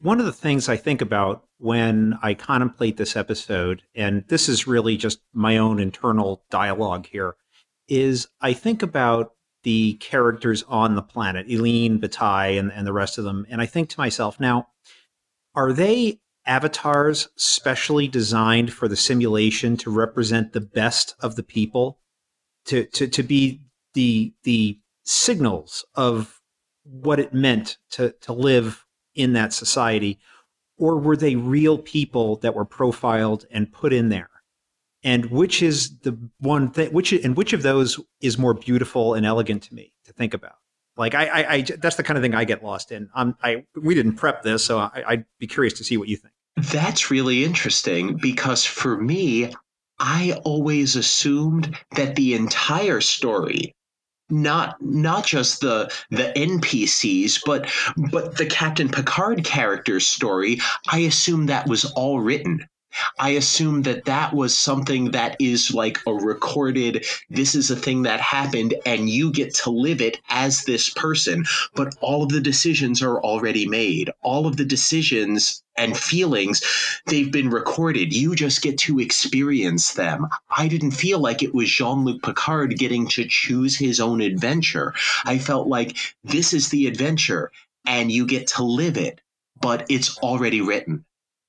[0.00, 4.66] one of the things I think about when I contemplate this episode, and this is
[4.66, 7.34] really just my own internal dialogue here,
[7.88, 9.32] is I think about
[9.64, 13.44] the characters on the planet, Eline, Batai, and, and the rest of them.
[13.50, 14.68] And I think to myself, now,
[15.54, 21.98] are they avatars specially designed for the simulation to represent the best of the people?
[22.66, 23.62] To, to, to be
[23.94, 26.40] the the signals of
[26.84, 28.84] what it meant to, to live
[29.18, 30.18] in that society,
[30.78, 34.30] or were they real people that were profiled and put in there?
[35.02, 36.92] And which is the one thing?
[36.92, 40.56] Which and which of those is more beautiful and elegant to me to think about?
[40.96, 43.08] Like I, I, I that's the kind of thing I get lost in.
[43.14, 46.16] Um, I we didn't prep this, so I, I'd be curious to see what you
[46.16, 46.34] think.
[46.56, 49.52] That's really interesting because for me,
[50.00, 53.74] I always assumed that the entire story
[54.30, 57.70] not not just the the NPCs but
[58.10, 62.66] but the Captain Picard character's story I assume that was all written
[63.18, 68.02] I assume that that was something that is like a recorded, this is a thing
[68.02, 71.44] that happened, and you get to live it as this person.
[71.74, 74.10] But all of the decisions are already made.
[74.22, 76.62] All of the decisions and feelings,
[77.06, 78.12] they've been recorded.
[78.12, 80.26] You just get to experience them.
[80.50, 84.94] I didn't feel like it was Jean Luc Picard getting to choose his own adventure.
[85.24, 87.52] I felt like this is the adventure,
[87.86, 89.20] and you get to live it,
[89.60, 91.04] but it's already written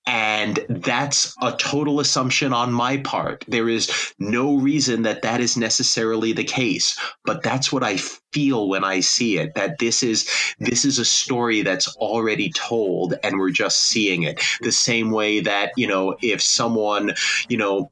[0.09, 3.45] and that's a total assumption on my part.
[3.47, 7.97] There is no reason that that is necessarily the case, but that's what I
[8.31, 10.27] feel when I see it that this is
[10.57, 14.41] this is a story that's already told and we're just seeing it.
[14.61, 17.13] The same way that, you know, if someone,
[17.47, 17.91] you know,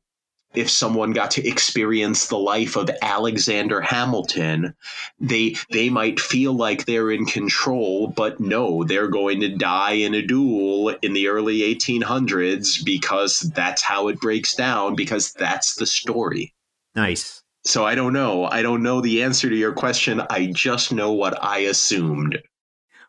[0.57, 4.73] if someone got to experience the life of Alexander Hamilton,
[5.19, 10.15] they they might feel like they're in control, but no, they're going to die in
[10.15, 15.85] a duel in the early 1800s because that's how it breaks down because that's the
[15.85, 16.55] story.
[16.95, 17.43] Nice.
[17.63, 18.45] So I don't know.
[18.45, 20.21] I don't know the answer to your question.
[20.29, 22.41] I just know what I assumed.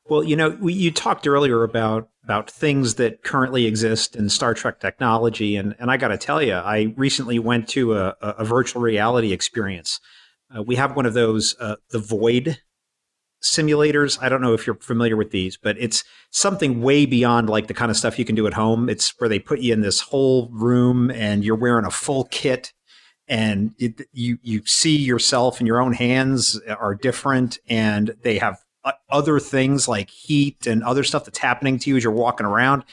[0.08, 4.54] Well, you know, we, you talked earlier about about things that currently exist in Star
[4.54, 8.44] Trek technology, and and I got to tell you, I recently went to a, a
[8.44, 10.00] virtual reality experience.
[10.54, 12.58] Uh, we have one of those, uh, the Void
[13.42, 14.18] simulators.
[14.20, 17.74] I don't know if you're familiar with these, but it's something way beyond like the
[17.74, 18.88] kind of stuff you can do at home.
[18.88, 22.72] It's where they put you in this whole room and you're wearing a full kit
[23.28, 28.58] and it, you you see yourself and your own hands are different and they have
[28.88, 32.46] Uh, other things like heat and other stuff that's happening to you as you're walking
[32.46, 32.84] around.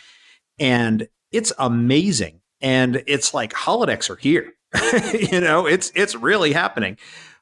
[0.59, 2.41] And it's amazing.
[2.59, 4.51] And it's like holodecks are here.
[5.31, 6.97] you know, it's it's really happening.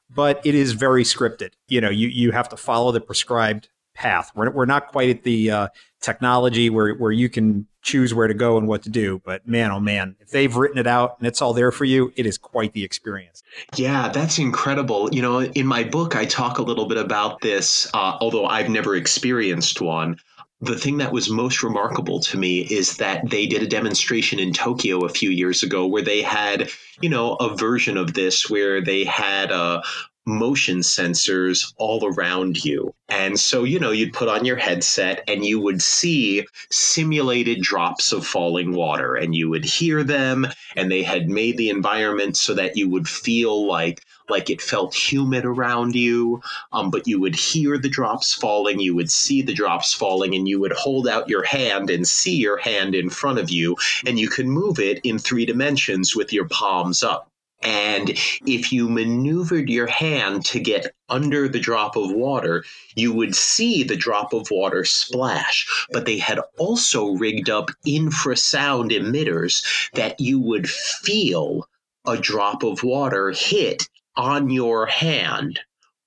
[0.08, 1.54] But it is very scripted.
[1.66, 4.30] You know, you you have to follow the prescribed path.
[4.34, 5.68] We're, we're not quite at the uh,
[6.00, 9.20] technology where, where you can choose where to go and what to do.
[9.24, 12.12] But man, oh man, if they've written it out and it's all there for you,
[12.16, 13.42] it is quite the experience.
[13.76, 15.12] Yeah, that's incredible.
[15.12, 18.68] You know, in my book, I talk a little bit about this, uh, although I've
[18.68, 20.18] never experienced one.
[20.60, 24.54] The thing that was most remarkable to me is that they did a demonstration in
[24.54, 26.70] Tokyo a few years ago where they had,
[27.02, 29.82] you know, a version of this where they had a,
[30.26, 32.94] motion sensors all around you.
[33.08, 38.12] And so, you know, you'd put on your headset and you would see simulated drops
[38.12, 40.46] of falling water and you would hear them
[40.76, 44.94] and they had made the environment so that you would feel like like it felt
[44.94, 46.40] humid around you
[46.72, 50.48] um, but you would hear the drops falling you would see the drops falling and
[50.48, 53.76] you would hold out your hand and see your hand in front of you
[54.06, 57.28] and you could move it in three dimensions with your palms up
[57.64, 58.10] and
[58.46, 62.64] if you maneuvered your hand to get under the drop of water,
[62.94, 65.66] you would see the drop of water splash.
[65.90, 69.64] But they had also rigged up infrasound emitters
[69.94, 71.68] that you would feel
[72.06, 75.60] a drop of water hit on your hand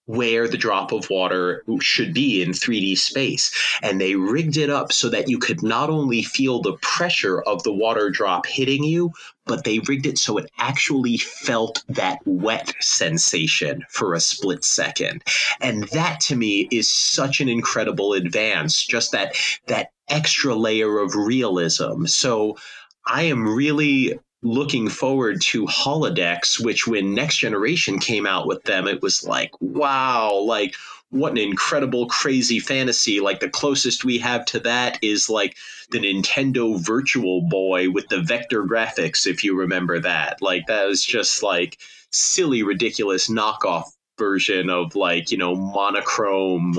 [0.08, 3.52] where the drop of water should be in 3D space.
[3.82, 7.64] And they rigged it up so that you could not only feel the pressure of
[7.64, 9.12] the water drop hitting you,
[9.46, 15.24] but they rigged it so it actually felt that wet sensation for a split second.
[15.62, 19.36] And that to me is such an incredible advance, just that
[19.68, 22.06] that extra layer of realism.
[22.06, 22.58] So
[23.06, 28.88] I am really looking forward to holodecks which when next generation came out with them
[28.88, 30.74] it was like wow like
[31.10, 33.20] what an incredible crazy fantasy.
[33.20, 35.56] Like the closest we have to that is like
[35.90, 40.42] the Nintendo Virtual Boy with the vector graphics if you remember that.
[40.42, 41.78] Like that was just like
[42.12, 43.86] silly ridiculous knockoff
[44.18, 46.76] version of like you know monochrome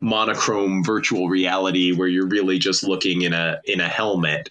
[0.00, 4.50] monochrome virtual reality where you're really just looking in a in a helmet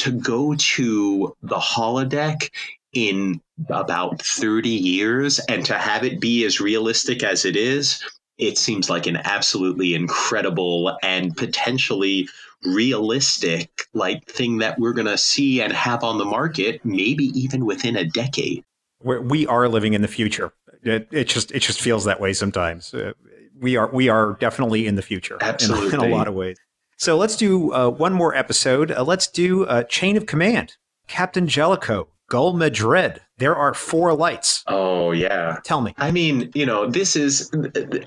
[0.00, 2.50] to go to the holodeck
[2.92, 8.02] in about 30 years and to have it be as realistic as it is,
[8.38, 12.28] it seems like an absolutely incredible and potentially
[12.64, 17.66] realistic like thing that we're going to see and have on the market maybe even
[17.66, 18.64] within a decade.
[19.02, 20.52] We're, we are living in the future.
[20.82, 22.94] It, it just it just feels that way sometimes.
[22.94, 23.12] Uh,
[23.58, 25.36] we are we are definitely in the future.
[25.42, 26.56] Absolutely in, in a lot of ways
[27.00, 28.92] so let's do uh, one more episode.
[28.92, 30.76] Uh, let's do uh, Chain of Command.
[31.08, 32.08] Captain Jellicoe.
[32.28, 33.22] Gul Madred.
[33.38, 34.62] There are four lights.
[34.66, 35.60] Oh yeah.
[35.64, 35.94] Tell me.
[35.96, 37.50] I mean, you know, this is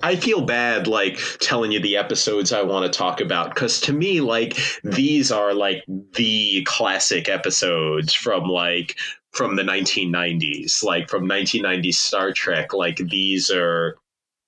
[0.04, 3.94] I feel bad like telling you the episodes I want to talk about cuz to
[3.94, 5.84] me like these are like
[6.14, 8.96] the classic episodes from like
[9.32, 12.74] from the 1990s, like from 1990s Star Trek.
[12.74, 13.98] Like these are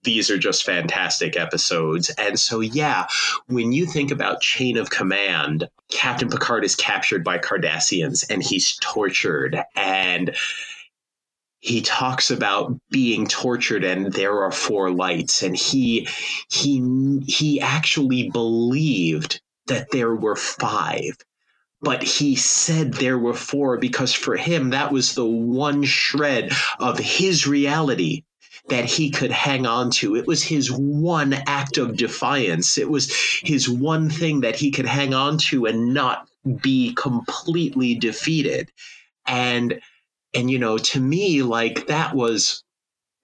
[0.05, 2.09] these are just fantastic episodes.
[2.17, 3.07] And so, yeah,
[3.47, 8.77] when you think about Chain of Command, Captain Picard is captured by Cardassians and he's
[8.77, 9.61] tortured.
[9.75, 10.35] And
[11.65, 16.07] he talks about being tortured and there are four lights and he
[16.47, 21.17] he he actually believed that there were five
[21.81, 26.99] but he said there were four because for him that was the one shred of
[26.99, 28.23] his reality
[28.69, 30.15] that he could hang on to.
[30.15, 32.77] It was his one act of defiance.
[32.77, 33.13] It was
[33.43, 36.27] his one thing that he could hang on to and not
[36.61, 38.71] be completely defeated.
[39.27, 39.81] And
[40.33, 42.63] and you know, to me like that was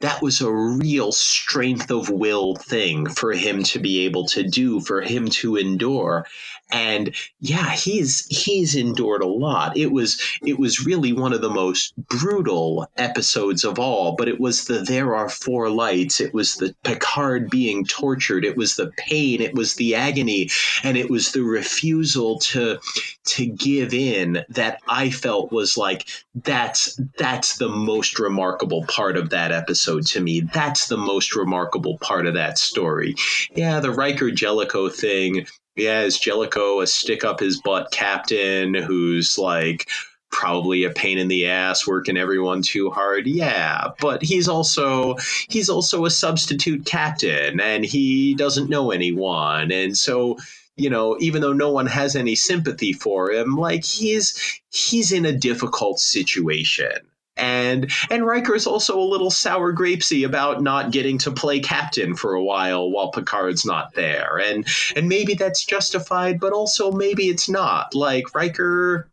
[0.01, 4.79] that was a real strength of will thing for him to be able to do
[4.79, 6.25] for him to endure
[6.71, 9.75] and yeah he's he's endured a lot.
[9.77, 14.39] It was it was really one of the most brutal episodes of all but it
[14.39, 16.19] was the there are four lights.
[16.19, 18.45] It was the picard being tortured.
[18.45, 19.41] It was the pain.
[19.41, 20.49] It was the agony.
[20.83, 22.79] And it was the refusal to
[23.25, 29.29] to give in that i felt was like that's that's the most remarkable part of
[29.29, 30.41] that episode to me.
[30.41, 33.15] That's the most remarkable part of that story.
[33.53, 35.45] Yeah the riker jellicoe thing
[35.75, 39.89] yeah, is Jellicoe a stick up his butt captain who's like
[40.31, 43.27] probably a pain in the ass working everyone too hard?
[43.27, 45.15] Yeah but he's also
[45.49, 49.71] he's also a substitute captain and he doesn't know anyone.
[49.71, 50.37] And so
[50.77, 55.25] you know even though no one has any sympathy for him like he's he's in
[55.25, 56.97] a difficult situation
[57.37, 62.33] and and Riker's also a little sour grapesy about not getting to play captain for
[62.33, 64.37] a while while Picard's not there.
[64.37, 67.95] And and maybe that's justified, but also maybe it's not.
[67.95, 69.09] Like Riker,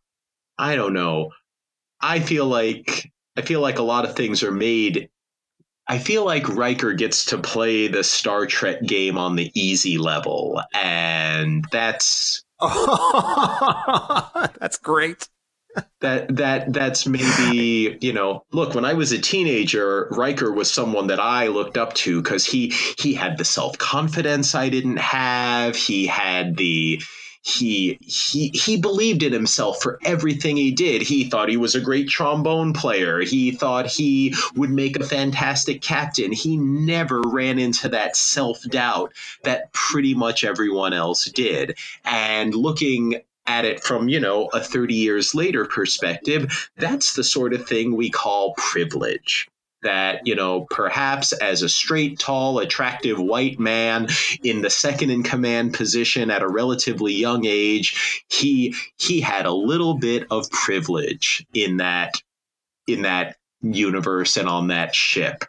[0.59, 1.31] I don't know.
[2.01, 5.09] I feel like I feel like a lot of things are made
[5.90, 10.61] I feel like Riker gets to play the Star Trek game on the easy level,
[10.74, 12.45] and that's
[14.61, 15.28] that's great
[16.01, 21.07] that that that's maybe you know look when i was a teenager riker was someone
[21.07, 22.69] that i looked up to because he
[22.99, 27.01] he had the self-confidence i didn't have he had the
[27.43, 31.03] he he he believed in himself for everything he did.
[31.03, 33.21] He thought he was a great trombone player.
[33.21, 36.33] He thought he would make a fantastic captain.
[36.33, 39.13] He never ran into that self-doubt
[39.45, 41.79] that pretty much everyone else did.
[42.05, 47.55] And looking at it from, you know, a 30 years later perspective, that's the sort
[47.55, 49.49] of thing we call privilege.
[49.83, 54.09] That you know perhaps as a straight tall attractive white man
[54.43, 59.53] in the second in command position at a relatively young age he he had a
[59.53, 62.20] little bit of privilege in that
[62.89, 65.45] in that universe and on that ship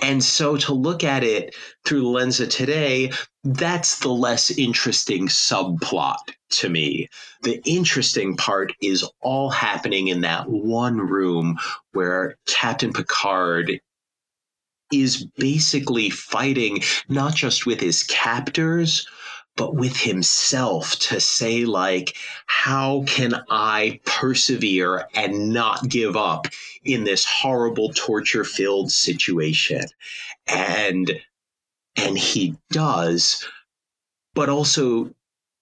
[0.00, 1.54] and so to look at it
[1.84, 3.12] through the lens of today,
[3.44, 6.18] that's the less interesting subplot
[6.50, 7.08] to me.
[7.42, 11.58] The interesting part is all happening in that one room
[11.92, 13.80] where Captain Picard
[14.92, 19.06] is basically fighting not just with his captors,
[19.56, 22.16] but with himself to say, like,
[22.46, 26.48] how can I persevere and not give up
[26.84, 29.82] in this horrible torture filled situation?
[30.46, 31.20] And,
[31.96, 33.46] and he does,
[34.34, 35.10] but also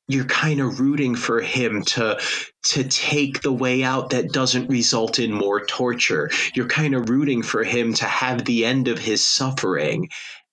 [0.09, 2.21] you're kind of rooting for him to
[2.65, 6.31] to take the way out that doesn't result in more torture.
[6.55, 10.11] You're kind of rooting for him to have the end of his suffering.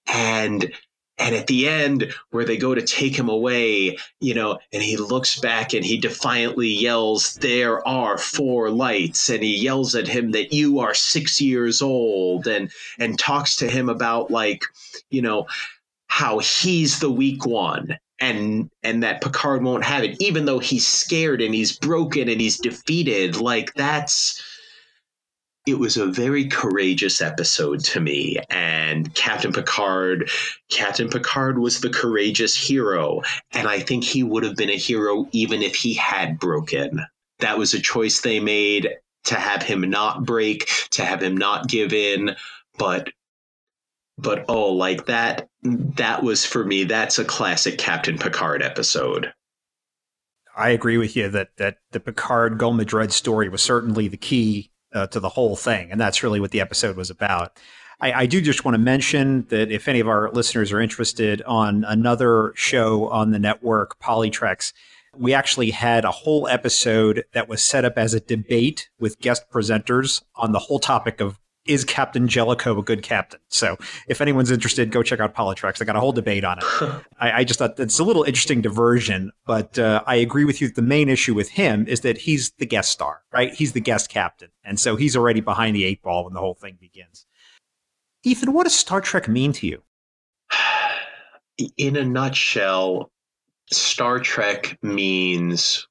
[0.08, 0.72] And
[1.20, 4.98] and at the end, where they go to take him away, you know, and he
[4.98, 9.30] looks back and he defiantly yells, There are four lights.
[9.30, 13.70] And he yells at him that you are six years old and, and talks to
[13.70, 14.64] him about, like,
[15.10, 15.48] you know,
[16.08, 20.88] how he's the weak one and and that Picard won't have it, even though he's
[20.88, 23.40] scared and he's broken and he's defeated.
[23.40, 24.42] Like that's
[25.70, 28.38] it was a very courageous episode to me.
[28.50, 30.30] And captain picard
[30.70, 33.22] captain picard was the courageous hero.
[33.52, 37.06] And i think he would have been a hero even if he had broken.
[37.40, 38.90] That was a choice they made
[39.26, 42.36] to have him not break to have him not give in.
[42.78, 43.10] But
[44.18, 49.34] but oh like that that was for me that's a classic captain picard episode.
[50.56, 54.72] I agree with you that that the picard Gul Madred story was certainly the key
[54.94, 57.58] uh, to the whole thing, and that's really what the episode was about.
[58.02, 61.42] I, I, do just want to mention that if any of our listeners are interested
[61.42, 64.72] on another show on the network, Polytrex,
[65.18, 69.50] we actually had a whole episode that was set up as a debate with guest
[69.52, 71.40] presenters on the whole topic of
[71.70, 73.40] is Captain Jellicoe a good captain?
[73.48, 73.78] So
[74.08, 75.82] if anyone's interested, go check out Polytrex.
[75.82, 76.64] I got a whole debate on it.
[77.20, 80.70] I, I, just thought it's a little interesting diversion, but uh, I agree with you.
[80.70, 83.54] The main issue with him is that he's the guest star, right?
[83.54, 84.50] He's the guest captain.
[84.64, 87.28] And so he's already behind the eight ball when the whole thing begins.
[88.24, 89.84] Ethan, what does Star Trek mean to you?
[91.78, 93.12] In a nutshell,
[93.72, 95.88] Star Trek means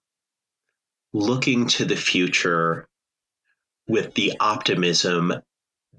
[1.13, 2.89] looking to the future
[3.87, 5.33] with the optimism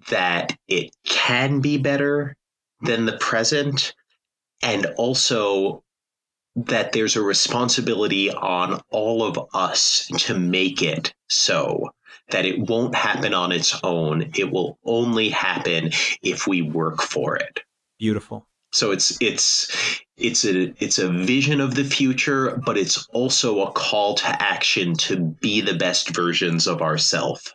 [0.09, 2.35] that it can be better
[2.81, 3.93] than the present
[4.61, 5.84] and also
[6.55, 11.89] that there's a responsibility on all of us to make it so
[12.31, 14.31] that it won't happen on its own.
[14.35, 17.59] It will only happen if we work for it.
[17.97, 18.45] Beautiful.
[18.71, 23.71] So it's it's it's a it's a vision of the future but it's also a
[23.71, 27.51] call to action to be the best versions of ourselves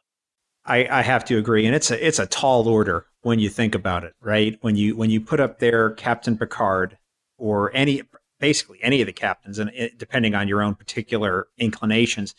[0.66, 3.74] I, I have to agree, and it's a it's a tall order when you think
[3.74, 4.58] about it, right?
[4.62, 6.96] When you when you put up there Captain Picard
[7.36, 8.02] or any
[8.40, 12.34] basically any of the captains, and it, depending on your own particular inclinations,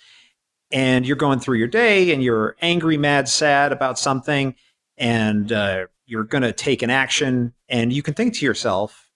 [0.72, 4.56] and you're going through your day and you're angry, mad, sad about something,
[4.98, 9.12] and uh, you're going to take an action, and you can think to yourself,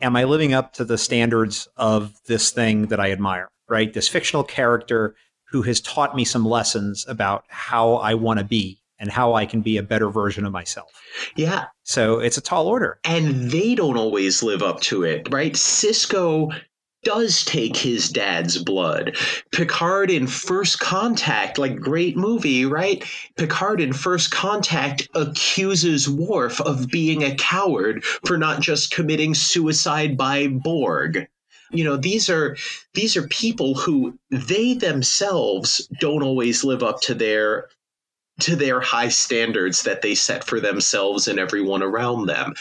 [0.00, 3.92] "Am I living up to the standards of this thing that I admire?" Right?
[3.92, 5.14] This fictional character
[5.48, 9.46] who has taught me some lessons about how I want to be and how I
[9.46, 10.90] can be a better version of myself.
[11.36, 11.66] Yeah.
[11.82, 12.98] So it's a tall order.
[13.04, 15.52] And they don't always live up to it, right?
[15.52, 16.58] Sisko
[17.04, 19.16] does take his dad's blood.
[19.52, 23.04] Picard in First Contact, like great movie, right?
[23.36, 30.16] Picard in First Contact accuses Worf of being a coward for not just committing suicide
[30.16, 31.28] by Borg
[31.70, 32.56] you know these are
[32.94, 37.68] these are people who they themselves don't always live up to their
[38.40, 42.54] to their high standards that they set for themselves and everyone around them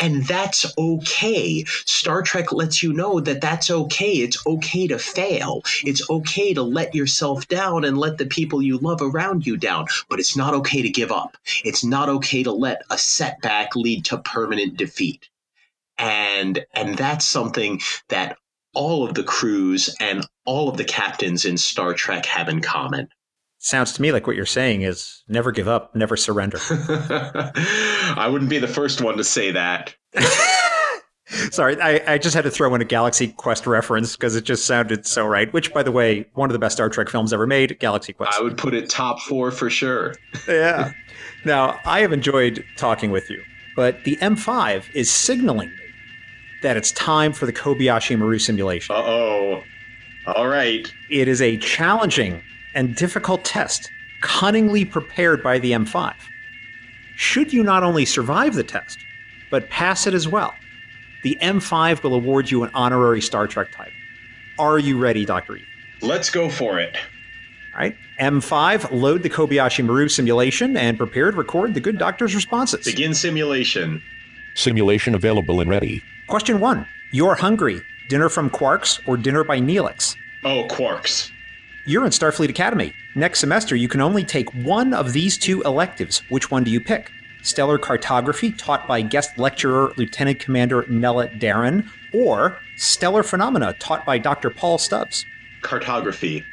[0.00, 1.64] and that's okay.
[1.66, 4.12] Star Trek lets you know that that's okay.
[4.12, 5.62] It's okay to fail.
[5.84, 9.86] It's okay to let yourself down and let the people you love around you down.
[10.08, 11.36] But it's not okay to give up.
[11.64, 15.28] It's not okay to let a setback lead to permanent defeat.
[15.98, 18.38] And and that's something that
[18.74, 23.08] all of the crews and all of the captains in Star Trek have in common.
[23.58, 26.58] Sounds to me like what you're saying is never give up, never surrender.
[26.70, 29.94] I wouldn't be the first one to say that.
[31.50, 34.66] Sorry, I, I, just had to throw in a Galaxy Quest reference because it just
[34.66, 35.50] sounded so right.
[35.52, 38.38] Which, by the way, one of the best Star Trek films ever made, Galaxy Quest.
[38.38, 40.14] I would put it top four for sure.
[40.48, 40.92] yeah.
[41.44, 43.42] Now, I have enjoyed talking with you,
[43.76, 45.72] but the M5 is signaling
[46.62, 48.94] that it's time for the Kobayashi Maru simulation.
[48.94, 49.64] Uh oh.
[50.26, 50.92] All right.
[51.10, 52.42] It is a challenging
[52.74, 53.90] and difficult test,
[54.20, 56.14] cunningly prepared by the M5.
[57.16, 58.98] Should you not only survive the test,
[59.50, 60.54] but pass it as well,
[61.22, 63.92] the M5 will award you an honorary Star Trek title.
[64.58, 65.56] Are you ready, Dr.
[65.56, 65.64] E?
[66.00, 66.96] Let's go for it.
[67.74, 67.96] All right.
[68.20, 72.84] M5, load the Kobayashi Maru simulation and prepare to record the good doctor's responses.
[72.84, 74.02] Begin simulation.
[74.54, 76.02] Simulation available and ready.
[76.32, 77.82] Question one You're hungry.
[78.08, 80.16] Dinner from Quarks or dinner by Neelix?
[80.44, 81.30] Oh, Quarks.
[81.84, 82.94] You're in Starfleet Academy.
[83.14, 86.22] Next semester, you can only take one of these two electives.
[86.30, 87.12] Which one do you pick?
[87.42, 94.16] Stellar Cartography, taught by guest lecturer Lieutenant Commander Nella Daren, or Stellar Phenomena, taught by
[94.16, 94.48] Dr.
[94.48, 95.26] Paul Stubbs?
[95.60, 96.46] Cartography.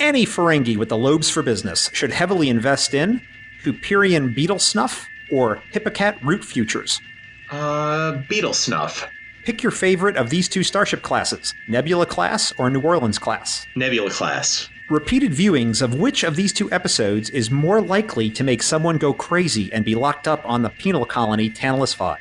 [0.00, 3.20] Any Ferengi with the lobes for business should heavily invest in
[3.62, 7.00] Hupyrian beetle snuff or Hippocat root futures.
[7.48, 9.08] Uh, beetle snuff.
[9.44, 13.66] Pick your favorite of these two starship classes Nebula class or New Orleans class.
[13.74, 14.68] Nebula class.
[14.90, 19.12] Repeated viewings of which of these two episodes is more likely to make someone go
[19.12, 22.18] crazy and be locked up on the penal colony Tantalus 5?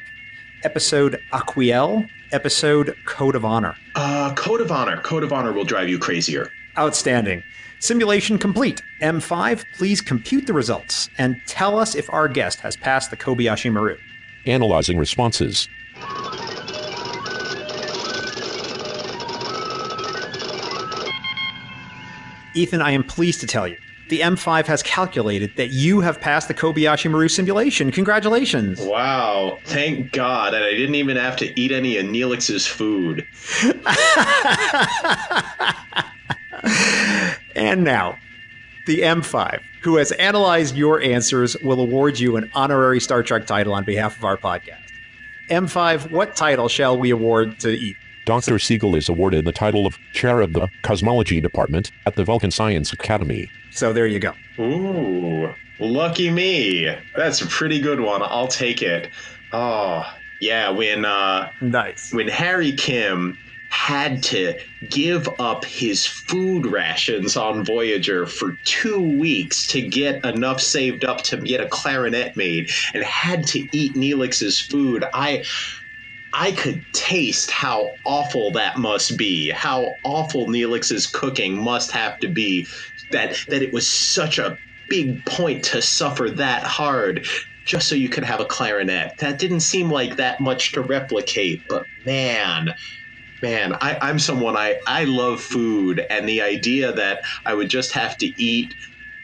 [0.64, 3.76] Episode Aquiel, episode Code of Honor.
[3.96, 4.98] Uh, Code of Honor.
[5.02, 6.52] Code of Honor will drive you crazier.
[6.78, 7.44] Outstanding.
[7.80, 8.82] Simulation complete.
[9.02, 13.72] M5, please compute the results and tell us if our guest has passed the Kobayashi
[13.72, 13.98] Maru.
[14.46, 15.68] Analyzing responses.
[22.54, 23.78] Ethan, I am pleased to tell you
[24.10, 27.92] the M5 has calculated that you have passed the Kobayashi Maru simulation.
[27.92, 28.82] Congratulations.
[28.82, 29.60] Wow.
[29.66, 30.56] Thank God.
[30.56, 33.28] And I didn't even have to eat any of Neelix's food.
[37.56, 38.18] and now,
[38.88, 43.74] The M5, who has analyzed your answers, will award you an honorary Star Trek title
[43.74, 44.80] on behalf of our podcast.
[45.50, 48.02] M5, what title shall we award to Ethan?
[48.30, 48.60] Dr.
[48.60, 52.94] Siegel is awarded the title of Chair of the Cosmology Department at the Vulcan Science
[52.94, 53.50] Academy.
[53.72, 54.34] So there you go.
[54.60, 56.96] Ooh, lucky me.
[57.16, 58.22] That's a pretty good one.
[58.22, 59.10] I'll take it.
[59.52, 60.06] Oh,
[60.40, 62.14] yeah, when uh Nice.
[62.14, 63.36] when Harry Kim
[63.70, 70.60] had to give up his food rations on Voyager for two weeks to get enough
[70.60, 75.44] saved up to get a clarinet made and had to eat Neelix's food, I
[76.34, 82.28] I could taste how awful that must be, how awful Neelix's cooking must have to
[82.28, 82.68] be,
[83.12, 87.26] that that it was such a big point to suffer that hard
[87.66, 89.14] just so you could have a clarinet.
[89.20, 92.74] That didn't seem like that much to replicate, but man,
[93.42, 97.94] man, I, I'm someone I, I love food, and the idea that I would just
[97.94, 98.76] have to eat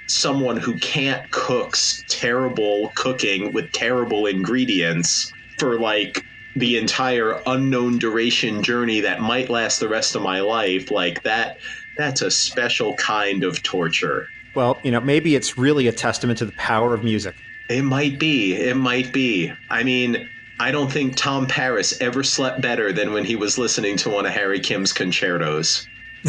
[0.07, 6.23] someone who can't cook's terrible cooking with terrible ingredients for like
[6.55, 11.57] the entire unknown duration journey that might last the rest of my life, like that
[11.97, 14.27] that's a special kind of torture.
[14.53, 17.35] Well, you know, maybe it's really a testament to the power of music.
[17.69, 18.53] It might be.
[18.55, 19.51] It might be.
[19.69, 20.29] I mean,
[20.59, 24.25] I don't think Tom Paris ever slept better than when he was listening to one
[24.25, 25.87] of Harry Kim's concertos.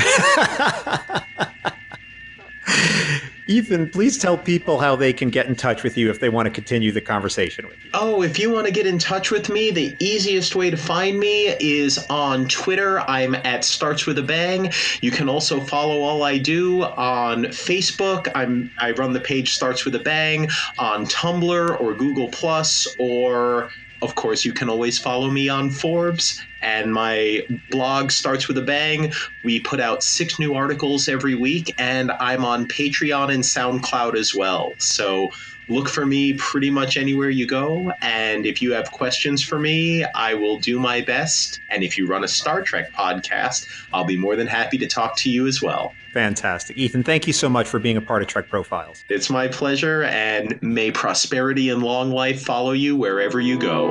[3.49, 6.47] Ethan, please tell people how they can get in touch with you if they want
[6.47, 7.91] to continue the conversation with you.
[7.95, 11.19] Oh, if you want to get in touch with me, the easiest way to find
[11.19, 13.01] me is on Twitter.
[13.01, 14.73] I'm at Starts with a Bang.
[15.01, 18.29] You can also follow all I do on Facebook.
[18.35, 20.49] I'm I run the page Starts with a Bang
[20.79, 23.71] on Tumblr or Google Plus or
[24.03, 28.63] of course, you can always follow me on Forbes, and my blog starts with a
[28.63, 29.13] bang.
[29.45, 34.35] We put out six new articles every week, and I'm on Patreon and SoundCloud as
[34.35, 34.75] well.
[34.79, 35.31] So
[35.69, 37.93] look for me pretty much anywhere you go.
[38.01, 41.61] And if you have questions for me, I will do my best.
[41.71, 45.17] And if you run a Star Trek podcast, I'll be more than happy to talk
[45.19, 45.95] to you as well.
[46.17, 46.79] Fantastic.
[46.79, 49.05] Ethan, thank you so much for being a part of Trek Profiles.
[49.11, 53.89] It's my pleasure, and may prosperity and long life follow you wherever you go.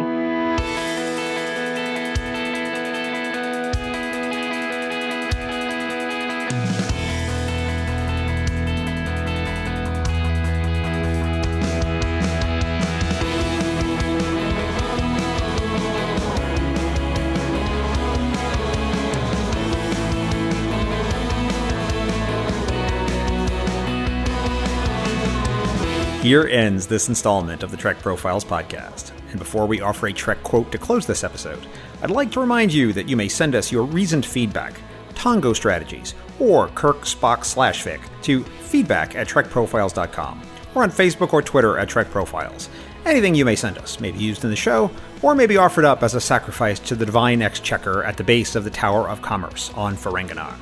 [26.26, 29.12] Here ends this installment of the Trek Profiles podcast.
[29.30, 31.64] And before we offer a Trek quote to close this episode,
[32.02, 34.74] I'd like to remind you that you may send us your reasoned feedback,
[35.14, 40.42] Tongo strategies, or Kirk Spock slash fic to feedback at trekprofiles.com
[40.74, 42.70] or on Facebook or Twitter at Trek Profiles.
[43.06, 44.90] Anything you may send us may be used in the show,
[45.22, 48.56] or may be offered up as a sacrifice to the divine exchequer at the base
[48.56, 50.56] of the Tower of Commerce on Ferenginar.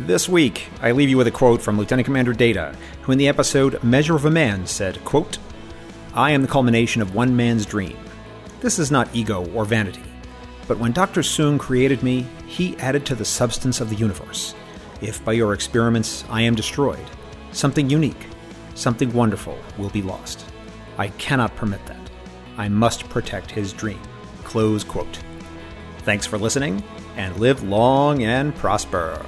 [0.00, 3.28] This week, I leave you with a quote from Lieutenant Commander Data, who in the
[3.28, 5.38] episode Measure of a Man said, quote,
[6.14, 7.96] I am the culmination of one man's dream.
[8.60, 10.02] This is not ego or vanity,
[10.68, 11.22] but when Dr.
[11.22, 14.54] Soong created me, he added to the substance of the universe.
[15.00, 17.10] If by your experiments I am destroyed,
[17.52, 18.26] something unique,
[18.74, 20.44] something wonderful will be lost.
[20.98, 22.10] I cannot permit that.
[22.58, 24.00] I must protect his dream.
[24.44, 25.18] Close quote.
[26.00, 26.84] Thanks for listening,
[27.16, 29.24] and live long and prosper.